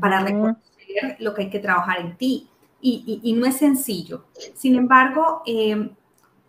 para 0.01 0.20
reconocer 0.20 1.16
lo 1.18 1.35
que 1.35 1.43
hay 1.43 1.51
que 1.51 1.59
trabajar 1.59 2.01
en 2.01 2.16
ti 2.16 2.49
y, 2.87 3.32
no 3.32 3.47
es 3.47 3.57
sencillo. 3.57 4.26
Sin 4.55 4.76
embargo, 4.76 5.43
em, 5.47 5.91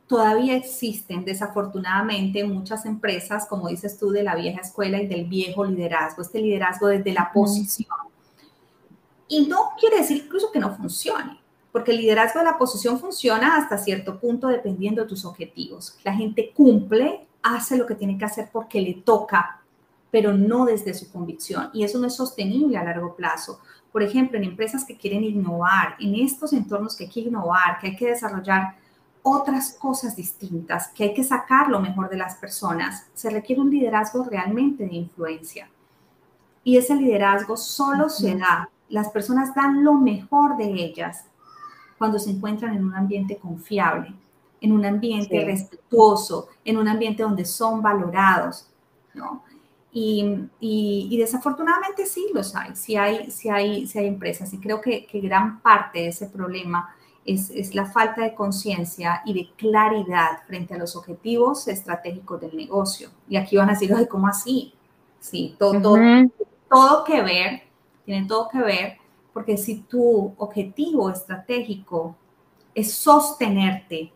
todavía 0.06 0.56
existen 0.58 1.24
desafortunadamente 1.24 2.44
muchas 2.44 2.86
empresas, 2.86 3.48
como 3.48 3.70
dices 3.70 3.98
tú, 3.98 4.12
de 4.12 4.24
la 4.24 4.36
vieja 4.36 4.60
escuela 4.60 5.02
y 5.02 5.08
del 5.08 5.26
viejo 5.26 5.64
liderazgo, 5.64 6.22
este 6.22 6.40
liderazgo 6.40 6.88
desde 6.88 7.14
la 7.14 7.32
posición. 7.32 7.96
Y 9.30 9.48
no 9.48 9.72
quiere 9.80 10.00
decir 10.00 10.24
incluso 10.26 10.52
que 10.52 10.60
no 10.60 10.76
funcione, 10.76 11.40
porque 11.72 11.92
el 11.92 11.98
liderazgo 11.98 12.40
de 12.40 12.46
la 12.46 12.58
posición 12.58 13.00
funciona 13.00 13.56
hasta 13.56 13.78
cierto 13.78 14.20
punto 14.20 14.50
dependiendo 14.50 15.04
de 15.04 15.08
tus 15.08 15.24
objetivos. 15.24 15.98
La 16.04 16.14
gente 16.14 16.52
cumple, 16.54 17.28
hace 17.42 17.78
lo 17.78 17.86
que 17.86 17.96
tiene 17.96 18.18
que 18.18 18.26
hacer 18.26 18.50
porque 18.52 18.82
le 18.82 18.96
toca, 18.96 19.62
pero 20.12 20.34
no 20.34 20.66
desde 20.66 20.94
su 20.94 21.10
convicción. 21.12 21.70
Y 21.74 21.86
eso 21.86 21.98
no 21.98 22.08
es 22.08 22.16
sostenible 22.16 22.78
a 22.78 22.84
largo 22.84 23.16
plazo 23.16 23.62
por 23.96 24.04
ejemplo, 24.04 24.38
en 24.38 24.44
empresas 24.44 24.84
que 24.84 24.98
quieren 24.98 25.24
innovar, 25.24 25.96
en 26.02 26.16
estos 26.16 26.52
entornos 26.52 26.98
que 26.98 27.06
hay 27.06 27.10
que 27.10 27.22
innovar, 27.22 27.80
que 27.80 27.88
hay 27.88 27.96
que 27.96 28.10
desarrollar 28.10 28.76
otras 29.24 29.72
cosas 29.80 30.18
distintas, 30.18 30.90
que 30.90 31.06
hay 31.06 31.14
que 31.14 31.24
sacar 31.24 31.70
lo 31.70 31.80
mejor 31.80 32.10
de 32.10 32.18
las 32.18 32.36
personas, 32.36 33.08
se 33.14 33.30
requiere 33.30 33.62
un 33.62 33.70
liderazgo 33.70 34.26
realmente 34.26 34.84
de 34.84 34.96
influencia. 34.96 35.70
Y 36.66 36.76
ese 36.76 36.94
liderazgo 36.94 37.56
solo 37.56 38.10
se 38.10 38.36
da, 38.36 38.70
las 38.90 39.08
personas 39.12 39.56
dan 39.56 39.86
lo 39.86 39.94
mejor 39.94 40.58
de 40.58 40.66
ellas 40.74 41.28
cuando 41.98 42.20
se 42.20 42.32
encuentran 42.32 42.76
en 42.76 42.84
un 42.84 42.96
ambiente 42.96 43.38
confiable, 43.38 44.14
en 44.60 44.74
un 44.74 44.84
ambiente 44.84 45.46
respetuoso, 45.46 46.50
en 46.66 46.76
un 46.76 46.90
ambiente 46.90 47.24
donde 47.24 47.46
son 47.46 47.82
valorados, 47.82 48.68
¿no? 49.14 49.45
Y, 49.98 51.18
desafortunadamente 51.18 52.06
sí 52.06 52.28
los 52.34 52.54
hay, 52.54 52.76
sí 52.76 52.98
hay, 52.98 53.32
sí 53.32 53.48
hay, 53.48 53.88
sí 53.88 53.98
hay 53.98 54.08
empresas 54.08 54.52
y 54.54 54.60
creo 54.60 54.82
que, 54.82 55.08
gran 55.14 55.62
parte 55.62 56.00
de 56.00 56.08
ese 56.10 56.28
problema 56.28 56.94
es, 57.24 57.74
la 57.74 57.86
falta 57.86 58.24
de 58.24 58.36
conciencia 58.36 59.22
y 59.24 59.34
de 59.34 59.50
claridad 59.56 60.44
frente 60.48 60.74
a 60.74 60.78
los 60.78 60.98
objetivos 60.98 61.70
estratégicos 61.70 62.42
del 62.42 62.58
negocio. 62.58 63.10
Y 63.30 63.38
aquí 63.38 63.56
van 63.56 63.70
a 63.70 63.72
decir, 63.72 63.96
¿cómo 64.10 64.28
así? 64.28 64.74
Sí, 65.22 65.56
todo, 65.58 65.82
todo, 65.82 65.98
todo 66.70 67.04
que 67.06 67.22
ver, 67.22 67.62
tiene 68.04 68.28
todo 68.28 68.50
que 68.50 68.60
ver, 68.60 68.98
porque 69.32 69.56
si 69.56 69.84
tu 69.84 70.34
objetivo 70.38 71.10
estratégico 71.10 72.18
es 72.74 72.94
sostenerte, 72.94 74.12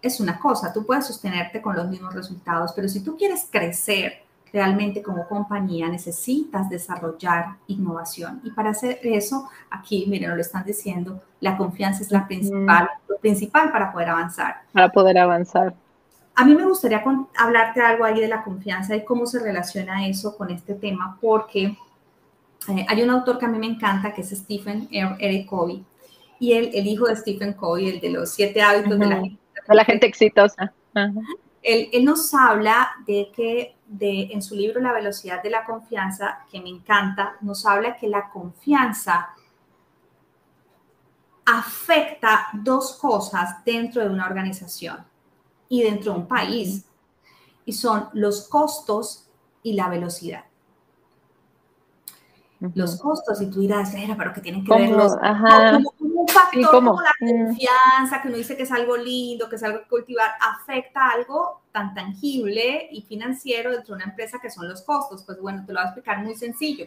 es 0.00 0.18
una 0.18 0.40
cosa, 0.40 0.72
tú 0.72 0.86
puedes 0.86 1.06
sostenerte 1.06 1.60
con 1.60 1.76
los 1.76 1.86
mismos 1.88 2.14
resultados, 2.14 2.72
pero 2.74 2.88
si 2.88 3.04
tú 3.04 3.18
quieres 3.18 3.46
crecer, 3.50 4.19
realmente 4.52 5.02
como 5.02 5.26
compañía 5.28 5.88
necesitas 5.88 6.68
desarrollar 6.68 7.56
innovación. 7.66 8.40
Y 8.44 8.50
para 8.50 8.70
hacer 8.70 8.98
eso, 9.02 9.48
aquí, 9.70 10.06
miren, 10.08 10.34
lo 10.34 10.40
están 10.40 10.64
diciendo, 10.64 11.22
la 11.40 11.56
confianza 11.56 12.02
es 12.02 12.10
la 12.10 12.26
principal, 12.26 12.88
lo 13.08 13.18
principal 13.18 13.70
para 13.72 13.92
poder 13.92 14.08
avanzar. 14.08 14.62
Para 14.72 14.90
poder 14.90 15.18
avanzar. 15.18 15.74
A 16.34 16.44
mí 16.44 16.54
me 16.54 16.64
gustaría 16.64 17.02
hablarte 17.36 17.80
algo 17.80 18.04
ahí 18.04 18.20
de 18.20 18.28
la 18.28 18.42
confianza 18.42 18.96
y 18.96 19.04
cómo 19.04 19.26
se 19.26 19.40
relaciona 19.40 20.06
eso 20.06 20.36
con 20.36 20.50
este 20.50 20.74
tema, 20.74 21.18
porque 21.20 21.76
eh, 22.68 22.86
hay 22.88 23.02
un 23.02 23.10
autor 23.10 23.38
que 23.38 23.46
a 23.46 23.48
mí 23.48 23.58
me 23.58 23.66
encanta, 23.66 24.12
que 24.12 24.22
es 24.22 24.30
Stephen 24.30 24.88
Eric 24.90 25.46
Covey, 25.46 25.84
y 26.38 26.54
él, 26.54 26.70
el 26.72 26.86
hijo 26.86 27.06
de 27.06 27.16
Stephen 27.16 27.52
Covey, 27.52 27.88
el 27.90 28.00
de 28.00 28.10
los 28.10 28.30
siete 28.30 28.62
hábitos 28.62 28.98
de, 28.98 29.06
la, 29.06 29.20
de 29.20 29.74
la 29.74 29.84
gente 29.84 30.06
exitosa. 30.06 30.72
Él, 31.62 32.04
nos 32.04 32.32
habla 32.32 32.90
de 33.06 33.30
que 33.34 33.76
de, 33.90 34.28
en 34.30 34.40
su 34.40 34.54
libro 34.54 34.80
La 34.80 34.92
velocidad 34.92 35.42
de 35.42 35.50
la 35.50 35.64
confianza, 35.64 36.46
que 36.50 36.60
me 36.60 36.68
encanta, 36.68 37.36
nos 37.40 37.66
habla 37.66 37.96
que 37.96 38.08
la 38.08 38.30
confianza 38.30 39.30
afecta 41.44 42.48
dos 42.52 42.96
cosas 43.00 43.64
dentro 43.64 44.02
de 44.02 44.08
una 44.08 44.26
organización 44.26 45.04
y 45.68 45.82
dentro 45.82 46.12
de 46.12 46.18
un 46.20 46.28
país, 46.28 46.84
y 47.64 47.72
son 47.72 48.08
los 48.12 48.48
costos 48.48 49.28
y 49.62 49.72
la 49.72 49.88
velocidad. 49.88 50.44
Los 52.74 53.00
costos 53.00 53.40
y 53.40 53.50
tú 53.50 53.60
dirás, 53.60 53.92
pero 54.16 54.32
que 54.32 54.40
tienen 54.40 54.64
que 54.64 54.72
ver 54.72 54.90
los, 54.90 55.12
factor 56.30 56.70
como 56.70 57.00
la 57.00 57.12
mm. 57.20 57.46
confianza, 57.46 58.22
que 58.22 58.28
uno 58.28 58.36
dice 58.36 58.56
que 58.56 58.62
es 58.64 58.72
algo 58.72 58.96
lindo, 58.96 59.48
que 59.48 59.56
es 59.56 59.62
algo 59.62 59.80
que 59.80 59.88
cultivar, 59.88 60.32
afecta 60.40 61.10
algo 61.10 61.62
tan 61.72 61.94
tangible 61.94 62.88
y 62.90 63.02
financiero 63.02 63.70
dentro 63.70 63.94
de 63.94 64.02
una 64.02 64.10
empresa 64.10 64.38
que 64.40 64.50
son 64.50 64.68
los 64.68 64.82
costos. 64.82 65.22
Pues 65.24 65.40
bueno, 65.40 65.64
te 65.66 65.72
lo 65.72 65.80
voy 65.80 65.84
a 65.84 65.90
explicar 65.90 66.22
muy 66.24 66.34
sencillo. 66.34 66.86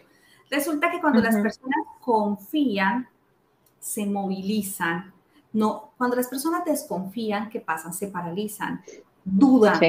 Resulta 0.50 0.90
que 0.90 1.00
cuando 1.00 1.20
las 1.20 1.36
personas 1.36 1.86
confían, 2.00 3.08
se 3.78 4.06
movilizan. 4.06 5.12
No, 5.52 5.92
cuando 5.96 6.16
las 6.16 6.28
personas 6.28 6.64
desconfían, 6.64 7.48
¿qué 7.48 7.60
pasa? 7.60 7.92
Se 7.92 8.08
paralizan, 8.08 8.82
dudan, 9.24 9.80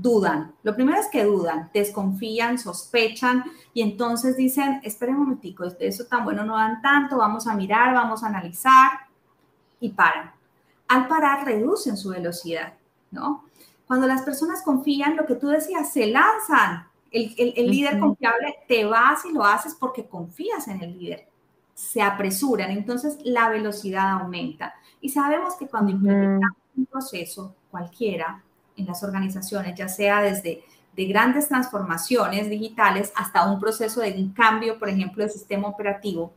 dudan. 0.00 0.54
Lo 0.62 0.74
primero 0.74 0.98
es 0.98 1.08
que 1.08 1.24
dudan, 1.24 1.70
desconfían, 1.72 2.58
sospechan 2.58 3.44
y 3.74 3.82
entonces 3.82 4.36
dicen, 4.36 4.80
esperen 4.82 5.16
un 5.16 5.22
momentico, 5.22 5.64
eso 5.64 6.04
tan 6.06 6.24
bueno 6.24 6.44
no 6.44 6.56
dan 6.56 6.80
tanto, 6.80 7.18
vamos 7.18 7.46
a 7.46 7.54
mirar, 7.54 7.94
vamos 7.94 8.22
a 8.22 8.28
analizar 8.28 8.90
y 9.80 9.90
paran. 9.90 10.32
Al 10.88 11.06
parar 11.06 11.44
reducen 11.44 11.96
su 11.96 12.10
velocidad, 12.10 12.74
¿no? 13.10 13.44
Cuando 13.86 14.06
las 14.06 14.22
personas 14.22 14.62
confían, 14.62 15.16
lo 15.16 15.26
que 15.26 15.34
tú 15.34 15.48
decías, 15.48 15.92
se 15.92 16.06
lanzan. 16.06 16.86
El, 17.10 17.34
líder 17.68 17.98
confiable 17.98 18.54
te 18.68 18.84
vas 18.84 19.24
y 19.24 19.32
lo 19.32 19.44
haces 19.44 19.74
porque 19.74 20.06
confías 20.06 20.68
en 20.68 20.80
el 20.80 20.96
líder. 20.96 21.28
se 21.74 22.02
apresuran, 22.02 22.70
entonces 22.70 23.18
la 23.24 23.48
velocidad 23.48 24.20
aumenta. 24.20 24.74
Y 25.00 25.08
sabemos 25.08 25.54
que 25.54 25.66
cuando 25.66 25.90
implementamos 25.90 26.58
un 26.76 26.86
proceso 26.86 27.56
cualquiera 27.70 28.44
en 28.80 28.86
las 28.86 29.02
organizaciones, 29.02 29.74
ya 29.76 29.88
sea 29.88 30.20
desde 30.22 30.64
de 30.96 31.04
grandes 31.06 31.48
transformaciones 31.48 32.50
digitales 32.50 33.12
hasta 33.14 33.50
un 33.50 33.60
proceso 33.60 34.00
de 34.00 34.12
un 34.12 34.30
cambio, 34.30 34.78
por 34.78 34.88
ejemplo, 34.88 35.22
de 35.22 35.30
sistema 35.30 35.68
operativo, 35.68 36.32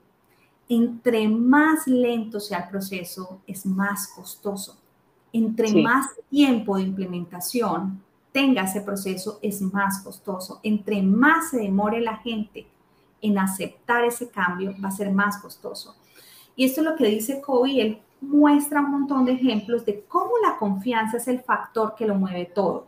entre 0.69 1.27
más 1.27 1.87
lento 1.87 2.39
sea 2.39 2.59
el 2.59 2.69
proceso, 2.69 3.41
es 3.47 3.65
más 3.65 4.07
costoso. 4.07 4.77
Entre 5.31 5.73
más 5.81 6.07
tiempo 6.29 6.77
de 6.77 6.83
implementación 6.83 8.01
tenga 8.31 8.63
ese 8.63 8.81
proceso, 8.81 9.39
es 9.41 9.61
más 9.61 10.01
costoso. 10.03 10.59
Entre 10.63 11.01
más 11.01 11.49
se 11.49 11.57
demore 11.57 12.01
la 12.01 12.17
gente 12.17 12.67
en 13.21 13.37
aceptar 13.37 14.05
ese 14.05 14.29
cambio, 14.29 14.75
va 14.83 14.89
a 14.89 14.91
ser 14.91 15.11
más 15.11 15.37
costoso. 15.37 15.95
Y 16.55 16.65
esto 16.65 16.81
es 16.81 16.87
lo 16.87 16.95
que 16.95 17.07
dice 17.07 17.41
Kobe, 17.41 17.81
él 17.81 17.99
muestra 18.24 18.82
un 18.82 18.91
montón 18.91 19.26
de 19.26 19.34
ejemplos 19.34 19.86
de 19.86 20.03
cómo 20.05 20.32
la 20.43 20.57
confianza 20.57 21.17
es 21.17 21.28
el 21.28 21.41
factor 21.41 21.95
que 21.95 22.05
lo 22.05 22.15
mueve 22.15 22.45
todo. 22.45 22.88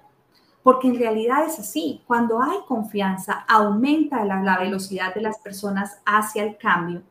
Porque 0.63 0.87
en 0.87 0.97
realidad 0.97 1.45
es 1.45 1.59
así, 1.59 2.01
cuando 2.07 2.41
hay 2.41 2.57
confianza, 2.67 3.45
aumenta 3.47 4.25
la, 4.25 4.57
velocidad 4.57 5.13
de 5.13 5.21
las 5.21 5.37
personas 5.37 5.99
hacia 6.05 6.43
el 6.43 6.57
cambio. 6.57 7.03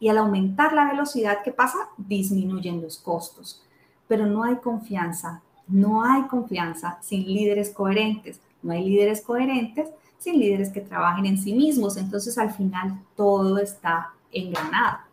Y 0.00 0.08
al 0.08 0.18
aumentar 0.18 0.72
la 0.72 0.86
velocidad, 0.86 1.40
¿qué 1.44 1.52
pasa? 1.52 1.90
Disminuyen 1.98 2.80
los 2.80 2.98
costos. 2.98 3.62
Pero 4.08 4.26
no 4.26 4.42
hay 4.42 4.56
confianza, 4.56 5.42
no 5.66 6.02
hay 6.02 6.22
confianza 6.22 6.98
sin 7.02 7.26
líderes 7.26 7.70
coherentes. 7.70 8.40
No 8.62 8.72
hay 8.72 8.88
líderes 8.88 9.20
coherentes 9.20 9.90
sin 10.18 10.38
líderes 10.38 10.70
que 10.70 10.80
trabajen 10.80 11.26
en 11.26 11.36
sí 11.36 11.52
mismos. 11.52 11.98
Entonces 11.98 12.38
al 12.38 12.50
final 12.52 13.02
todo 13.14 13.58
está 13.58 14.14
engranado. 14.32 15.03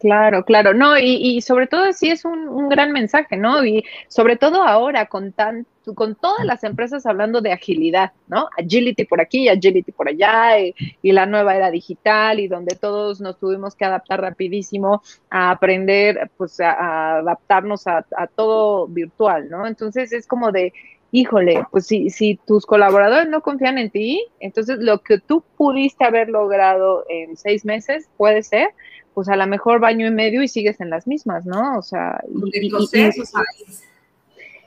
Claro, 0.00 0.46
claro, 0.46 0.72
no, 0.72 0.98
y, 0.98 1.42
sobre 1.42 1.66
todo 1.66 1.92
sí 1.92 2.08
es 2.08 2.24
un, 2.24 2.70
gran 2.70 2.90
mensaje, 2.90 3.36
¿no? 3.36 3.62
Y 3.66 3.84
sobre 4.08 4.36
todo 4.36 4.62
ahora 4.62 5.04
con 5.06 5.32
tan, 5.32 5.66
con 5.94 6.14
todas 6.14 6.46
las 6.46 6.64
empresas 6.64 7.04
hablando 7.04 7.42
de 7.42 7.52
agilidad, 7.52 8.12
¿no? 8.26 8.48
Agility 8.56 9.04
por 9.04 9.20
aquí, 9.20 9.50
agility 9.50 9.92
por 9.92 10.08
allá, 10.08 10.58
y, 10.58 11.12
la 11.12 11.26
nueva 11.26 11.54
era 11.54 11.70
digital, 11.70 12.40
y 12.40 12.48
donde 12.48 12.76
todos 12.76 13.20
nos 13.20 13.38
tuvimos 13.38 13.74
que 13.74 13.84
adaptar 13.84 14.22
rapidísimo 14.22 15.02
a 15.28 15.50
aprender, 15.50 16.30
pues 16.38 16.58
a, 16.60 17.18
adaptarnos 17.18 17.86
a, 17.86 18.06
a, 18.16 18.26
todo 18.26 18.86
virtual, 18.88 19.50
¿no? 19.50 19.66
Entonces 19.66 20.14
es 20.14 20.26
como 20.26 20.50
de, 20.50 20.72
híjole, 21.12 21.64
pues 21.70 21.86
si, 21.86 22.10
si 22.10 22.38
tus 22.46 22.66
colaboradores 22.66 23.28
no 23.28 23.42
confían 23.42 23.78
en 23.78 23.90
ti, 23.90 24.24
entonces 24.38 24.78
lo 24.78 25.00
que 25.00 25.18
tú 25.18 25.42
pudiste 25.56 26.04
haber 26.04 26.28
logrado 26.28 27.04
en 27.08 27.36
seis 27.36 27.64
meses 27.64 28.08
puede 28.16 28.42
ser 28.42 28.70
pues 29.14 29.28
a 29.28 29.36
lo 29.36 29.46
mejor 29.46 29.80
baño 29.80 30.06
y 30.06 30.10
medio 30.10 30.42
y 30.42 30.48
sigues 30.48 30.80
en 30.80 30.88
las 30.88 31.06
mismas, 31.06 31.44
¿no? 31.44 31.78
O 31.78 31.82
sea, 31.82 32.22
y, 32.28 32.70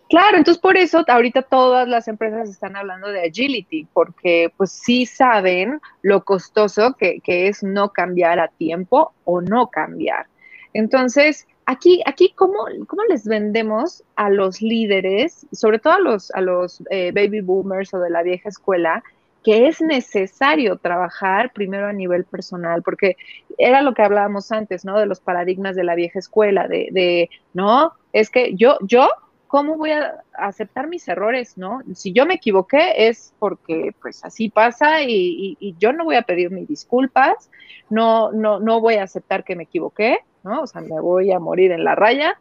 Claro, 0.09 0.37
entonces 0.37 0.61
por 0.61 0.77
eso 0.77 1.03
ahorita 1.07 1.41
todas 1.41 1.87
las 1.87 2.07
empresas 2.07 2.47
están 2.47 2.75
hablando 2.75 3.07
de 3.07 3.25
agility, 3.25 3.87
porque 3.93 4.53
pues 4.57 4.71
sí 4.71 5.07
saben 5.07 5.81
lo 6.03 6.23
costoso 6.23 6.93
que, 6.93 7.19
que 7.21 7.47
es 7.47 7.63
no 7.63 7.89
cambiar 7.89 8.39
a 8.39 8.49
tiempo 8.49 9.13
o 9.23 9.41
no 9.41 9.67
cambiar. 9.71 10.27
Entonces, 10.73 11.47
aquí, 11.65 12.01
aquí 12.05 12.33
¿cómo, 12.35 12.65
¿cómo, 12.87 13.03
les 13.09 13.25
vendemos 13.25 14.03
a 14.15 14.29
los 14.29 14.61
líderes, 14.61 15.45
sobre 15.51 15.79
todo 15.79 15.93
a 15.93 15.99
los, 15.99 16.31
a 16.31 16.41
los 16.41 16.83
eh, 16.89 17.11
baby 17.13 17.41
boomers 17.41 17.93
o 17.93 17.99
de 17.99 18.09
la 18.09 18.23
vieja 18.23 18.49
escuela, 18.49 19.03
que 19.43 19.67
es 19.67 19.81
necesario 19.81 20.77
trabajar 20.77 21.51
primero 21.53 21.87
a 21.87 21.93
nivel 21.93 22.23
personal, 22.23 22.81
porque 22.81 23.17
era 23.57 23.81
lo 23.81 23.93
que 23.93 24.01
hablábamos 24.01 24.51
antes, 24.51 24.85
¿no? 24.85 24.97
De 24.97 25.05
los 25.05 25.19
paradigmas 25.19 25.75
de 25.75 25.83
la 25.83 25.95
vieja 25.95 26.19
escuela, 26.19 26.67
de, 26.67 26.87
de 26.91 27.29
no, 27.53 27.93
es 28.13 28.29
que 28.29 28.55
yo, 28.55 28.77
yo, 28.81 29.07
¿cómo 29.47 29.77
voy 29.77 29.91
a 29.91 30.23
aceptar 30.33 30.87
mis 30.87 31.07
errores, 31.07 31.57
no? 31.57 31.81
Si 31.93 32.13
yo 32.13 32.25
me 32.25 32.35
equivoqué 32.35 33.07
es 33.07 33.33
porque, 33.37 33.93
pues, 34.01 34.23
así 34.23 34.49
pasa 34.49 35.03
y, 35.03 35.57
y, 35.59 35.75
yo 35.77 35.91
no 35.91 36.05
voy 36.05 36.15
a 36.15 36.23
pedir 36.23 36.49
mis 36.49 36.67
disculpas, 36.67 37.51
no, 37.89 38.31
no, 38.31 38.59
no 38.59 38.79
voy 38.79 38.95
a 38.95 39.03
aceptar 39.03 39.43
que 39.43 39.55
me 39.55 39.63
equivoqué, 39.63 40.19
¿no? 40.43 40.61
O 40.61 40.67
sea, 40.67 40.81
me 40.81 40.99
voy 40.99 41.31
a 41.31 41.39
morir 41.39 41.71
en 41.71 41.83
la 41.83 41.95
raya, 41.95 42.37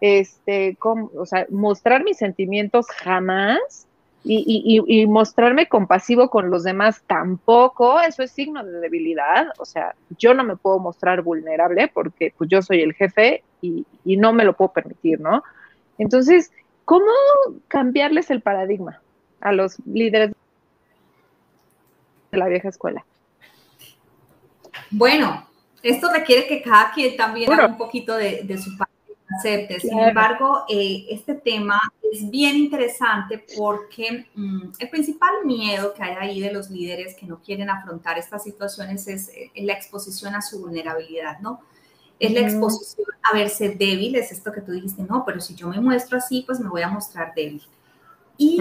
este, 0.00 0.76
o 0.80 1.26
sea, 1.26 1.46
mostrar 1.50 2.04
mis 2.04 2.18
sentimientos 2.18 2.86
jamás, 2.88 3.86
y, 4.26 5.06
mostrarme 5.06 5.68
compasivo 5.68 6.30
con 6.30 6.50
los 6.50 6.64
demás 6.64 7.02
tampoco, 7.06 8.00
eso 8.00 8.22
es 8.22 8.30
signo 8.30 8.64
de 8.64 8.80
debilidad. 8.80 9.48
O 9.58 9.64
sea, 9.64 9.94
yo 10.18 10.32
no 10.34 10.44
me 10.44 10.56
puedo 10.56 10.78
mostrar 10.78 11.22
vulnerable 11.22 11.88
porque 11.88 12.32
pues 12.36 12.48
yo 12.48 12.62
soy 12.62 12.80
el 12.80 12.94
jefe 12.94 13.42
y, 13.60 13.84
no 14.04 14.32
me 14.32 14.44
lo 14.44 14.54
puedo 14.54 14.72
permitir, 14.72 15.20
¿no? 15.20 15.42
Entonces, 15.98 16.52
¿cómo 16.84 17.10
cambiarles 17.68 18.30
el 18.30 18.40
paradigma 18.40 19.00
a 19.40 19.52
los 19.52 19.78
líderes 19.86 20.32
de 22.32 22.38
la 22.38 22.48
vieja 22.48 22.68
escuela? 22.68 23.04
Bueno, 24.90 25.46
esto 25.84 26.10
requiere 26.12 26.46
que 26.46 26.62
cada 26.62 26.92
quien 26.92 27.16
también 27.16 27.52
haga 27.52 27.66
un 27.66 27.78
poquito 27.78 28.16
de, 28.16 28.42
de 28.42 28.58
su 28.58 28.76
parte 28.76 28.94
sin 29.80 29.98
embargo, 29.98 30.64
eh, 30.68 31.06
este 31.10 31.34
tema 31.34 31.80
es 32.12 32.30
bien 32.30 32.56
interesante 32.56 33.44
porque 33.56 34.26
mm, 34.34 34.62
el 34.78 34.90
principal 34.90 35.30
miedo 35.44 35.92
que 35.94 36.02
hay 36.02 36.16
ahí 36.20 36.40
de 36.40 36.52
los 36.52 36.70
líderes 36.70 37.14
que 37.14 37.26
no 37.26 37.40
quieren 37.40 37.70
afrontar 37.70 38.18
estas 38.18 38.44
situaciones 38.44 39.06
es 39.08 39.28
eh, 39.30 39.50
la 39.56 39.72
exposición 39.72 40.34
a 40.34 40.42
su 40.42 40.60
vulnerabilidad, 40.60 41.40
¿no? 41.40 41.60
Es 42.18 42.32
la 42.32 42.40
exposición 42.40 43.08
a 43.22 43.36
verse 43.36 43.70
débil, 43.70 44.14
es 44.14 44.30
esto 44.30 44.52
que 44.52 44.60
tú 44.60 44.72
dijiste, 44.72 45.02
no, 45.02 45.24
pero 45.24 45.40
si 45.40 45.54
yo 45.54 45.68
me 45.68 45.80
muestro 45.80 46.16
así, 46.16 46.44
pues 46.46 46.60
me 46.60 46.68
voy 46.68 46.82
a 46.82 46.88
mostrar 46.88 47.34
débil. 47.34 47.62
Y 48.38 48.60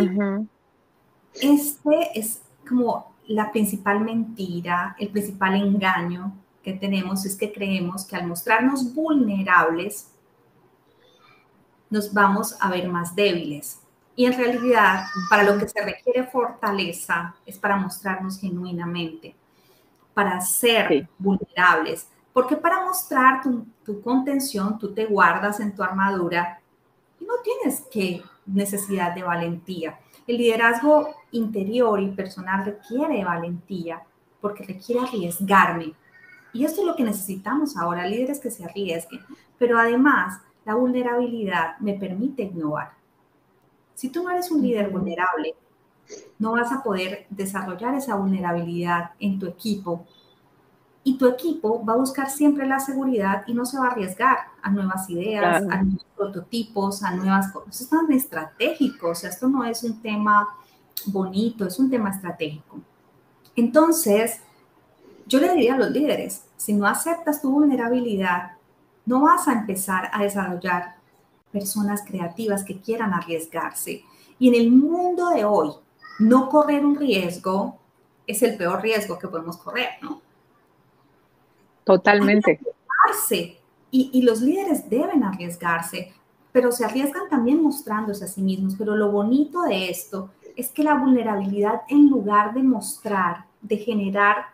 este 1.36 2.20
es 2.20 2.42
como 2.68 3.14
la 3.28 3.52
principal 3.52 4.00
mentira, 4.02 4.96
el 5.00 5.10
principal 5.10 5.56
engaño 5.56 6.34
que 6.64 6.74
tenemos 6.74 7.26
es 7.26 7.36
que 7.36 7.52
creemos 7.52 8.06
que 8.06 8.16
al 8.16 8.26
mostrarnos 8.26 8.94
vulnerables, 8.94 10.10
nos 11.90 12.12
vamos 12.12 12.58
a 12.60 12.72
ver 12.72 12.88
más 12.88 13.16
débiles. 13.16 13.80
Y 14.16 14.26
en 14.26 14.34
realidad, 14.34 15.06
para 15.30 15.44
lo 15.44 15.60
que 15.60 15.68
se 15.68 15.84
requiere 15.84 16.24
fortaleza 16.24 17.36
es 17.46 17.58
para 17.60 17.76
mostrarnos 17.76 18.40
genuinamente, 18.40 19.36
para 20.14 20.42
ser 20.42 21.08
vulnerables. 21.20 22.08
Porque 22.32 22.56
para 22.58 22.84
mostrar 22.84 23.44
tu, 23.44 23.68
tu, 23.86 24.02
contención, 24.02 24.80
tú 24.80 24.94
te 24.94 25.06
guardas 25.06 25.60
en 25.60 25.76
tu 25.76 25.84
armadura 25.84 26.60
y 27.20 27.26
no 27.26 27.34
tienes 27.44 27.82
que 27.82 28.24
necesidad 28.46 29.14
de 29.14 29.24
valentía. 29.24 30.00
El 30.26 30.38
liderazgo 30.38 31.14
interior 31.32 32.00
y 32.00 32.10
personal 32.10 32.66
requiere 32.66 33.24
valentía 33.24 34.02
porque 34.42 34.64
requiere 34.64 35.02
arriesgarme. 35.02 35.94
Y 36.54 36.66
esto 36.66 36.82
es 36.82 36.88
lo 36.88 36.96
que 36.96 37.04
necesitamos 37.04 37.76
ahora, 37.76 38.08
líderes 38.08 38.40
que 38.40 38.52
se 38.52 38.64
arriesguen. 38.64 39.22
Pero 39.58 39.78
además, 39.78 40.40
la 40.66 40.76
vulnerabilidad 40.76 41.78
me 41.80 41.94
permite 41.94 42.44
innovar. 42.44 42.92
Si 43.96 44.10
tú 44.10 44.24
no 44.24 44.30
eres 44.30 44.52
un 44.52 44.62
líder 44.62 44.90
vulnerable, 44.90 45.56
no 46.40 46.54
vas 46.54 46.72
a 46.72 46.84
poder 46.84 47.26
desarrollar 47.30 47.96
esa 47.96 48.16
vulnerabilidad 48.16 49.12
en 49.20 49.40
tu 49.40 49.48
equipo 49.48 50.06
y 51.04 51.18
tu 51.18 51.28
equipo 51.28 51.84
va 51.84 51.94
a 51.94 51.98
buscar 51.98 52.30
siempre 52.30 52.66
la 52.66 52.80
seguridad 52.80 53.44
y 53.46 53.54
no 53.54 53.66
se 53.66 53.78
va 53.78 53.88
a 53.88 53.92
arriesgar 53.92 54.38
a 54.62 54.70
nuevas 54.70 55.10
ideas, 55.10 55.64
a 55.70 55.84
nuevos 55.84 56.06
prototipos, 56.16 57.04
a 57.04 57.12
nuevas 57.12 57.52
cosas. 57.52 57.82
Esto 57.82 57.84
es 57.84 58.02
tan 58.02 58.12
estratégico, 58.14 59.10
o 59.10 59.16
sea, 59.16 59.30
esto 59.30 59.50
no 59.50 59.66
es 59.66 59.84
un 59.84 60.02
tema 60.02 60.48
bonito, 61.08 61.66
es 61.66 61.78
un 61.78 61.90
tema 61.90 62.10
estratégico. 62.10 62.80
Entonces, 63.56 64.42
yo 65.26 65.40
le 65.40 65.54
diría 65.54 65.76
a 65.76 65.78
los 65.78 65.92
líderes, 65.92 66.46
si 66.58 66.74
no 66.74 66.86
aceptas 66.88 67.42
tu 67.42 67.52
vulnerabilidad 67.52 68.54
no 69.06 69.22
vas 69.22 69.48
a 69.48 69.54
empezar 69.54 70.10
a 70.14 70.24
desarrollar 70.24 70.96
personas 71.52 72.04
creativas 72.06 72.64
que 72.64 72.80
quieran 72.80 73.14
arriesgarse. 73.14 74.04
Y 74.40 74.48
en 74.50 74.56
el 74.56 74.72
mundo 74.72 75.30
de 75.30 75.46
hoy, 75.46 75.72
no 76.20 76.50
correr 76.50 76.86
un 76.86 76.96
riesgo 76.96 77.80
es 78.26 78.42
el 78.42 78.58
peor 78.58 78.82
riesgo 78.82 79.20
que 79.20 79.28
podemos 79.28 79.58
correr, 79.58 79.90
¿no? 80.02 80.22
Totalmente. 81.84 82.60
Y, 83.92 84.10
y 84.14 84.22
los 84.24 84.42
líderes 84.42 84.90
deben 84.90 85.24
arriesgarse, 85.24 86.14
pero 86.52 86.72
se 86.72 86.86
arriesgan 86.86 87.30
también 87.30 87.62
mostrándose 87.62 88.24
a 88.24 88.28
sí 88.28 88.42
mismos. 88.42 88.76
Pero 88.78 88.96
lo 88.96 89.12
bonito 89.12 89.62
de 89.64 89.90
esto 89.90 90.32
es 90.56 90.70
que 90.70 90.84
la 90.84 90.96
vulnerabilidad, 90.96 91.82
en 91.90 92.10
lugar 92.10 92.54
de 92.54 92.64
mostrar, 92.64 93.46
de 93.62 93.78
generar 93.78 94.53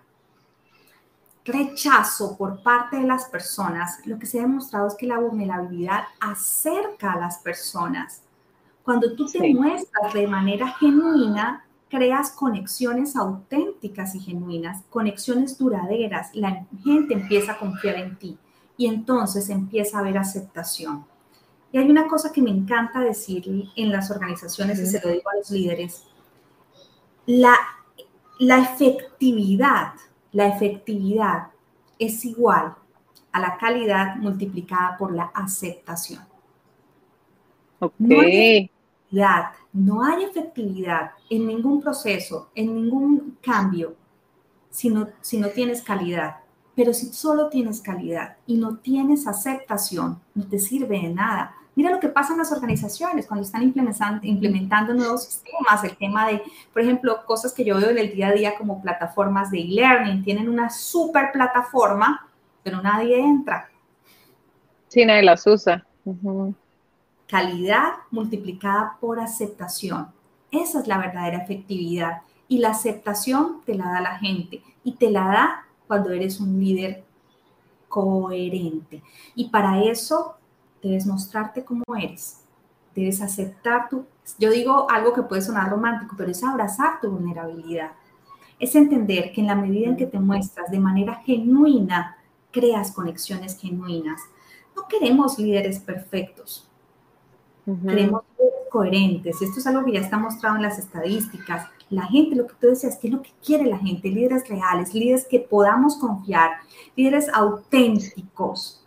rechazo 1.52 2.38
por 2.38 2.64
parte 2.64 2.98
de 2.98 3.04
las 3.04 3.26
personas, 3.26 4.00
lo 4.06 4.18
que 4.18 4.26
se 4.26 4.40
ha 4.40 4.44
demostrado 4.44 4.88
es 4.88 4.96
que 4.96 5.08
la 5.08 5.20
vulnerabilidad 5.20 6.04
acerca 6.20 7.14
a 7.14 7.20
las 7.20 7.40
personas. 7.40 8.24
Cuando 8.84 9.16
tú 9.16 9.26
te 9.26 9.54
muestras 9.54 10.14
de 10.14 10.28
manera 10.28 10.70
genuina, 10.80 11.66
creas 11.90 12.32
conexiones 12.32 13.16
auténticas 13.16 14.16
y 14.16 14.20
genuinas, 14.20 14.84
conexiones 14.90 15.58
duraderas, 15.58 16.34
la 16.34 16.66
gente 16.84 17.14
empieza 17.14 17.54
a 17.54 17.60
confiar 17.60 17.96
en 17.96 18.18
ti 18.18 18.38
y 18.78 18.88
entonces 18.88 19.50
empieza 19.50 19.98
a 19.98 20.02
haber 20.02 20.18
aceptación. 20.18 21.06
Y 21.72 21.78
hay 21.78 21.90
una 21.90 22.08
cosa 22.08 22.32
que 22.32 22.42
me 22.42 22.50
encanta 22.50 23.00
decir 23.02 23.44
en 23.76 23.92
las 23.92 24.10
organizaciones 24.10 24.80
y 24.80 24.86
se 24.86 25.02
lo 25.06 25.12
digo 25.12 25.30
a 25.30 25.38
los 25.38 25.52
líderes, 25.52 26.04
la, 27.26 27.56
la 28.40 28.60
efectividad, 28.60 29.94
la 30.32 30.48
efectividad 30.48 31.48
es 31.98 32.24
igual 32.26 32.76
a 33.32 33.40
la 33.40 33.58
calidad 33.58 34.16
multiplicada 34.16 34.98
por 34.98 35.14
la 35.14 35.32
aceptación. 35.34 36.24
Okay 37.80 38.70
no 39.74 40.04
hay 40.04 40.24
efectividad 40.24 41.12
en 41.30 41.48
ningún 41.48 41.82
proceso, 41.82 42.50
en 42.56 42.74
ningún 42.76 43.38
cambio, 43.42 43.96
si 44.70 44.90
no, 44.90 45.10
si 45.22 45.38
no 45.38 45.50
tienes 45.50 45.82
calidad. 45.82 46.38
Pero 46.76 46.94
si 46.94 47.08
solo 47.08 47.50
tienes 47.50 47.82
calidad 47.82 48.38
y 48.46 48.58
no 48.58 48.78
tienes 48.78 49.28
aceptación, 49.28 50.22
no 50.34 50.48
te 50.48 50.60
sirve 50.60 51.02
de 51.02 51.10
nada. 51.10 51.56
Mira 51.80 51.92
lo 51.92 52.00
que 52.02 52.10
pasa 52.10 52.34
en 52.34 52.40
las 52.40 52.52
organizaciones 52.52 53.26
cuando 53.26 53.46
están 53.46 53.64
implementando, 53.64 54.28
implementando 54.28 54.94
nuevos 54.94 55.24
sistemas, 55.24 55.82
el 55.86 55.96
tema 55.96 56.28
de, 56.28 56.42
por 56.74 56.82
ejemplo, 56.82 57.26
cosas 57.26 57.54
que 57.54 57.64
yo 57.64 57.78
veo 57.78 57.92
en 57.92 57.98
el 57.98 58.14
día 58.14 58.28
a 58.28 58.34
día 58.34 58.58
como 58.58 58.82
plataformas 58.82 59.50
de 59.50 59.60
e-learning, 59.60 60.22
tienen 60.22 60.50
una 60.50 60.70
super 60.70 61.32
plataforma, 61.32 62.28
pero 62.64 62.82
nadie 62.82 63.18
entra. 63.18 63.70
Sí, 64.90 65.06
nadie 65.06 65.24
las 65.24 65.48
usa 65.48 65.86
calidad 67.28 67.94
multiplicada 68.12 68.98
por 69.00 69.22
aceptación. 69.22 70.10
Esa 70.52 70.82
es 70.82 70.88
la 70.88 70.98
verdadera 70.98 71.38
efectividad. 71.38 72.24
Y 72.50 72.58
la 72.58 72.72
aceptación 72.72 73.62
te 73.66 73.76
la 73.76 73.86
da 73.86 74.02
la 74.02 74.18
gente 74.18 74.62
y 74.84 74.96
te 74.96 75.10
la 75.10 75.28
da 75.28 75.66
cuando 75.88 76.12
eres 76.12 76.42
un 76.42 76.60
líder 76.60 77.06
coherente. 77.88 79.02
Y 79.34 79.48
para 79.48 79.82
eso 79.82 80.39
debes 80.82 81.06
mostrarte 81.06 81.64
como 81.64 81.84
eres. 81.98 82.42
Debes 82.96 83.22
aceptar 83.22 83.90
tu... 83.90 84.06
Yo 84.38 84.52
digo 84.52 84.90
algo 84.90 85.14
que 85.14 85.24
puede 85.24 85.42
sonar 85.42 85.70
romántico, 85.70 86.16
pero 86.18 86.32
es 86.32 86.44
abrazar 86.44 87.00
tu 87.02 87.10
vulnerabilidad. 87.10 87.92
Es 88.60 88.76
entender 88.76 89.32
que 89.32 89.42
en 89.42 89.48
la 89.48 89.56
medida 89.56 89.88
en 89.88 89.98
que 89.98 90.06
te 90.06 90.20
muestras 90.20 90.70
de 90.70 90.80
manera 90.80 91.16
genuina, 91.26 92.18
creas 92.52 92.92
conexiones 92.92 93.58
genuinas. 93.58 94.22
No 94.76 94.88
queremos 94.88 95.40
líderes 95.40 95.80
perfectos. 95.80 96.70
Queremos 97.66 98.24
ser 98.36 98.50
coherentes. 98.72 99.42
Esto 99.42 99.60
es 99.60 99.68
algo 99.68 99.86
que 99.86 99.94
ya 99.94 100.00
está 100.00 100.18
mostrado 100.18 100.56
en 100.56 100.64
las 100.64 100.80
estadísticas. 100.80 101.68
La 101.90 102.04
gente, 102.04 102.36
lo 102.36 102.48
que 102.48 102.56
tú 102.60 102.68
decías, 102.68 102.98
¿qué 102.98 103.08
es 103.08 103.14
lo 103.14 103.22
que 103.22 103.32
quiere 103.44 103.66
la 103.66 103.78
gente? 103.78 104.10
Líderes 104.10 104.48
reales, 104.48 104.94
líderes 104.94 105.28
que 105.28 105.40
podamos 105.40 105.98
confiar, 105.98 106.52
líderes 106.96 107.30
auténticos. 107.30 108.84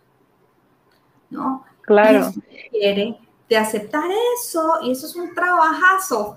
¿No? 1.29 1.63
Claro. 1.83 2.31
quiere 2.71 3.15
de 3.49 3.57
aceptar 3.57 4.09
eso 4.37 4.79
y 4.83 4.91
eso 4.91 5.05
es 5.05 5.15
un 5.15 5.33
trabajazo. 5.33 6.35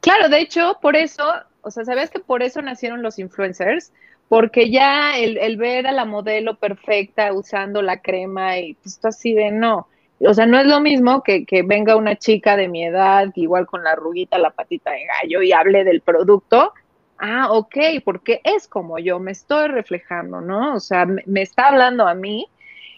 Claro, 0.00 0.28
de 0.28 0.40
hecho, 0.40 0.78
por 0.80 0.96
eso, 0.96 1.24
o 1.62 1.70
sea, 1.70 1.84
¿sabes 1.84 2.10
que 2.10 2.18
por 2.18 2.42
eso 2.42 2.62
nacieron 2.62 3.02
los 3.02 3.18
influencers? 3.18 3.92
Porque 4.28 4.70
ya 4.70 5.16
el, 5.16 5.38
el 5.38 5.56
ver 5.56 5.86
a 5.86 5.92
la 5.92 6.04
modelo 6.04 6.58
perfecta 6.58 7.32
usando 7.32 7.82
la 7.82 8.00
crema 8.00 8.58
y 8.58 8.74
pues 8.74 8.98
así 9.04 9.32
de 9.34 9.50
no 9.50 9.88
o 10.20 10.34
sea, 10.34 10.46
no 10.46 10.58
es 10.58 10.66
lo 10.66 10.80
mismo 10.80 11.22
que, 11.22 11.44
que, 11.44 11.62
venga 11.62 11.96
una 11.96 12.16
chica 12.16 12.56
de 12.56 12.68
mi 12.68 12.84
edad, 12.84 13.28
igual 13.36 13.66
con 13.66 13.84
la 13.84 13.94
ruguita, 13.94 14.38
la 14.38 14.50
patita 14.50 14.90
de 14.90 15.06
gallo, 15.06 15.42
y 15.42 15.52
hable 15.52 15.84
del 15.84 16.00
producto. 16.00 16.72
Ah, 17.18 17.52
ok, 17.52 17.76
porque 18.04 18.40
es 18.44 18.66
como 18.66 18.98
yo 18.98 19.20
me 19.20 19.32
estoy 19.32 19.68
reflejando, 19.68 20.40
¿no? 20.40 20.74
O 20.74 20.80
sea, 20.80 21.06
me, 21.06 21.42
está 21.42 21.68
hablando 21.68 22.06
a 22.08 22.14
mí. 22.14 22.48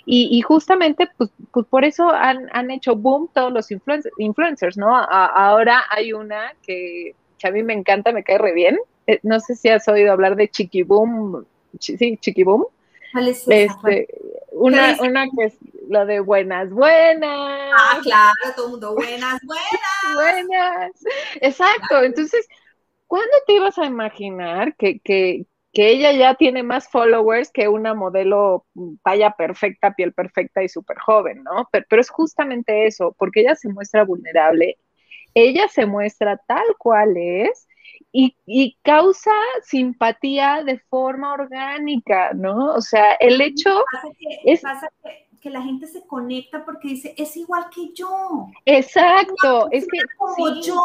Y, 0.06 0.40
justamente, 0.42 1.08
pues, 1.16 1.30
pues, 1.52 1.66
por 1.66 1.84
eso 1.84 2.10
han, 2.10 2.48
han, 2.52 2.70
hecho 2.70 2.96
boom 2.96 3.28
todos 3.32 3.52
los 3.52 3.68
influencers, 3.70 4.76
¿no? 4.76 4.96
ahora 4.96 5.84
hay 5.90 6.12
una 6.12 6.52
que, 6.62 7.14
que, 7.38 7.48
a 7.48 7.52
mí 7.52 7.62
me 7.62 7.74
encanta, 7.74 8.10
me 8.10 8.24
cae 8.24 8.38
re 8.38 8.52
bien. 8.52 8.78
Eh, 9.06 9.20
no 9.22 9.38
sé 9.40 9.54
si 9.54 9.68
has 9.68 9.86
oído 9.88 10.12
hablar 10.12 10.36
de 10.36 10.48
Chiqui 10.48 10.82
Boom. 10.82 11.44
Sí, 11.78 12.18
Chiqui 12.20 12.44
Boom. 12.44 12.66
¿Cuál 13.12 13.28
es 13.28 13.46
Este, 13.48 14.08
una, 14.52 14.96
una 15.00 15.24
que 15.24 15.46
es 15.46 15.58
lo 15.88 16.06
de 16.06 16.20
buenas, 16.20 16.70
buenas. 16.70 17.72
Ah, 17.76 17.98
claro, 18.02 18.34
todo 18.54 18.66
el 18.66 18.70
mundo, 18.72 18.94
buenas, 18.94 19.40
buenas. 19.44 20.14
buenas. 20.14 20.92
Exacto. 21.40 22.02
Entonces, 22.02 22.46
¿cuándo 23.06 23.32
te 23.46 23.54
ibas 23.54 23.78
a 23.78 23.86
imaginar 23.86 24.76
que, 24.76 25.00
que, 25.00 25.46
que 25.72 25.88
ella 25.90 26.12
ya 26.12 26.34
tiene 26.34 26.62
más 26.62 26.88
followers 26.88 27.50
que 27.52 27.68
una 27.68 27.94
modelo 27.94 28.66
talla 29.04 29.32
perfecta, 29.32 29.94
piel 29.94 30.12
perfecta 30.12 30.62
y 30.62 30.68
súper 30.68 30.98
joven, 30.98 31.44
¿no? 31.44 31.68
Pero, 31.70 31.86
pero, 31.88 32.00
es 32.02 32.10
justamente 32.10 32.86
eso, 32.86 33.14
porque 33.18 33.40
ella 33.40 33.54
se 33.54 33.68
muestra 33.68 34.04
vulnerable, 34.04 34.78
ella 35.34 35.68
se 35.68 35.86
muestra 35.86 36.36
tal 36.46 36.66
cual 36.78 37.16
es 37.16 37.68
y, 38.12 38.76
causa 38.82 39.30
simpatía 39.62 40.62
de 40.64 40.78
forma 40.78 41.32
orgánica, 41.32 42.32
¿no? 42.34 42.74
O 42.74 42.80
sea, 42.80 43.14
el 43.14 43.40
hecho 43.40 43.84
es... 44.44 44.62
que, 44.62 45.29
la 45.48 45.62
gente 45.62 45.86
se 45.86 46.06
conecta 46.06 46.64
porque 46.64 46.88
dice, 46.88 47.14
es 47.16 47.34
igual 47.36 47.66
que 47.74 47.94
yo. 47.94 48.48
Exacto, 48.66 49.68
es 49.70 49.86
que... 49.90 49.98
Como 50.18 50.60
yo, 50.60 50.82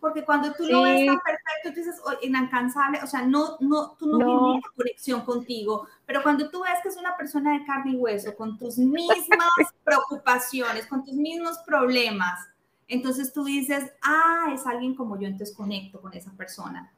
porque 0.00 0.24
cuando 0.24 0.52
tú 0.52 0.64
lo 0.66 0.82
ves 0.82 1.06
tan 1.06 1.18
perfecto, 1.20 1.70
tú 1.70 1.74
dices, 1.76 2.02
inalcanzable, 2.20 3.00
o 3.02 3.06
sea, 3.06 3.22
no, 3.22 3.56
no, 3.60 3.92
tú 3.92 4.06
no, 4.06 4.18
no. 4.18 4.46
tienes 4.46 4.64
conexión 4.76 5.20
contigo, 5.22 5.86
pero 6.04 6.22
cuando 6.22 6.50
tú 6.50 6.62
ves 6.64 6.74
que 6.82 6.90
es 6.90 6.96
una 6.98 7.16
persona 7.16 7.58
de 7.58 7.64
carne 7.64 7.92
y 7.92 7.96
hueso, 7.96 8.36
con 8.36 8.58
tus 8.58 8.76
mismas 8.76 9.22
preocupaciones, 9.84 10.86
con 10.86 11.02
tus 11.02 11.14
mismos 11.14 11.56
problemas, 11.64 12.46
entonces 12.88 13.32
tú 13.32 13.44
dices, 13.44 13.90
ah, 14.02 14.50
es 14.52 14.66
alguien 14.66 14.94
como 14.94 15.18
yo, 15.18 15.26
entonces 15.26 15.56
conecto 15.56 16.00
con 16.00 16.12
esa 16.12 16.30
persona. 16.32 16.92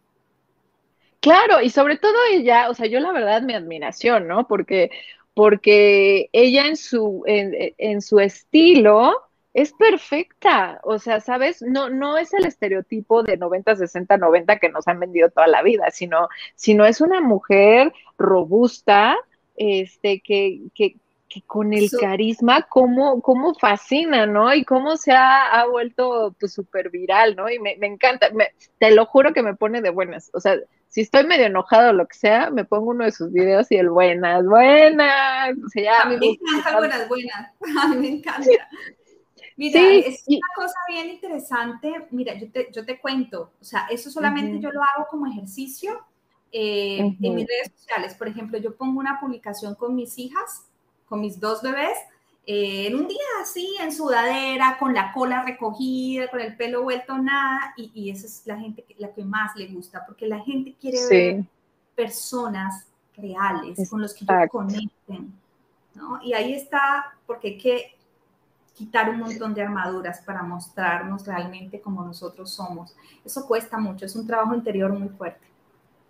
Claro, 1.21 1.61
y 1.61 1.71
sobre 1.71 1.97
todo 1.97 2.15
ella, 2.31 2.71
o 2.71 2.75
sea, 2.75 2.87
yo 2.87 3.01
la 3.01 3.13
verdad 3.13 3.43
mi 3.43 3.55
admiración, 3.55 4.29
¿no? 4.29 4.47
Porque, 4.47 4.91
porque 5.37 6.31
ella 6.33 6.67
en 6.67 6.79
su, 6.79 7.23
en, 7.27 8.01
su 8.01 8.21
estilo 8.21 9.21
es 9.53 9.75
perfecta, 9.75 10.81
o 10.83 10.99
sea, 10.99 11.21
¿sabes? 11.21 11.61
No, 11.61 11.91
no 11.91 12.17
es 12.17 12.33
el 12.33 12.47
estereotipo 12.47 13.23
de 13.23 13.37
90, 13.37 13.77
60, 13.77 14.17
90 14.17 14.59
que 14.59 14.71
nos 14.71 14.89
han 14.89 14.99
vendido 14.99 15.29
toda 15.29 15.47
la 15.47 15.61
vida, 15.61 15.91
sino, 15.91 16.31
sino 16.55 16.87
es 16.87 17.03
una 17.03 17.21
mujer 17.21 17.93
robusta, 18.17 19.15
este, 19.57 20.23
que, 20.23 20.63
que, 20.75 20.97
que 21.29 21.43
con 21.43 21.75
el 21.75 21.91
carisma, 22.01 22.63
cómo, 22.63 23.21
cómo 23.21 23.53
fascina, 23.53 24.25
¿no? 24.25 24.55
Y 24.55 24.65
cómo 24.65 24.97
se 24.97 25.13
ha, 25.13 25.67
vuelto 25.71 26.35
pues 26.41 26.55
súper 26.55 26.89
viral, 26.89 27.37
¿no? 27.37 27.51
Y 27.51 27.59
me, 27.59 27.77
encanta, 27.83 28.31
te 28.79 28.91
lo 28.91 29.05
juro 29.05 29.35
que 29.35 29.43
me 29.43 29.55
pone 29.55 29.83
de 29.83 29.91
buenas. 29.91 30.31
O 30.33 30.41
sea, 30.41 30.57
si 30.89 31.03
estoy 31.03 31.27
medio 31.27 31.47
enojado 31.47 31.91
o 31.91 31.93
lo 31.93 32.07
que 32.07 32.17
sea, 32.17 32.51
me 32.51 32.65
pongo 32.65 32.91
uno 32.91 33.05
de 33.05 33.13
sus 33.13 33.33
videos 33.33 33.71
y 33.71 33.77
el 33.77 33.91
buenas, 33.91 34.45
buenas. 34.47 35.51
O 35.65 35.69
sea, 35.69 36.03
a 36.03 36.09
mí 36.09 36.17
me 36.19 36.27
encanta 36.27 36.79
buenas, 36.79 37.09
buenas. 37.09 37.53
A 37.83 37.89
mí 37.89 37.97
me 37.97 38.09
encanta. 38.09 38.49
Mira, 39.59 39.81
es 39.81 40.25
una 40.27 40.49
cosa 40.55 40.79
bien 40.89 41.09
interesante. 41.09 42.07
Mira, 42.11 42.35
yo 42.35 42.51
te, 42.51 42.69
yo 42.73 42.85
te 42.85 43.01
cuento, 43.01 43.53
o 43.61 43.65
sea, 43.65 43.87
eso 43.91 44.11
solamente 44.11 44.61
yo 44.61 44.71
lo 44.71 44.83
hago 44.83 45.07
como 45.11 45.27
ejercicio 45.27 46.05
eh, 46.53 46.99
en 46.99 47.35
mis 47.35 47.47
redes 47.47 47.73
sociales. 47.75 48.15
Por 48.15 48.29
ejemplo, 48.29 48.59
yo 48.59 48.77
pongo 48.77 49.01
una 49.01 49.19
publicación 49.19 49.75
con 49.75 49.95
mis 49.95 50.19
hijas 50.19 50.67
con 51.07 51.21
mis 51.21 51.41
dos 51.41 51.63
bebés, 51.63 51.97
eh, 52.47 52.87
en 52.87 52.95
un 52.95 53.09
día 53.09 53.19
así, 53.43 53.77
en 53.81 53.93
sudadera, 53.93 54.77
con 54.79 54.95
la 54.95 55.13
cola 55.13 55.43
recogida, 55.43 56.29
con 56.31 56.41
el 56.41 56.57
pelo 56.57 56.85
vuelto 56.85 57.19
nada, 57.19 57.75
y, 57.77 57.91
y 57.93 58.11
esa 58.11 58.27
es 58.27 58.43
la 58.47 58.57
gente 58.57 58.87
la 58.99 59.13
que 59.13 59.25
más 59.25 59.57
le 59.57 59.67
gusta, 59.67 60.07
porque 60.07 60.29
la 60.29 60.39
gente 60.41 60.77
quiere 60.81 60.99
ver 61.11 61.45
personas 61.97 62.87
reales 63.17 63.91
con 63.91 64.01
los 64.01 64.15
que 64.15 64.25
conecten, 64.49 65.33
¿no? 65.95 66.23
Y 66.23 66.35
ahí 66.35 66.53
está, 66.53 67.15
porque 67.27 67.49
hay 67.49 67.59
que 67.59 67.97
quitar 68.75 69.09
un 69.09 69.19
montón 69.19 69.55
de 69.55 69.63
armaduras 69.63 70.21
para 70.21 70.43
mostrarnos 70.43 71.27
realmente 71.27 71.81
como 71.81 72.05
nosotros 72.05 72.51
somos. 72.53 72.95
Eso 73.25 73.47
cuesta 73.47 73.79
mucho, 73.79 74.05
es 74.05 74.15
un 74.15 74.27
trabajo 74.27 74.55
interior 74.55 74.93
muy 74.93 75.09
fuerte. 75.09 75.47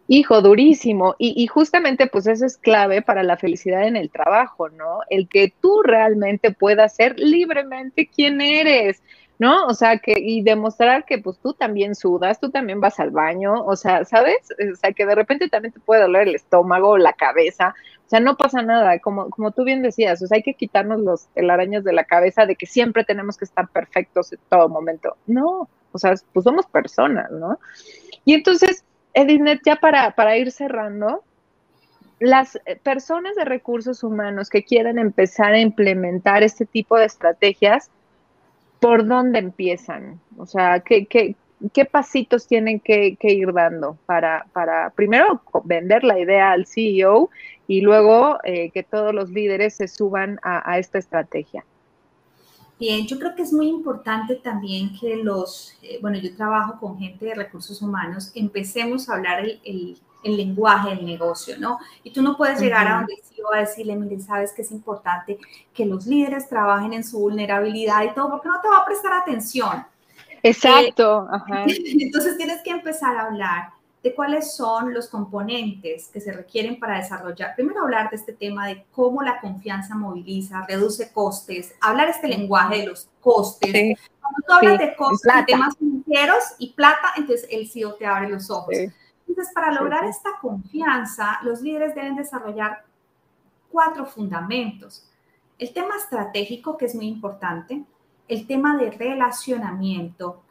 Hijo, 0.08 0.40
durísimo. 0.40 1.16
Y, 1.18 1.46
justamente 1.48 2.06
pues 2.06 2.26
eso 2.26 2.46
es 2.46 2.56
clave 2.56 3.02
para 3.02 3.22
la 3.22 3.36
felicidad 3.36 3.86
en 3.86 3.96
el 3.96 4.10
trabajo, 4.10 4.68
¿no? 4.68 5.00
El 5.10 5.28
que 5.28 5.52
tú 5.60 5.82
realmente 5.82 6.52
puedas 6.52 6.94
ser 6.94 7.18
libremente 7.18 8.08
quien 8.08 8.40
eres, 8.40 9.02
¿no? 9.38 9.66
O 9.66 9.74
sea, 9.74 9.98
que 9.98 10.14
y 10.16 10.42
demostrar 10.42 11.04
que 11.04 11.18
pues 11.18 11.38
tú 11.38 11.54
también 11.54 11.94
sudas, 11.96 12.38
tú 12.38 12.50
también 12.50 12.80
vas 12.80 13.00
al 13.00 13.10
baño, 13.10 13.64
o 13.64 13.74
sea, 13.74 14.04
¿sabes? 14.04 14.36
O 14.72 14.76
sea, 14.76 14.92
que 14.92 15.06
de 15.06 15.14
repente 15.14 15.48
también 15.48 15.72
te 15.72 15.80
puede 15.80 16.02
doler 16.02 16.28
el 16.28 16.36
estómago, 16.36 16.98
la 16.98 17.12
cabeza, 17.12 17.74
o 18.06 18.08
sea, 18.08 18.20
no 18.20 18.36
pasa 18.36 18.62
nada, 18.62 19.00
como, 19.00 19.28
como 19.30 19.50
tú 19.50 19.64
bien 19.64 19.82
decías, 19.82 20.22
o 20.22 20.28
sea, 20.28 20.36
hay 20.36 20.42
que 20.44 20.54
quitarnos 20.54 21.00
los 21.00 21.26
telaraños 21.34 21.82
de 21.82 21.92
la 21.92 22.04
cabeza 22.04 22.46
de 22.46 22.54
que 22.54 22.66
siempre 22.66 23.02
tenemos 23.04 23.36
que 23.36 23.44
estar 23.44 23.66
perfectos 23.68 24.32
en 24.32 24.38
todo 24.48 24.68
momento. 24.68 25.16
No, 25.26 25.68
o 25.90 25.98
sea, 25.98 26.14
pues 26.32 26.44
somos 26.44 26.66
personas, 26.66 27.30
¿no? 27.32 27.58
Y 28.24 28.34
entonces, 28.34 28.84
Edithnet, 29.16 29.62
ya 29.64 29.76
para, 29.76 30.10
para 30.10 30.36
ir 30.36 30.52
cerrando, 30.52 31.24
las 32.18 32.60
personas 32.82 33.34
de 33.34 33.46
recursos 33.46 34.04
humanos 34.04 34.50
que 34.50 34.62
quieran 34.62 34.98
empezar 34.98 35.54
a 35.54 35.58
implementar 35.58 36.42
este 36.42 36.66
tipo 36.66 36.98
de 36.98 37.06
estrategias, 37.06 37.90
¿por 38.78 39.06
dónde 39.06 39.38
empiezan? 39.38 40.20
O 40.36 40.44
sea, 40.44 40.80
¿qué, 40.80 41.06
qué, 41.06 41.84
pasitos 41.86 42.46
tienen 42.46 42.78
que, 42.78 43.16
ir 43.22 43.54
dando 43.54 43.96
para, 44.04 44.46
para, 44.52 44.90
primero 44.90 45.40
vender 45.64 46.04
la 46.04 46.18
idea 46.18 46.52
al 46.52 46.66
CEO 46.66 47.30
y 47.66 47.80
luego 47.80 48.38
eh, 48.44 48.70
que 48.70 48.82
todos 48.82 49.14
los 49.14 49.30
líderes 49.30 49.76
se 49.76 49.88
suban 49.88 50.38
a, 50.42 50.78
esta 50.78 50.98
estrategia? 50.98 51.64
Bien, 52.78 53.06
yo 53.06 53.18
creo 53.18 53.34
que 53.34 53.42
es 53.42 53.52
muy 53.52 53.68
importante 53.68 54.34
también 54.36 54.94
que 54.98 55.16
los, 55.16 55.72
eh, 55.80 55.98
bueno, 56.02 56.18
yo 56.18 56.34
trabajo 56.36 56.78
con 56.78 56.98
gente 56.98 57.24
de 57.24 57.34
recursos 57.34 57.80
humanos, 57.80 58.30
empecemos 58.34 59.08
a 59.08 59.14
hablar 59.14 59.44
el, 59.64 59.98
lenguaje 60.22 60.88
del 60.88 61.06
negocio, 61.06 61.56
¿no? 61.56 61.78
Y 62.02 62.10
tú 62.10 62.20
no 62.20 62.36
puedes 62.36 62.60
llegar 62.60 62.88
a 62.88 62.96
donde 62.96 63.14
el 63.14 63.22
CEO 63.22 63.54
a 63.54 63.60
decirle, 63.60 63.94
mire, 63.94 64.18
sabes 64.18 64.52
que 64.52 64.62
es 64.62 64.72
importante 64.72 65.38
que 65.72 65.86
los 65.86 66.04
líderes 66.04 66.48
trabajen 66.48 66.92
en 66.94 67.04
su 67.04 67.20
vulnerabilidad 67.20 68.02
y 68.02 68.12
todo, 68.12 68.30
porque 68.30 68.48
no 68.48 68.60
te 68.60 68.68
va 68.68 68.78
a 68.78 68.84
prestar 68.84 69.12
atención. 69.12 69.86
Exacto. 70.42 71.28
Entonces 71.66 72.36
tienes 72.36 72.60
que 72.62 72.70
empezar 72.70 73.16
a 73.16 73.26
hablar 73.26 73.75
de 74.06 74.14
cuáles 74.14 74.54
son 74.54 74.94
los 74.94 75.08
componentes 75.08 76.06
que 76.12 76.20
se 76.20 76.32
requieren 76.32 76.78
para 76.78 76.98
desarrollar. 76.98 77.56
Primero 77.56 77.82
hablar 77.82 78.08
de 78.08 78.14
este 78.14 78.32
tema 78.32 78.68
de 78.68 78.86
cómo 78.92 79.20
la 79.20 79.40
confianza 79.40 79.96
moviliza, 79.96 80.64
reduce 80.68 81.10
costes, 81.10 81.74
hablar 81.80 82.10
este 82.10 82.28
lenguaje 82.28 82.78
de 82.78 82.86
los 82.86 83.08
costes. 83.20 83.98
Cuando 84.20 84.42
tú 84.46 84.52
hablas 84.52 84.78
de 84.78 84.94
costes, 84.94 85.32
temas 85.46 85.76
financieros 85.76 86.44
y 86.58 86.72
plata, 86.74 87.14
entonces 87.16 87.48
el 87.50 87.68
CEO 87.68 87.94
te 87.94 88.06
abre 88.06 88.28
los 88.28 88.48
ojos. 88.48 88.76
Entonces, 89.26 89.52
para 89.52 89.72
lograr 89.72 90.04
esta 90.04 90.30
confianza, 90.40 91.40
los 91.42 91.60
líderes 91.60 91.96
deben 91.96 92.14
desarrollar 92.14 92.84
cuatro 93.72 94.06
fundamentos. 94.06 95.04
El 95.58 95.72
tema 95.72 95.96
estratégico, 95.96 96.76
que 96.76 96.84
es 96.84 96.94
muy 96.94 97.08
importante, 97.08 97.84
el 98.28 98.46
tema 98.46 98.76
de 98.76 98.92
relacionamiento, 98.92 100.44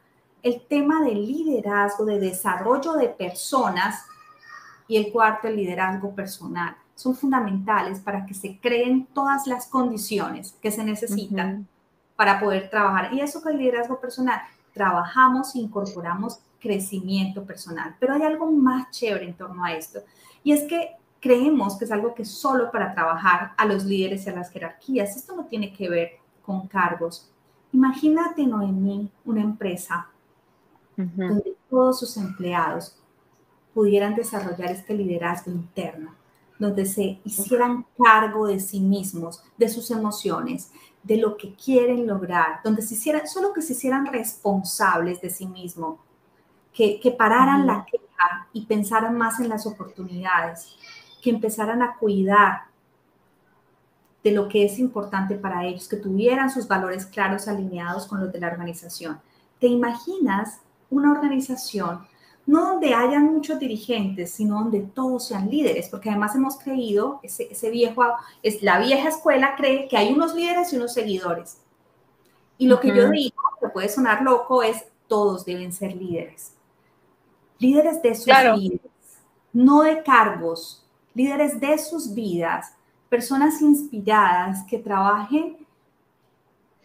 el 0.46 0.60
tema 0.60 1.02
de 1.02 1.12
liderazgo, 1.12 2.04
de 2.04 2.20
desarrollo 2.20 2.92
de 2.92 3.08
personas 3.08 4.04
y 4.86 4.96
el 4.96 5.10
cuarto, 5.10 5.48
el 5.48 5.56
liderazgo 5.56 6.14
personal. 6.14 6.76
Son 6.94 7.16
fundamentales 7.16 7.98
para 7.98 8.24
que 8.24 8.32
se 8.32 8.56
creen 8.60 9.06
todas 9.12 9.48
las 9.48 9.66
condiciones 9.66 10.56
que 10.62 10.70
se 10.70 10.84
necesitan 10.84 11.66
para 12.14 12.38
poder 12.38 12.70
trabajar. 12.70 13.12
Y 13.12 13.20
eso 13.20 13.42
con 13.42 13.54
el 13.54 13.58
liderazgo 13.58 13.98
personal, 13.98 14.40
trabajamos 14.72 15.52
e 15.56 15.58
incorporamos 15.58 16.38
crecimiento 16.60 17.44
personal. 17.44 17.96
Pero 17.98 18.14
hay 18.14 18.22
algo 18.22 18.50
más 18.52 18.92
chévere 18.92 19.24
en 19.24 19.34
torno 19.34 19.64
a 19.64 19.72
esto. 19.72 19.98
Y 20.44 20.52
es 20.52 20.62
que 20.62 20.92
creemos 21.18 21.76
que 21.76 21.86
es 21.86 21.90
algo 21.90 22.14
que 22.14 22.24
solo 22.24 22.70
para 22.70 22.94
trabajar 22.94 23.52
a 23.56 23.66
los 23.66 23.84
líderes 23.84 24.24
y 24.26 24.30
a 24.30 24.36
las 24.36 24.50
jerarquías. 24.52 25.16
Esto 25.16 25.34
no 25.34 25.46
tiene 25.46 25.72
que 25.72 25.90
ver 25.90 26.10
con 26.40 26.68
cargos, 26.68 27.32
Imagínate, 27.72 28.46
Noemí, 28.46 29.10
una 29.26 29.42
empresa 29.42 30.08
donde 30.96 31.56
todos 31.68 32.00
sus 32.00 32.16
empleados 32.16 32.96
pudieran 33.74 34.14
desarrollar 34.14 34.70
este 34.70 34.94
liderazgo 34.94 35.50
interno, 35.50 36.14
donde 36.58 36.86
se 36.86 37.20
hicieran 37.24 37.84
cargo 38.02 38.46
de 38.46 38.58
sí 38.58 38.80
mismos, 38.80 39.42
de 39.58 39.68
sus 39.68 39.90
emociones, 39.90 40.70
de 41.02 41.18
lo 41.18 41.36
que 41.36 41.54
quieren 41.54 42.06
lograr, 42.06 42.60
donde 42.64 42.82
se 42.82 42.94
hicieran, 42.94 43.26
solo 43.28 43.52
que 43.52 43.62
se 43.62 43.74
hicieran 43.74 44.06
responsables 44.06 45.20
de 45.20 45.30
sí 45.30 45.46
mismos, 45.46 46.00
que, 46.72 46.98
que 46.98 47.10
pararan 47.10 47.66
la 47.66 47.84
queja 47.84 48.48
y 48.52 48.64
pensaran 48.64 49.16
más 49.16 49.38
en 49.40 49.50
las 49.50 49.66
oportunidades, 49.66 50.74
que 51.22 51.30
empezaran 51.30 51.82
a 51.82 51.96
cuidar 51.96 52.62
de 54.24 54.32
lo 54.32 54.48
que 54.48 54.64
es 54.64 54.78
importante 54.78 55.36
para 55.36 55.64
ellos, 55.64 55.86
que 55.86 55.96
tuvieran 55.96 56.50
sus 56.50 56.66
valores 56.66 57.06
claros 57.06 57.46
alineados 57.46 58.06
con 58.06 58.20
los 58.20 58.32
de 58.32 58.40
la 58.40 58.48
organización. 58.48 59.20
¿Te 59.60 59.68
imaginas 59.68 60.62
una 60.90 61.12
organización 61.12 62.06
no 62.46 62.64
donde 62.64 62.94
hayan 62.94 63.32
muchos 63.32 63.58
dirigentes, 63.58 64.30
sino 64.30 64.60
donde 64.60 64.80
todos 64.80 65.26
sean 65.26 65.50
líderes? 65.50 65.88
Porque 65.88 66.10
además 66.10 66.34
hemos 66.36 66.56
creído, 66.58 67.20
ese, 67.22 67.70
viejo, 67.70 68.04
es 68.42 68.62
la 68.62 68.78
vieja 68.78 69.08
escuela 69.08 69.54
cree 69.56 69.88
que 69.88 69.96
hay 69.96 70.12
unos 70.12 70.34
líderes 70.34 70.72
y 70.72 70.76
unos 70.76 70.94
seguidores. 70.94 71.58
Y 72.56 72.68
lo 72.68 72.80
que 72.80 72.94
yo 72.94 73.10
digo, 73.10 73.34
que 73.60 73.68
puede 73.68 73.88
sonar 73.88 74.22
loco, 74.22 74.62
es 74.62 74.86
todos 75.08 75.44
deben 75.44 75.72
ser 75.72 75.94
líderes. 75.96 76.52
Líderes 77.58 78.00
de 78.02 78.14
sus 78.14 78.26
vidas, 78.26 78.80
no 79.52 79.82
de 79.82 80.02
cargos, 80.02 80.86
líderes 81.14 81.58
de 81.60 81.78
sus 81.78 82.14
vidas, 82.14 82.74
personas 83.08 83.60
inspiradas 83.60 84.64
que 84.68 84.78
trabajen 84.78 85.66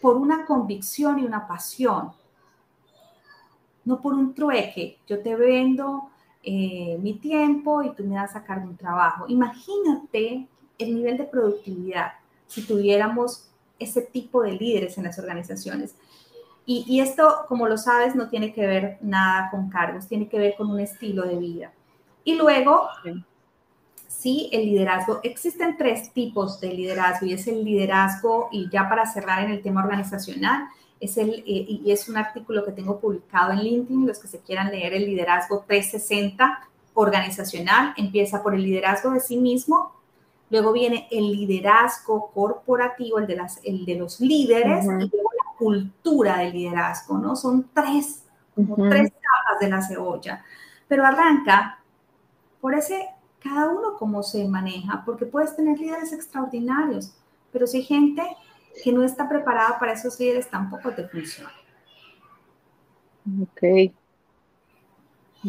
por 0.02 0.18
una 0.18 0.46
convicción 0.46 1.20
y 1.20 1.24
una 1.24 1.48
pasión, 1.48 2.12
no 3.86 4.02
por 4.02 4.14
un 4.14 4.34
trueque. 4.34 4.98
Yo 5.08 5.22
te 5.22 5.36
vendo 5.36 6.10
eh, 6.44 6.98
mi 7.02 7.14
tiempo 7.16 7.84
y 7.84 7.92
tú 7.92 8.04
me 8.04 8.16
das 8.16 8.36
a 8.36 8.44
cargo 8.44 8.70
un 8.70 8.78
trabajo. 8.78 9.26
Imagínate 9.28 10.48
el 10.78 10.96
nivel 10.96 11.18
de 11.18 11.26
productividad 11.26 12.14
si 12.48 12.66
tuviéramos 12.66 13.50
ese 13.80 14.02
tipo 14.02 14.42
de 14.42 14.54
líderes 14.54 14.98
en 14.98 15.06
las 15.06 15.18
organizaciones. 15.20 15.96
Y, 16.66 17.02
esto, 17.02 17.46
como 17.50 17.68
lo 17.68 17.78
sabes, 17.78 18.16
no 18.16 18.30
tiene 18.30 18.54
que 18.54 18.66
ver 18.66 18.98
nada 19.02 19.50
con 19.50 19.70
cargos, 19.70 20.08
tiene 20.08 20.30
que 20.30 20.38
ver 20.38 20.56
con 20.56 20.70
un 20.70 20.80
estilo 20.80 21.24
de 21.24 21.36
vida. 21.36 21.74
Y 22.24 22.36
luego, 22.36 22.88
sí, 24.08 24.50
el 24.54 24.66
liderazgo. 24.66 25.20
Existen 25.24 25.76
tres 25.76 26.14
tipos 26.14 26.62
de 26.62 26.74
liderazgo 26.74 27.26
y 27.26 27.34
es 27.34 27.48
el 27.48 27.66
liderazgo, 27.66 28.48
y 28.54 28.70
ya 28.70 28.88
para 28.88 29.06
cerrar 29.06 29.44
en 29.44 29.52
el 29.52 29.62
tema 29.62 29.84
organizacional, 29.84 30.70
es 31.02 31.18
el, 31.18 31.40
eh, 31.40 31.44
y 31.46 31.92
es 31.92 32.08
un 32.08 32.16
artículo 32.16 32.64
que 32.64 32.72
tengo 32.72 33.00
publicado 33.00 33.52
en 33.52 33.60
LinkedIn, 33.60 34.08
los 34.08 34.20
que 34.20 34.28
se 34.28 34.40
quieran 34.40 34.72
leer 34.72 34.94
el 34.94 35.06
liderazgo 35.06 35.66
360 35.68 36.70
organizacional, 36.94 37.94
empieza 37.98 38.44
por 38.44 38.54
el 38.54 38.64
liderazgo 38.64 39.12
de 39.12 39.20
sí 39.20 39.38
mismo, 39.38 39.94
luego 40.52 40.72
viene 40.72 41.08
el 41.10 41.32
liderazgo 41.32 42.32
corporativo, 42.34 43.18
el 43.18 43.26
de, 43.26 43.36
las, 43.36 43.60
el 43.64 43.84
de 43.86 43.96
los 43.96 44.20
líderes, 44.20 44.86
y 44.86 44.88
luego 44.88 45.32
la 45.36 45.58
cultura 45.58 46.38
del 46.38 46.54
liderazgo, 46.54 47.18
¿no? 47.18 47.36
Son 47.36 47.70
tres, 47.74 48.24
como 48.54 48.76
tres 48.76 49.12
capas 49.12 49.60
de 49.60 49.70
la 49.70 49.82
cebolla, 49.82 50.46
pero 50.88 51.06
arranca 51.06 51.80
por 52.60 52.76
ese 52.76 53.08
cada 53.42 53.70
uno 53.70 53.98
cómo 53.98 54.22
se 54.22 54.48
maneja, 54.48 55.02
porque 55.04 55.26
puedes 55.26 55.56
tener 55.56 55.80
líderes 55.80 56.14
extraordinarios, 56.14 57.12
pero 57.52 57.66
si 57.66 57.78
hay 57.78 57.84
gente 57.84 58.22
que 58.84 58.92
no 58.92 59.04
está 59.04 59.28
preparada 59.28 59.80
para 59.80 59.94
esos 59.94 60.20
líderes, 60.20 60.50
tampoco 60.50 60.92
te 60.92 61.08
funciona. 61.08 61.52
Ok. 63.42 63.92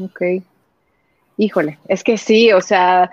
Ok. 0.01 0.23
Híjole, 1.37 1.79
es 1.89 2.05
que 2.05 2.19
sí, 2.19 2.53
o 2.53 2.61
sea, 2.61 3.11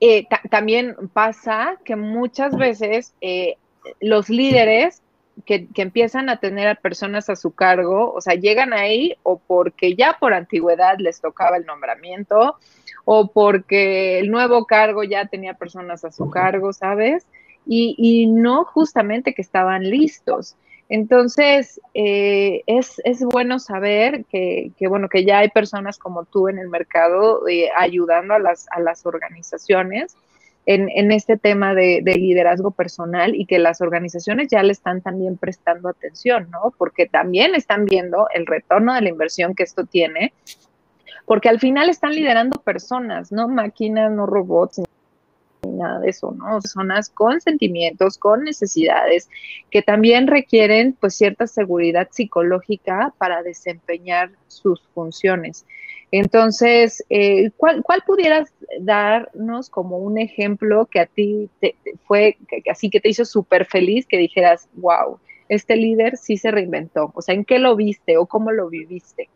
eh, 0.00 0.26
también 0.50 0.96
pasa 1.12 1.76
que 1.84 1.96
muchas 1.96 2.56
veces 2.56 3.14
eh, 3.20 3.56
los 4.00 4.30
líderes 4.30 5.02
que, 5.44 5.68
que, 5.68 5.82
empiezan 5.82 6.28
a 6.28 6.38
tener 6.38 6.68
a 6.68 6.74
personas 6.76 7.28
a 7.30 7.36
su 7.36 7.52
cargo, 7.52 8.12
o 8.12 8.20
sea, 8.20 8.34
llegan 8.34 8.72
ahí 8.72 9.16
o 9.22 9.38
porque 9.38 9.94
ya 9.94 10.16
por 10.18 10.34
antigüedad 10.34 10.98
les 10.98 11.20
tocaba 11.20 11.56
el 11.56 11.66
nombramiento 11.66 12.56
o 13.04 13.28
porque 13.28 14.18
el 14.18 14.30
nuevo 14.30 14.66
cargo 14.66 15.04
ya 15.04 15.26
tenía 15.26 15.54
personas 15.54 16.04
a 16.04 16.10
su 16.10 16.30
cargo, 16.30 16.72
¿sabes? 16.72 17.26
Y, 17.70 18.26
no 18.28 18.64
justamente 18.64 19.34
que 19.34 19.42
estaban 19.42 19.82
listos. 19.82 20.56
Entonces, 20.88 21.80
eh, 21.92 22.62
es, 22.66 22.98
bueno 23.30 23.58
saber 23.58 24.24
que, 24.24 24.72
bueno, 24.88 25.10
que 25.10 25.24
ya 25.24 25.40
hay 25.40 25.50
personas 25.50 25.98
como 25.98 26.24
tú 26.24 26.48
en 26.48 26.58
el 26.58 26.68
mercado 26.68 27.46
eh, 27.46 27.68
ayudando 27.76 28.32
a 28.32 28.38
las, 28.38 28.66
a 28.70 28.80
las 28.80 29.04
organizaciones 29.04 30.16
en, 30.64 31.12
este 31.12 31.36
tema 31.38 31.74
de, 31.74 32.00
de, 32.02 32.14
liderazgo 32.14 32.70
personal 32.70 33.34
y 33.34 33.46
que 33.46 33.58
las 33.58 33.80
organizaciones 33.80 34.48
ya 34.48 34.62
le 34.62 34.72
están 34.72 35.00
también 35.00 35.38
prestando 35.38 35.88
atención, 35.88 36.48
¿no? 36.50 36.74
Porque 36.76 37.06
también 37.06 37.54
están 37.54 37.86
viendo 37.86 38.28
el 38.34 38.46
retorno 38.46 38.92
de 38.94 39.00
la 39.00 39.08
inversión 39.08 39.54
que 39.54 39.62
esto 39.62 39.84
tiene 39.84 40.32
porque 41.28 41.50
al 41.50 41.60
final 41.60 41.90
están 41.90 42.14
liderando 42.14 42.58
personas, 42.62 43.30
no 43.30 43.48
máquinas, 43.48 44.10
no 44.10 44.24
robots, 44.24 44.78
ni 44.78 44.84
nada 45.66 46.00
de 46.00 46.10
eso, 46.10 46.32
¿no? 46.32 46.60
Personas 46.60 47.10
con 47.10 47.40
sentimientos, 47.40 48.18
con 48.18 48.44
necesidades, 48.44 49.28
que 49.70 49.82
también 49.82 50.26
requieren 50.26 50.96
pues 50.98 51.14
cierta 51.14 51.46
seguridad 51.46 52.08
psicológica 52.10 53.12
para 53.18 53.42
desempeñar 53.42 54.30
sus 54.46 54.82
funciones. 54.94 55.64
Entonces, 56.10 57.04
eh, 57.10 57.50
¿cuál, 57.56 57.82
pudieras 58.06 58.50
darnos 58.80 59.68
como 59.68 59.98
un 59.98 60.18
ejemplo 60.18 60.86
que 60.86 61.00
a 61.00 61.06
ti 61.06 61.50
te, 61.60 61.76
fue, 62.06 62.38
así 62.70 62.88
que 62.88 63.00
te 63.00 63.10
hizo 63.10 63.24
súper 63.24 63.66
feliz, 63.66 64.06
que 64.06 64.16
dijeras, 64.16 64.68
wow, 64.74 65.18
este 65.48 65.76
líder 65.76 66.16
sí 66.16 66.38
se 66.38 66.50
reinventó? 66.50 67.12
O 67.14 67.20
sea, 67.20 67.34
¿en 67.34 67.44
qué 67.44 67.58
lo 67.58 67.76
viste 67.76 68.16
o 68.16 68.26
cómo 68.26 68.52
lo 68.52 68.70
viviste? 68.70 69.28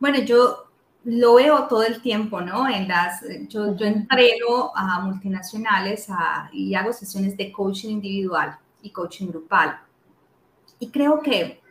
Bueno, 0.00 0.18
yo 0.20 0.67
lo 1.10 1.36
veo 1.36 1.66
todo 1.68 1.84
el 1.84 2.02
tiempo, 2.02 2.42
¿no? 2.42 2.68
En 2.68 2.86
las, 2.86 3.24
yo, 3.48 3.74
yo 3.74 3.86
entreno 3.86 4.72
a 4.74 5.00
multinacionales 5.00 6.06
y 6.52 6.74
hago 6.74 6.92
sesiones 6.92 7.34
de 7.36 7.50
coaching 7.50 7.88
individual 7.88 8.58
y 8.82 8.90
coaching 8.90 9.28
grupal. 9.28 9.80
Y 10.78 10.90
creo 10.90 11.20
que 11.20 11.62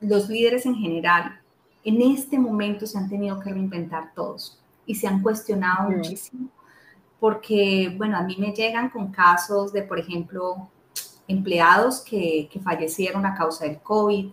los 0.00 0.28
líderes 0.28 0.64
en 0.64 0.76
general 0.76 1.40
en 1.82 2.00
este 2.02 2.38
momento 2.38 2.86
se 2.86 2.96
han 2.96 3.08
tenido 3.08 3.40
que 3.40 3.50
reinventar 3.50 4.12
todos 4.14 4.60
y 4.86 4.94
se 4.94 5.08
han 5.08 5.22
cuestionado 5.22 5.90
muchísimo 5.90 6.48
porque, 7.18 7.92
bueno, 7.96 8.16
a 8.16 8.22
mí 8.22 8.36
me 8.38 8.52
llegan 8.52 8.90
con 8.90 9.10
casos 9.10 9.72
de, 9.72 9.82
por 9.82 9.98
ejemplo, 9.98 10.70
empleados 11.28 12.00
que, 12.00 12.48
fallecieron 12.62 13.26
a 13.26 13.34
causa 13.34 13.64
del 13.64 13.78
COVID, 13.80 14.30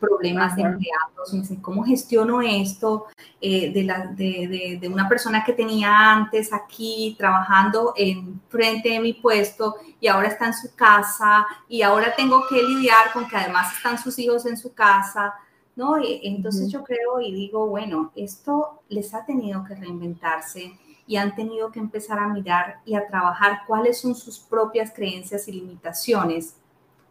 problemas 0.00 0.56
de 0.56 0.62
empleados, 0.62 1.32
¿cómo 1.60 1.84
gestiono 1.84 2.42
esto 2.42 3.06
eh, 3.40 3.72
de, 3.72 3.84
la, 3.84 4.06
de, 4.06 4.78
de, 4.80 4.88
una 4.88 5.08
persona 5.08 5.44
que 5.44 5.52
tenía 5.52 6.12
antes 6.12 6.52
aquí 6.52 7.14
trabajando 7.18 7.94
en 7.96 8.40
frente 8.48 8.90
de 8.90 9.00
mi 9.00 9.12
puesto 9.12 9.76
y 10.00 10.08
ahora 10.08 10.28
está 10.28 10.46
en 10.46 10.54
su 10.54 10.74
casa 10.74 11.46
y 11.68 11.82
ahora 11.82 12.14
tengo 12.16 12.44
que 12.48 12.62
lidiar 12.62 13.12
con 13.12 13.28
que 13.28 13.36
además 13.36 13.76
están 13.76 13.98
sus 13.98 14.18
hijos 14.18 14.46
en 14.46 14.56
su 14.56 14.72
casa? 14.74 15.34
¿no? 15.74 15.96
entonces 16.02 16.70
yo 16.70 16.84
creo 16.84 17.20
y 17.20 17.32
digo, 17.32 17.66
bueno, 17.66 18.12
esto 18.14 18.82
les 18.88 19.14
ha 19.14 19.24
tenido 19.24 19.64
que 19.64 19.74
reinventarse 19.74 20.72
y 21.12 21.16
han 21.18 21.34
tenido 21.34 21.70
que 21.70 21.78
empezar 21.78 22.18
a 22.18 22.26
mirar 22.26 22.78
y 22.86 22.94
a 22.94 23.06
trabajar 23.06 23.64
cuáles 23.66 24.00
son 24.00 24.14
sus 24.14 24.38
propias 24.38 24.90
creencias 24.94 25.46
y 25.46 25.52
limitaciones 25.52 26.56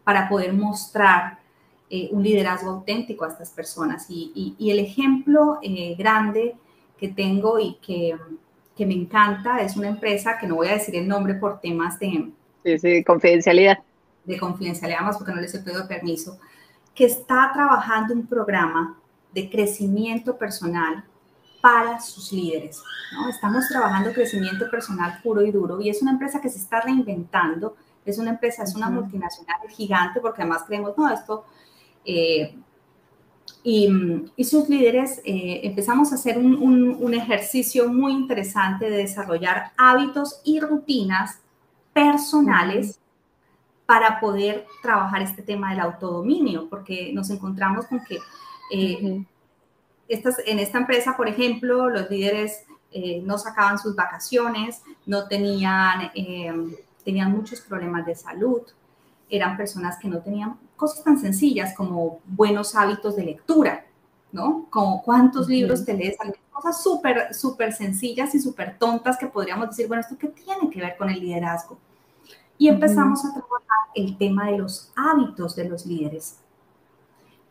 para 0.04 0.28
poder 0.28 0.54
mostrar 0.54 1.38
eh, 1.88 2.10
un 2.12 2.24
liderazgo 2.24 2.72
auténtico 2.72 3.26
a 3.26 3.28
estas 3.28 3.52
personas. 3.52 4.08
Y, 4.10 4.56
el 4.60 4.80
ejemplo 4.80 5.60
eh, 5.62 5.94
grande 6.00 6.56
que 6.98 7.10
tengo 7.10 7.60
y 7.60 7.76
que, 7.76 8.18
que, 8.76 8.88
me 8.88 8.96
encanta 8.96 9.62
es 9.62 9.78
una 9.78 9.90
empresa 9.90 10.40
que 10.40 10.48
no 10.48 10.56
voy 10.56 10.70
a 10.70 10.74
decir 10.74 10.96
el 10.96 11.08
nombre 11.08 11.36
por 11.36 11.60
temas 11.60 12.00
de... 12.00 12.32
Sí, 12.80 13.04
confidencialidad. 13.04 13.84
De 14.26 14.40
confidencialidad, 14.40 15.02
más 15.02 15.18
porque 15.18 15.32
no 15.32 15.42
les 15.42 15.54
he 15.54 15.60
pedido 15.60 15.88
permiso, 15.88 16.40
que 16.96 17.06
está 17.06 17.52
trabajando 17.54 18.16
un 18.16 18.26
programa 18.26 18.98
de 19.32 19.48
crecimiento 19.48 20.40
personal 20.40 21.04
para 21.62 22.00
sus 22.00 22.32
líderes. 22.32 22.82
¿no? 23.14 23.30
Estamos 23.30 23.68
trabajando 23.68 24.12
crecimiento 24.12 24.70
personal 24.70 25.20
puro 25.22 25.44
y 25.44 25.52
duro 25.52 25.80
y 25.82 25.90
es 25.90 26.02
una 26.02 26.12
empresa 26.12 26.42
que 26.42 26.50
se 26.50 26.58
está 26.58 26.82
reinventando, 26.82 27.76
es 28.06 28.18
una 28.18 28.32
empresa, 28.32 28.64
es 28.64 28.76
una 28.76 28.90
multinacional 28.90 29.58
gigante 29.70 30.20
porque 30.20 30.42
además 30.42 30.64
creemos, 30.68 30.98
no, 30.98 31.10
esto... 31.10 31.46
Eh, 32.04 32.56
y, 33.64 33.88
y, 34.36 34.44
sus 34.44 34.70
líderes 34.70 35.22
eh, 35.24 35.62
empezamos 35.64 36.12
a 36.12 36.16
hacer 36.16 36.40
un, 36.40 36.56
un, 37.00 37.14
ejercicio 37.14 37.88
muy 37.90 38.12
interesante 38.12 38.90
de 38.90 38.98
desarrollar 38.98 39.72
hábitos 39.78 40.42
y 40.44 40.60
rutinas 40.60 41.40
personales 41.94 43.00
para 43.86 44.20
poder 44.20 44.66
trabajar 44.82 45.22
este 45.22 45.44
tema 45.44 45.72
del 45.72 45.82
autodominio, 45.82 46.70
porque 46.70 47.12
nos 47.14 47.30
encontramos 47.30 47.86
con 47.86 48.04
que 48.04 48.18
eh, 48.72 49.26
en 50.08 50.60
esta 50.60 50.78
empresa, 50.80 51.16
por 51.16 51.28
ejemplo, 51.28 51.90
los 51.90 52.10
líderes 52.10 52.66
eh, 52.92 53.22
no 53.24 53.38
sacaban 53.38 53.80
sus 53.80 53.96
vacaciones, 53.96 54.82
no 55.06 55.28
tenían, 55.28 56.12
eh, 56.14 56.54
tenían 57.06 57.32
muchos 57.32 57.62
problemas 57.62 58.06
de 58.06 58.16
salud, 58.16 58.62
eran 59.30 59.56
personas 59.56 59.98
que 59.98 60.10
no 60.10 60.20
tenían 60.20 60.58
cosas 60.76 61.04
tan 61.04 61.18
sencillas 61.18 61.74
como 61.76 62.20
buenos 62.26 62.76
hábitos 62.76 63.16
de 63.16 63.24
lectura, 63.24 63.86
¿no? 64.34 64.66
Como 64.70 65.02
cuántos 65.04 65.48
libros 65.48 65.86
te 65.86 65.94
lees, 65.94 66.18
cosas 66.52 66.84
súper, 66.84 67.34
súper 67.34 67.72
sencillas 67.72 68.36
y 68.36 68.40
súper 68.40 68.78
tontas 68.78 69.18
que 69.18 69.28
podríamos 69.28 69.70
decir, 69.70 69.88
bueno, 69.88 70.02
¿esto 70.02 70.18
qué 70.18 70.28
tiene 70.28 70.70
que 70.70 70.82
ver 70.82 70.98
con 70.98 71.10
el 71.10 71.20
liderazgo? 71.20 71.78
Y 72.58 72.68
empezamos 72.68 73.24
a 73.24 73.30
trabajar 73.30 73.62
el 73.96 74.18
tema 74.18 74.52
de 74.52 74.58
los 74.58 74.92
hábitos 74.96 75.56
de 75.56 75.70
los 75.70 75.86
líderes. 75.86 76.41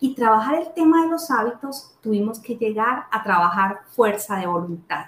Y 0.01 0.15
trabajar 0.15 0.55
el 0.55 0.73
tema 0.73 1.03
de 1.03 1.11
los 1.11 1.31
hábitos, 1.31 1.95
tuvimos 2.01 2.41
que 2.41 2.57
llegar 2.57 3.05
a 3.11 3.23
trabajar 3.23 3.83
fuerza 3.91 4.37
de 4.37 4.47
voluntad, 4.47 5.07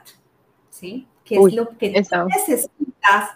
¿sí? 0.68 1.08
Que 1.24 1.36
es 1.36 1.54
lo 1.54 1.70
que 1.78 1.90
necesitas. 1.90 3.30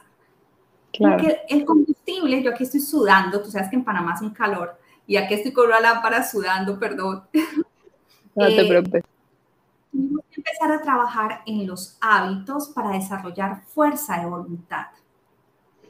Claro. 0.93 1.17
Porque 1.17 1.41
el 1.49 1.65
combustible, 1.65 2.43
yo 2.43 2.51
aquí 2.51 2.65
estoy 2.65 2.81
sudando, 2.81 3.43
tú 3.43 3.51
sabes 3.51 3.71
que 3.71 3.77
en 3.77 3.85
Panamá 3.85 4.13
hace 4.13 4.25
un 4.25 4.35
calor, 4.35 4.79
y 5.07 5.17
aquí 5.17 5.35
estoy 5.35 5.53
con 5.53 5.71
la 5.71 5.81
lámpara 5.81 6.23
sudando, 6.23 6.79
perdón. 6.79 7.25
No 8.35 8.49
te 8.49 8.67
eh, 8.67 8.69
preocupes. 8.69 9.03
Tuvimos 9.91 10.23
que 10.31 10.43
empezar 10.43 10.71
a 10.71 10.83
trabajar 10.83 11.41
en 11.47 11.67
los 11.67 11.97
hábitos 12.03 12.69
para 12.69 12.91
desarrollar 12.91 13.63
fuerza 13.63 14.19
de 14.21 14.27
voluntad, 14.27 14.89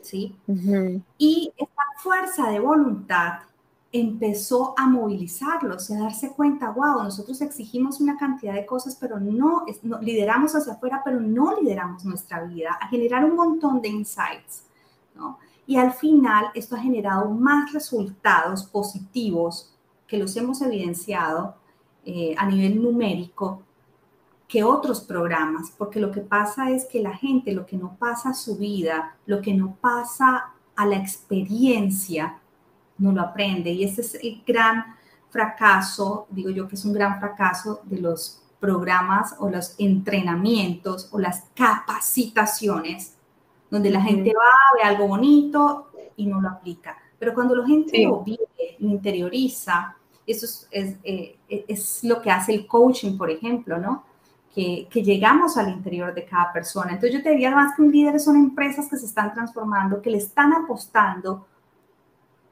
¿sí? 0.00 0.36
Y 1.18 1.52
esta 1.56 1.82
fuerza 1.98 2.50
de 2.50 2.60
voluntad 2.60 3.40
empezó 4.00 4.74
a 4.76 4.86
movilizarlos 4.86 5.90
y 5.90 5.94
a 5.94 6.00
darse 6.00 6.32
cuenta, 6.32 6.70
wow, 6.70 7.02
nosotros 7.02 7.40
exigimos 7.40 8.00
una 8.00 8.16
cantidad 8.16 8.54
de 8.54 8.66
cosas, 8.66 8.96
pero 8.98 9.18
no, 9.20 9.64
lideramos 10.00 10.54
hacia 10.54 10.74
afuera, 10.74 11.02
pero 11.04 11.20
no 11.20 11.60
lideramos 11.60 12.04
nuestra 12.04 12.42
vida, 12.44 12.78
a 12.80 12.88
generar 12.88 13.24
un 13.24 13.36
montón 13.36 13.80
de 13.80 13.88
insights, 13.88 14.64
¿no? 15.14 15.38
Y 15.66 15.76
al 15.76 15.92
final 15.92 16.46
esto 16.54 16.76
ha 16.76 16.80
generado 16.80 17.28
más 17.30 17.72
resultados 17.72 18.64
positivos 18.64 19.74
que 20.06 20.16
los 20.16 20.36
hemos 20.36 20.62
evidenciado 20.62 21.56
eh, 22.04 22.34
a 22.38 22.46
nivel 22.46 22.80
numérico 22.80 23.62
que 24.48 24.62
otros 24.62 25.00
programas, 25.00 25.72
porque 25.76 25.98
lo 25.98 26.12
que 26.12 26.20
pasa 26.20 26.70
es 26.70 26.84
que 26.84 27.00
la 27.00 27.16
gente, 27.16 27.52
lo 27.52 27.66
que 27.66 27.76
no 27.76 27.96
pasa 27.98 28.30
a 28.30 28.34
su 28.34 28.56
vida, 28.56 29.16
lo 29.26 29.42
que 29.42 29.54
no 29.54 29.76
pasa 29.80 30.52
a 30.76 30.86
la 30.86 30.96
experiencia, 30.96 32.38
no 32.98 33.12
lo 33.12 33.20
aprende. 33.20 33.70
Y 33.70 33.84
ese 33.84 34.00
es 34.00 34.14
el 34.14 34.42
gran 34.46 34.96
fracaso, 35.30 36.26
digo 36.30 36.50
yo 36.50 36.68
que 36.68 36.76
es 36.76 36.84
un 36.84 36.92
gran 36.92 37.18
fracaso 37.18 37.80
de 37.84 38.00
los 38.00 38.42
programas 38.60 39.34
o 39.38 39.50
los 39.50 39.74
entrenamientos 39.78 41.08
o 41.12 41.18
las 41.18 41.44
capacitaciones, 41.54 43.14
donde 43.70 43.90
la 43.90 44.00
gente 44.00 44.32
va, 44.34 44.52
ve 44.76 44.88
algo 44.88 45.08
bonito 45.08 45.88
y 46.16 46.26
no 46.26 46.40
lo 46.40 46.48
aplica. 46.48 46.96
Pero 47.18 47.34
cuando 47.34 47.54
la 47.54 47.66
gente 47.66 48.02
lo 48.04 48.22
vive, 48.22 48.76
lo 48.78 48.88
interioriza, 48.88 49.96
eso 50.26 50.46
es, 50.70 50.96
eh, 51.04 51.36
es, 51.48 52.02
lo 52.04 52.20
que 52.20 52.30
hace 52.30 52.54
el 52.54 52.66
coaching, 52.66 53.16
por 53.16 53.30
ejemplo, 53.30 53.78
¿no? 53.78 54.04
Que, 54.54 54.88
que, 54.90 55.02
llegamos 55.02 55.56
al 55.58 55.68
interior 55.68 56.14
de 56.14 56.24
cada 56.24 56.50
persona. 56.52 56.92
Entonces 56.92 57.18
yo 57.18 57.22
te 57.22 57.30
diría 57.30 57.54
más 57.54 57.76
que 57.76 57.82
un 57.82 57.92
líder 57.92 58.18
son 58.18 58.36
empresas 58.36 58.88
que 58.88 58.96
se 58.96 59.04
están 59.04 59.34
transformando, 59.34 60.00
que 60.00 60.10
le 60.10 60.16
están 60.16 60.52
apostando 60.54 61.46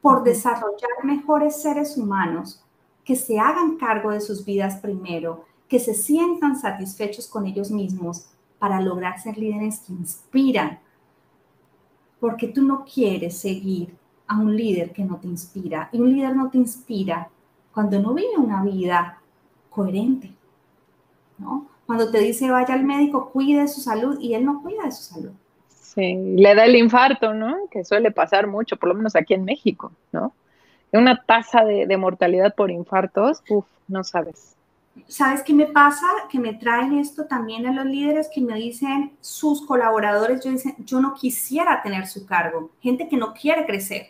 por 0.05 0.23
desarrollar 0.23 1.03
mejores 1.03 1.63
seres 1.63 1.97
humanos 1.97 2.63
que 3.03 3.15
se 3.15 3.39
hagan 3.39 3.77
cargo 3.77 4.11
de 4.11 4.21
sus 4.21 4.45
vidas 4.45 4.75
primero, 4.75 5.45
que 5.67 5.79
se 5.79 5.95
sientan 5.95 6.59
satisfechos 6.59 7.27
con 7.27 7.47
ellos 7.47 7.71
mismos 7.71 8.27
para 8.59 8.79
lograr 8.81 9.19
ser 9.19 9.35
líderes 9.35 9.79
que 9.79 9.93
inspiran. 9.93 10.77
Porque 12.19 12.47
tú 12.49 12.61
no 12.61 12.85
quieres 12.85 13.39
seguir 13.39 13.97
a 14.27 14.37
un 14.37 14.55
líder 14.55 14.93
que 14.93 15.03
no 15.03 15.17
te 15.17 15.25
inspira. 15.25 15.89
Y 15.91 15.99
un 15.99 16.13
líder 16.13 16.35
no 16.35 16.51
te 16.51 16.59
inspira 16.59 17.31
cuando 17.73 17.99
no 17.99 18.13
vive 18.13 18.37
una 18.37 18.63
vida 18.63 19.19
coherente. 19.71 20.31
¿no? 21.39 21.65
Cuando 21.87 22.11
te 22.11 22.19
dice 22.19 22.51
vaya 22.51 22.75
al 22.75 22.83
médico, 22.83 23.31
cuide 23.31 23.67
su 23.67 23.81
salud 23.81 24.19
y 24.21 24.35
él 24.35 24.45
no 24.45 24.61
cuida 24.61 24.83
de 24.83 24.91
su 24.91 25.01
salud. 25.01 25.31
Sí, 25.95 26.13
le 26.35 26.55
da 26.55 26.65
el 26.65 26.75
infarto, 26.75 27.33
¿no? 27.33 27.69
Que 27.71 27.85
suele 27.85 28.11
pasar 28.11 28.47
mucho, 28.47 28.75
por 28.75 28.89
lo 28.89 28.95
menos 28.95 29.15
aquí 29.15 29.33
en 29.33 29.45
México, 29.45 29.93
¿no? 30.11 30.33
Una 30.91 31.23
tasa 31.25 31.63
de, 31.63 31.97
mortalidad 31.97 32.53
por 32.53 32.69
infartos, 32.69 33.41
uff, 33.49 33.65
no 33.87 34.03
sabes. 34.03 34.55
¿Sabes 35.07 35.41
qué 35.43 35.53
me 35.53 35.67
pasa? 35.67 36.05
Que 36.29 36.39
me 36.39 36.53
traen 36.53 36.97
esto 36.99 37.25
también 37.25 37.65
a 37.65 37.73
los 37.73 37.85
líderes 37.85 38.29
que 38.33 38.41
me 38.41 38.55
dicen, 38.55 39.13
sus 39.19 39.65
colaboradores, 39.65 40.43
yo 40.43 40.51
dicen, 40.51 40.75
yo 40.79 40.99
no 40.99 41.13
quisiera 41.13 41.81
tener 41.81 42.07
su 42.07 42.25
cargo, 42.25 42.71
gente 42.81 43.07
que 43.07 43.17
no 43.17 43.33
quiere 43.33 43.65
crecer. 43.65 44.07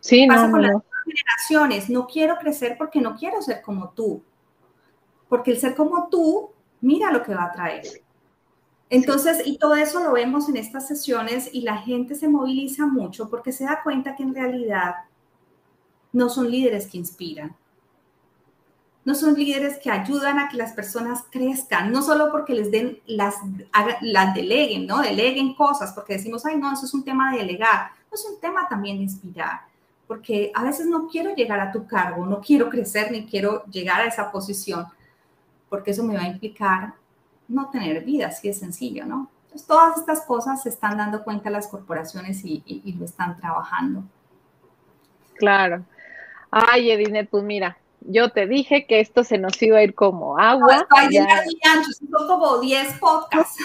Sí, 0.00 0.26
pasa 0.26 0.46
no, 0.46 0.52
con 0.52 0.62
las 0.62 0.82
generaciones, 1.04 1.90
no 1.90 2.06
quiero 2.06 2.36
crecer 2.38 2.76
porque 2.78 3.00
no 3.00 3.16
quiero 3.16 3.42
ser 3.42 3.62
como 3.62 3.90
tú. 3.90 4.22
Porque 5.28 5.52
el 5.52 5.58
ser 5.58 5.74
como 5.76 6.08
tú, 6.08 6.50
mira 6.80 7.12
lo 7.12 7.22
que 7.22 7.34
va 7.34 7.44
a 7.44 7.52
traer. 7.52 7.82
Entonces, 8.90 9.46
y 9.46 9.56
todo 9.56 9.76
eso 9.76 10.02
lo 10.02 10.12
vemos 10.12 10.48
en 10.48 10.56
estas 10.56 10.88
sesiones 10.88 11.48
y 11.52 11.62
la 11.62 11.78
gente 11.78 12.16
se 12.16 12.28
moviliza 12.28 12.86
mucho 12.86 13.30
porque 13.30 13.52
se 13.52 13.64
da 13.64 13.82
cuenta 13.84 14.16
que 14.16 14.24
en 14.24 14.34
realidad 14.34 14.96
no 16.12 16.28
son 16.28 16.50
líderes 16.50 16.88
que 16.88 16.98
inspiran. 16.98 17.54
No 19.04 19.14
son 19.14 19.34
líderes 19.34 19.78
que 19.78 19.90
ayudan 19.90 20.40
a 20.40 20.48
que 20.48 20.56
las 20.56 20.72
personas 20.72 21.24
crezcan, 21.30 21.92
no 21.92 22.02
solo 22.02 22.32
porque 22.32 22.52
les 22.52 22.70
den 22.70 22.98
las, 23.06 23.36
las 24.02 24.34
deleguen, 24.34 24.86
¿no? 24.86 25.00
Deleguen 25.00 25.54
cosas, 25.54 25.92
porque 25.92 26.14
decimos, 26.14 26.44
ay, 26.44 26.58
no, 26.58 26.72
eso 26.72 26.84
es 26.84 26.92
un 26.92 27.04
tema 27.04 27.32
de 27.32 27.38
delegar. 27.38 27.92
No 28.10 28.14
es 28.14 28.26
un 28.28 28.40
tema 28.40 28.68
también 28.68 28.98
de 28.98 29.04
inspirar, 29.04 29.60
porque 30.08 30.50
a 30.52 30.64
veces 30.64 30.86
no 30.86 31.06
quiero 31.06 31.32
llegar 31.34 31.60
a 31.60 31.70
tu 31.70 31.86
cargo, 31.86 32.26
no 32.26 32.40
quiero 32.40 32.68
crecer 32.68 33.12
ni 33.12 33.24
quiero 33.24 33.64
llegar 33.66 34.00
a 34.00 34.06
esa 34.06 34.32
posición, 34.32 34.84
porque 35.68 35.92
eso 35.92 36.02
me 36.02 36.16
va 36.16 36.22
a 36.22 36.28
implicar 36.28 36.94
no 37.50 37.70
tener 37.70 38.04
vida, 38.04 38.28
así 38.28 38.48
de 38.48 38.54
sencillo, 38.54 39.04
¿no? 39.04 39.28
Entonces, 39.44 39.66
todas 39.66 39.98
estas 39.98 40.22
cosas 40.22 40.62
se 40.62 40.68
están 40.68 40.96
dando 40.96 41.24
cuenta 41.24 41.50
las 41.50 41.66
corporaciones 41.66 42.44
y, 42.44 42.94
lo 42.98 43.04
están 43.04 43.36
trabajando. 43.36 44.04
Claro. 45.34 45.84
Ay, 46.50 46.90
Edinet, 46.90 47.28
pues 47.28 47.42
mira, 47.42 47.76
yo 48.00 48.30
te 48.30 48.46
dije 48.46 48.86
que 48.86 49.00
esto 49.00 49.24
se 49.24 49.38
nos 49.38 49.60
iba 49.62 49.78
a 49.78 49.82
ir 49.82 49.94
como 49.94 50.38
agua. 50.38 50.86
No, 50.88 51.84
son 51.84 52.28
como 52.28 52.58
10 52.58 52.98
podcasts. 52.98 53.56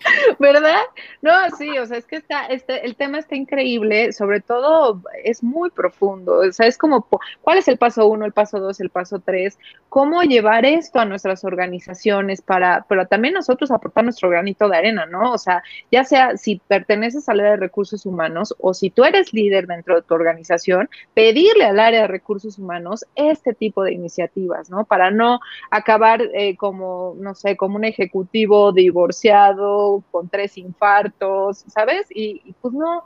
¿Verdad? 0.38 0.82
No, 1.22 1.32
sí, 1.56 1.76
o 1.78 1.86
sea, 1.86 1.98
es 1.98 2.06
que 2.06 2.16
está, 2.16 2.46
este, 2.46 2.86
el 2.86 2.96
tema 2.96 3.18
está 3.18 3.34
increíble, 3.34 4.12
sobre 4.12 4.40
todo 4.40 5.02
es 5.24 5.42
muy 5.42 5.70
profundo, 5.70 6.40
o 6.40 6.52
sea, 6.52 6.66
es 6.66 6.78
como, 6.78 7.08
¿cuál 7.42 7.58
es 7.58 7.68
el 7.68 7.78
paso 7.78 8.06
uno, 8.06 8.24
el 8.24 8.32
paso 8.32 8.60
dos, 8.60 8.80
el 8.80 8.90
paso 8.90 9.20
tres? 9.24 9.58
¿Cómo 9.88 10.22
llevar 10.22 10.64
esto 10.64 11.00
a 11.00 11.04
nuestras 11.04 11.44
organizaciones 11.44 12.42
para, 12.42 12.86
pero 12.88 13.06
también 13.06 13.34
nosotros 13.34 13.70
aportar 13.70 14.04
nuestro 14.04 14.28
granito 14.28 14.68
de 14.68 14.76
arena, 14.76 15.06
¿no? 15.06 15.32
O 15.32 15.38
sea, 15.38 15.62
ya 15.90 16.04
sea 16.04 16.36
si 16.36 16.60
perteneces 16.68 17.28
al 17.28 17.40
área 17.40 17.52
de 17.52 17.58
recursos 17.58 18.06
humanos 18.06 18.54
o 18.60 18.74
si 18.74 18.90
tú 18.90 19.04
eres 19.04 19.32
líder 19.32 19.66
dentro 19.66 19.96
de 19.96 20.02
tu 20.02 20.14
organización, 20.14 20.88
pedirle 21.14 21.64
al 21.64 21.80
área 21.80 22.02
de 22.02 22.08
recursos 22.08 22.58
humanos 22.58 23.04
este 23.14 23.54
tipo 23.54 23.82
de 23.82 23.92
iniciativas, 23.92 24.70
¿no? 24.70 24.84
Para 24.84 25.10
no 25.10 25.40
acabar 25.70 26.22
eh, 26.34 26.56
como, 26.56 27.16
no 27.18 27.34
sé, 27.34 27.56
como 27.56 27.76
un 27.76 27.84
ejecutivo 27.84 28.72
divorciado, 28.72 29.87
con 30.10 30.28
tres 30.28 30.56
infartos, 30.58 31.64
¿sabes? 31.68 32.06
Y, 32.10 32.54
pues 32.60 32.74
no, 32.74 33.04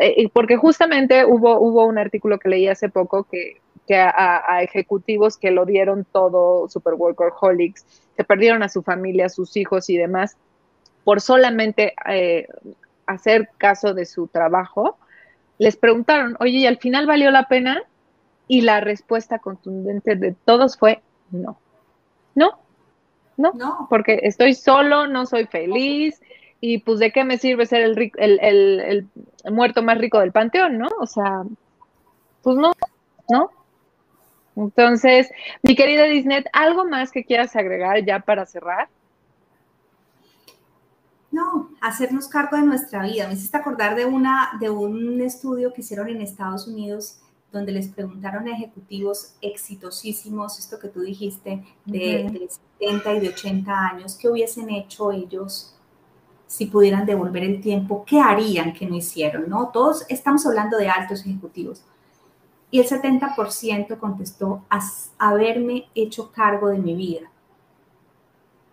eh, 0.00 0.28
porque 0.32 0.56
justamente 0.56 1.24
hubo, 1.24 1.58
hubo 1.60 1.86
un 1.86 1.98
artículo 1.98 2.38
que 2.38 2.48
leí 2.48 2.68
hace 2.68 2.88
poco 2.88 3.24
que, 3.24 3.60
a, 3.96 4.62
ejecutivos 4.62 5.36
que 5.36 5.50
lo 5.50 5.66
dieron 5.66 6.06
todo, 6.10 6.68
super 6.68 6.94
workaholics, 6.94 7.84
se 8.16 8.24
perdieron 8.24 8.62
a 8.62 8.68
su 8.68 8.82
familia, 8.82 9.26
a 9.26 9.28
sus 9.28 9.56
hijos 9.56 9.90
y 9.90 9.98
demás, 9.98 10.36
por 11.04 11.20
solamente 11.20 11.94
eh, 12.08 12.48
hacer 13.06 13.50
caso 13.58 13.92
de 13.92 14.06
su 14.06 14.26
trabajo, 14.28 14.96
les 15.58 15.76
preguntaron, 15.76 16.36
oye, 16.40 16.58
¿y 16.58 16.66
al 16.66 16.78
final 16.78 17.06
valió 17.06 17.30
la 17.30 17.48
pena? 17.48 17.82
Y 18.48 18.62
la 18.62 18.80
respuesta 18.80 19.38
contundente 19.38 20.16
de 20.16 20.34
todos 20.44 20.76
fue 20.76 21.02
no. 21.30 21.58
No, 22.34 22.58
¿no? 23.36 23.86
Porque 23.88 24.20
estoy 24.22 24.54
solo, 24.54 25.06
no 25.06 25.26
soy 25.26 25.46
feliz, 25.46 26.20
y 26.60 26.78
pues 26.78 26.98
de 26.98 27.12
qué 27.12 27.24
me 27.24 27.36
sirve 27.36 27.66
ser 27.66 27.82
el, 27.82 28.12
el, 28.16 29.08
muerto 29.52 29.82
más 29.82 29.98
rico 29.98 30.18
del 30.20 30.32
panteón, 30.32 30.78
¿no? 30.78 30.88
O 30.98 31.06
sea, 31.06 31.42
pues 32.42 32.56
no, 32.56 32.72
¿no? 33.28 33.50
Entonces, 34.56 35.30
mi 35.62 35.74
querida 35.74 36.04
Disney, 36.04 36.44
¿algo 36.52 36.86
más 36.86 37.10
que 37.10 37.24
quieras 37.24 37.54
agregar 37.56 38.04
ya 38.04 38.20
para 38.20 38.46
cerrar? 38.46 38.88
No, 41.32 41.70
hacernos 41.80 42.28
cargo 42.28 42.56
de 42.56 42.62
nuestra 42.62 43.02
vida. 43.02 43.26
Me 43.26 43.34
hiciste 43.34 43.56
acordar 43.56 43.96
de, 43.96 44.06
una, 44.06 44.52
de 44.60 44.70
un 44.70 45.20
estudio 45.20 45.72
que 45.72 45.80
hicieron 45.80 46.08
en 46.08 46.22
Estados 46.22 46.68
Unidos 46.68 47.20
donde 47.54 47.72
les 47.72 47.88
preguntaron 47.88 48.46
a 48.48 48.52
ejecutivos 48.52 49.34
exitosísimos, 49.40 50.58
esto 50.58 50.78
que 50.78 50.88
tú 50.88 51.00
dijiste, 51.00 51.64
de, 51.84 52.48
70 52.78 53.14
y 53.14 53.20
de 53.20 53.28
80 53.28 53.72
años, 53.72 54.18
qué 54.20 54.28
hubiesen 54.28 54.68
hecho 54.70 55.12
ellos 55.12 55.74
si 56.46 56.66
pudieran 56.66 57.06
devolver 57.06 57.44
el 57.44 57.60
tiempo, 57.60 58.04
qué 58.04 58.20
harían 58.20 58.74
que 58.74 58.86
no 58.86 58.96
hicieron, 58.96 59.48
¿no? 59.48 59.70
Todos 59.72 60.04
estamos 60.08 60.44
hablando 60.46 60.76
de 60.76 60.88
altos 60.88 61.20
ejecutivos. 61.20 61.82
Y 62.70 62.80
el 62.80 62.86
70% 62.86 63.98
contestó 63.98 64.64
haberme 65.18 65.86
hecho 65.94 66.32
cargo 66.32 66.68
de 66.68 66.78
mi 66.78 66.94
vida. 66.94 67.30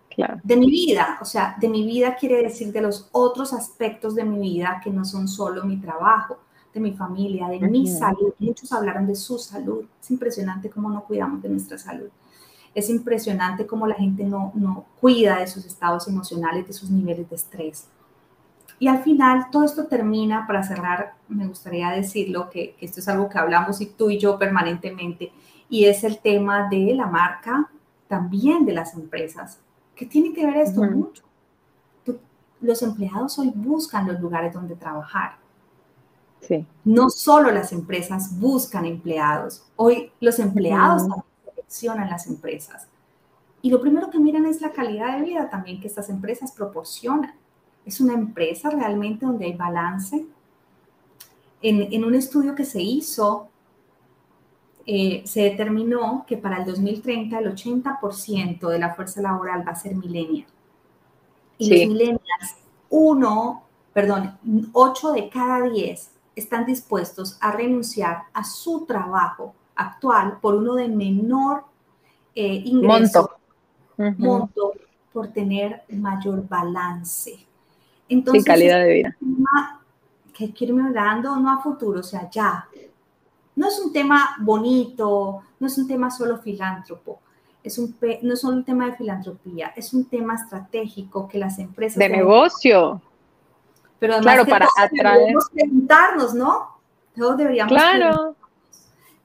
Claro. 0.09 0.41
De 0.43 0.57
mi 0.57 0.69
vida, 0.69 1.19
o 1.21 1.25
sea, 1.25 1.55
de 1.59 1.69
mi 1.69 1.85
vida 1.85 2.15
quiere 2.15 2.41
decir 2.41 2.73
de 2.73 2.81
los 2.81 3.07
otros 3.13 3.53
aspectos 3.53 4.15
de 4.15 4.25
mi 4.25 4.39
vida 4.39 4.81
que 4.83 4.89
no 4.89 5.05
son 5.05 5.27
solo 5.27 5.63
mi 5.63 5.77
trabajo 5.77 6.39
de 6.73 6.79
mi 6.79 6.93
familia, 6.93 7.47
de 7.47 7.59
mi 7.59 7.87
salud. 7.87 8.33
Muchos 8.39 8.71
hablaron 8.71 9.07
de 9.07 9.15
su 9.15 9.37
salud. 9.37 9.85
Es 10.01 10.11
impresionante 10.11 10.69
cómo 10.69 10.89
no 10.89 11.03
cuidamos 11.03 11.41
de 11.41 11.49
nuestra 11.49 11.77
salud. 11.77 12.09
Es 12.73 12.89
impresionante 12.89 13.65
cómo 13.65 13.85
la 13.85 13.95
gente 13.95 14.23
no, 14.23 14.51
no 14.55 14.85
cuida 14.99 15.39
de 15.39 15.47
sus 15.47 15.65
estados 15.65 16.07
emocionales, 16.07 16.67
de 16.67 16.73
sus 16.73 16.89
niveles 16.89 17.29
de 17.29 17.35
estrés. 17.35 17.87
Y 18.79 18.87
al 18.87 19.03
final, 19.03 19.47
todo 19.51 19.65
esto 19.65 19.85
termina, 19.85 20.47
para 20.47 20.63
cerrar, 20.63 21.13
me 21.27 21.47
gustaría 21.47 21.91
decirlo, 21.91 22.49
que, 22.49 22.75
que 22.75 22.85
esto 22.85 22.99
es 22.99 23.07
algo 23.07 23.29
que 23.29 23.37
hablamos 23.37 23.81
y 23.81 23.87
tú 23.87 24.09
y 24.09 24.17
yo 24.17 24.39
permanentemente, 24.39 25.31
y 25.69 25.85
es 25.85 26.03
el 26.03 26.19
tema 26.19 26.67
de 26.69 26.93
la 26.95 27.05
marca, 27.05 27.69
también 28.07 28.65
de 28.65 28.73
las 28.73 28.93
empresas. 28.93 29.59
¿Qué 29.95 30.05
tiene 30.05 30.33
que 30.33 30.45
ver 30.45 30.57
esto 30.57 30.83
mucho? 30.83 31.23
los 32.61 32.83
empleados 32.83 33.39
hoy 33.39 33.51
buscan 33.55 34.07
los 34.07 34.19
lugares 34.19 34.53
donde 34.53 34.75
trabajar 34.75 35.40
no 36.83 37.09
solo 37.09 37.51
las 37.51 37.71
empresas 37.71 38.39
buscan 38.39 38.85
empleados, 38.85 39.63
hoy 39.75 40.11
los 40.19 40.39
empleados 40.39 41.03
también 41.07 41.25
seleccionan 41.45 42.09
las 42.09 42.27
empresas. 42.27 42.87
Y 43.61 43.69
lo 43.69 43.79
primero 43.79 44.09
que 44.09 44.19
miran 44.19 44.45
es 44.45 44.61
la 44.61 44.71
calidad 44.71 45.17
de 45.17 45.25
vida 45.25 45.49
también 45.49 45.79
que 45.79 45.87
estas 45.87 46.09
empresas 46.09 46.51
proporcionan. 46.51 47.35
Es 47.85 48.01
una 48.01 48.13
empresa 48.13 48.69
realmente 48.69 49.25
donde 49.25 49.45
hay 49.45 49.53
balance. 49.53 50.25
En, 51.61 52.03
un 52.03 52.15
estudio 52.15 52.55
que 52.55 52.65
se 52.65 52.81
hizo, 52.81 53.47
eh, 54.87 55.21
se 55.25 55.41
determinó 55.41 56.25
que 56.27 56.37
para 56.37 56.57
el 56.57 56.65
2030 56.65 57.37
el 57.37 57.55
80% 57.55 58.67
de 58.67 58.79
la 58.79 58.95
fuerza 58.95 59.21
laboral 59.21 59.65
va 59.67 59.73
a 59.73 59.75
ser 59.75 59.95
millennial. 59.95 60.47
Y 61.59 61.69
los 61.69 61.87
millennials, 61.87 62.55
uno, 62.89 63.63
perdón, 63.93 64.39
8 64.73 65.11
de 65.11 65.29
cada 65.29 65.69
10 65.69 66.11
están 66.35 66.65
dispuestos 66.65 67.37
a 67.41 67.51
renunciar 67.51 68.23
a 68.33 68.43
su 68.43 68.85
trabajo 68.85 69.53
actual 69.75 70.37
por 70.41 70.55
uno 70.55 70.75
de 70.75 70.87
menor 70.87 71.63
eh, 72.35 72.61
ingreso, 72.65 73.31
monto. 74.17 74.73
por 75.11 75.27
tener 75.29 75.83
mayor 75.89 76.47
balance. 76.47 77.45
Entonces, 78.07 78.43
calidad 78.43 78.79
de 78.81 78.93
vida. 78.93 79.17
que 80.33 80.51
quiero 80.51 80.75
ir 80.75 80.81
hablando 80.81 81.35
no 81.37 81.49
a 81.49 81.61
futuro, 81.61 81.99
o 81.99 82.03
sea, 82.03 82.29
ya. 82.29 82.67
No 83.55 83.67
es 83.67 83.79
un 83.79 83.91
tema 83.91 84.37
bonito, 84.39 85.41
no 85.59 85.67
es 85.67 85.77
un 85.77 85.87
tema 85.87 86.09
solo 86.09 86.37
filántropo, 86.37 87.19
es 87.63 87.77
un, 87.77 87.95
no 88.21 88.33
es 88.33 88.41
solo 88.41 88.57
un 88.57 88.63
tema 88.63 88.87
de 88.87 88.95
filantropía, 88.95 89.73
es 89.75 89.93
un 89.93 90.05
tema 90.05 90.35
estratégico 90.35 91.27
que 91.27 91.37
las 91.37 91.59
empresas... 91.59 91.99
De 91.99 92.09
negocio. 92.09 93.01
Pero 94.01 94.15
además 94.15 94.33
claro, 94.33 94.49
para 94.49 94.67
atraer. 94.79 95.35
Preguntarnos, 95.53 96.33
¿no? 96.33 96.79
Todos 97.15 97.37
deberíamos 97.37 97.71
claro. 97.71 98.35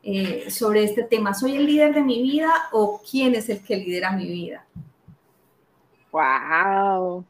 Eh, 0.03 0.51
sobre 0.51 0.85
este 0.85 1.03
tema. 1.03 1.33
¿Soy 1.33 1.57
el 1.57 1.65
líder 1.65 1.95
de 1.95 2.03
mi 2.03 2.23
vida 2.23 2.53
o 2.73 3.01
quién 3.11 3.35
es 3.35 3.49
el 3.49 3.61
que 3.65 3.79
lidera 3.79 4.13
mi 4.13 4.27
vida? 4.27 4.67
¡Wow! 6.13 7.25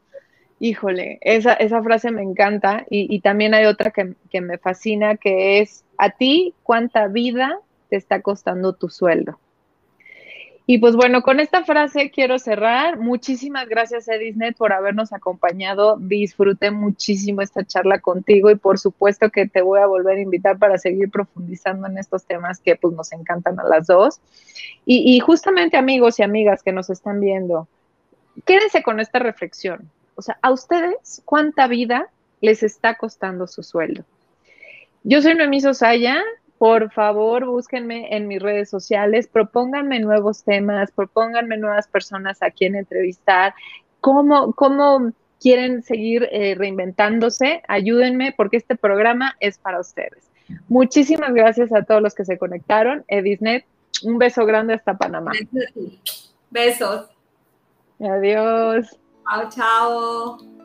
Híjole, 0.59 1.19
esa, 1.21 1.53
esa 1.53 1.81
frase 1.81 2.11
me 2.11 2.21
encanta 2.21 2.85
y, 2.89 3.15
y 3.15 3.21
también 3.21 3.53
hay 3.53 3.63
otra 3.63 3.91
que, 3.91 4.15
que 4.29 4.41
me 4.41 4.57
fascina, 4.57 5.15
que 5.15 5.61
es, 5.61 5.85
¿a 5.97 6.09
ti 6.09 6.53
cuánta 6.63 7.07
vida 7.07 7.61
te 7.89 7.95
está 7.95 8.21
costando 8.21 8.73
tu 8.73 8.89
sueldo? 8.89 9.39
Y 10.69 10.79
pues 10.79 10.97
bueno, 10.97 11.21
con 11.21 11.39
esta 11.39 11.63
frase 11.63 12.11
quiero 12.11 12.39
cerrar. 12.39 12.99
Muchísimas 12.99 13.69
gracias, 13.69 14.09
Edisnet, 14.09 14.57
por 14.57 14.73
habernos 14.73 15.13
acompañado. 15.13 15.95
Disfruté 15.97 16.71
muchísimo 16.71 17.41
esta 17.41 17.63
charla 17.63 17.99
contigo 17.99 18.51
y 18.51 18.55
por 18.55 18.77
supuesto 18.77 19.29
que 19.29 19.47
te 19.47 19.61
voy 19.61 19.79
a 19.79 19.85
volver 19.85 20.17
a 20.17 20.21
invitar 20.21 20.59
para 20.59 20.77
seguir 20.77 21.09
profundizando 21.09 21.87
en 21.87 21.97
estos 21.97 22.25
temas 22.25 22.59
que 22.59 22.75
pues 22.75 22.93
nos 22.93 23.13
encantan 23.13 23.57
a 23.61 23.63
las 23.63 23.87
dos. 23.87 24.19
Y, 24.85 25.15
y 25.15 25.21
justamente 25.21 25.77
amigos 25.77 26.19
y 26.19 26.23
amigas 26.23 26.63
que 26.63 26.73
nos 26.73 26.89
están 26.89 27.21
viendo, 27.21 27.69
quédense 28.45 28.83
con 28.83 28.99
esta 28.99 29.19
reflexión. 29.19 29.89
O 30.15 30.21
sea, 30.21 30.37
a 30.41 30.51
ustedes, 30.51 31.21
¿cuánta 31.23 31.67
vida 31.67 32.09
les 32.41 32.61
está 32.61 32.95
costando 32.95 33.47
su 33.47 33.63
sueldo? 33.63 34.03
Yo 35.03 35.21
soy 35.21 35.33
Noemí 35.33 35.61
Sosaya, 35.61 36.21
por 36.57 36.91
favor, 36.91 37.45
búsquenme 37.45 38.15
en 38.15 38.27
mis 38.27 38.41
redes 38.41 38.69
sociales, 38.69 39.27
propónganme 39.27 39.99
nuevos 39.99 40.43
temas, 40.43 40.91
propónganme 40.91 41.57
nuevas 41.57 41.87
personas 41.87 42.41
a 42.41 42.51
quien 42.51 42.75
entrevistar, 42.75 43.53
cómo, 44.01 44.53
cómo 44.53 45.11
quieren 45.39 45.83
seguir 45.83 46.27
eh, 46.31 46.55
reinventándose, 46.55 47.61
ayúdenme 47.67 48.33
porque 48.35 48.57
este 48.57 48.75
programa 48.75 49.35
es 49.39 49.57
para 49.57 49.79
ustedes. 49.79 50.29
Muchísimas 50.67 51.33
gracias 51.33 51.73
a 51.73 51.83
todos 51.83 52.01
los 52.01 52.15
que 52.15 52.25
se 52.25 52.37
conectaron. 52.37 53.03
Edisnet, 53.07 53.65
un 54.03 54.17
beso 54.17 54.45
grande 54.45 54.73
hasta 54.73 54.97
Panamá. 54.97 55.31
Besos. 56.49 57.09
Adiós. 57.99 58.97
Chao, 59.29 59.49
chao. 59.49 60.56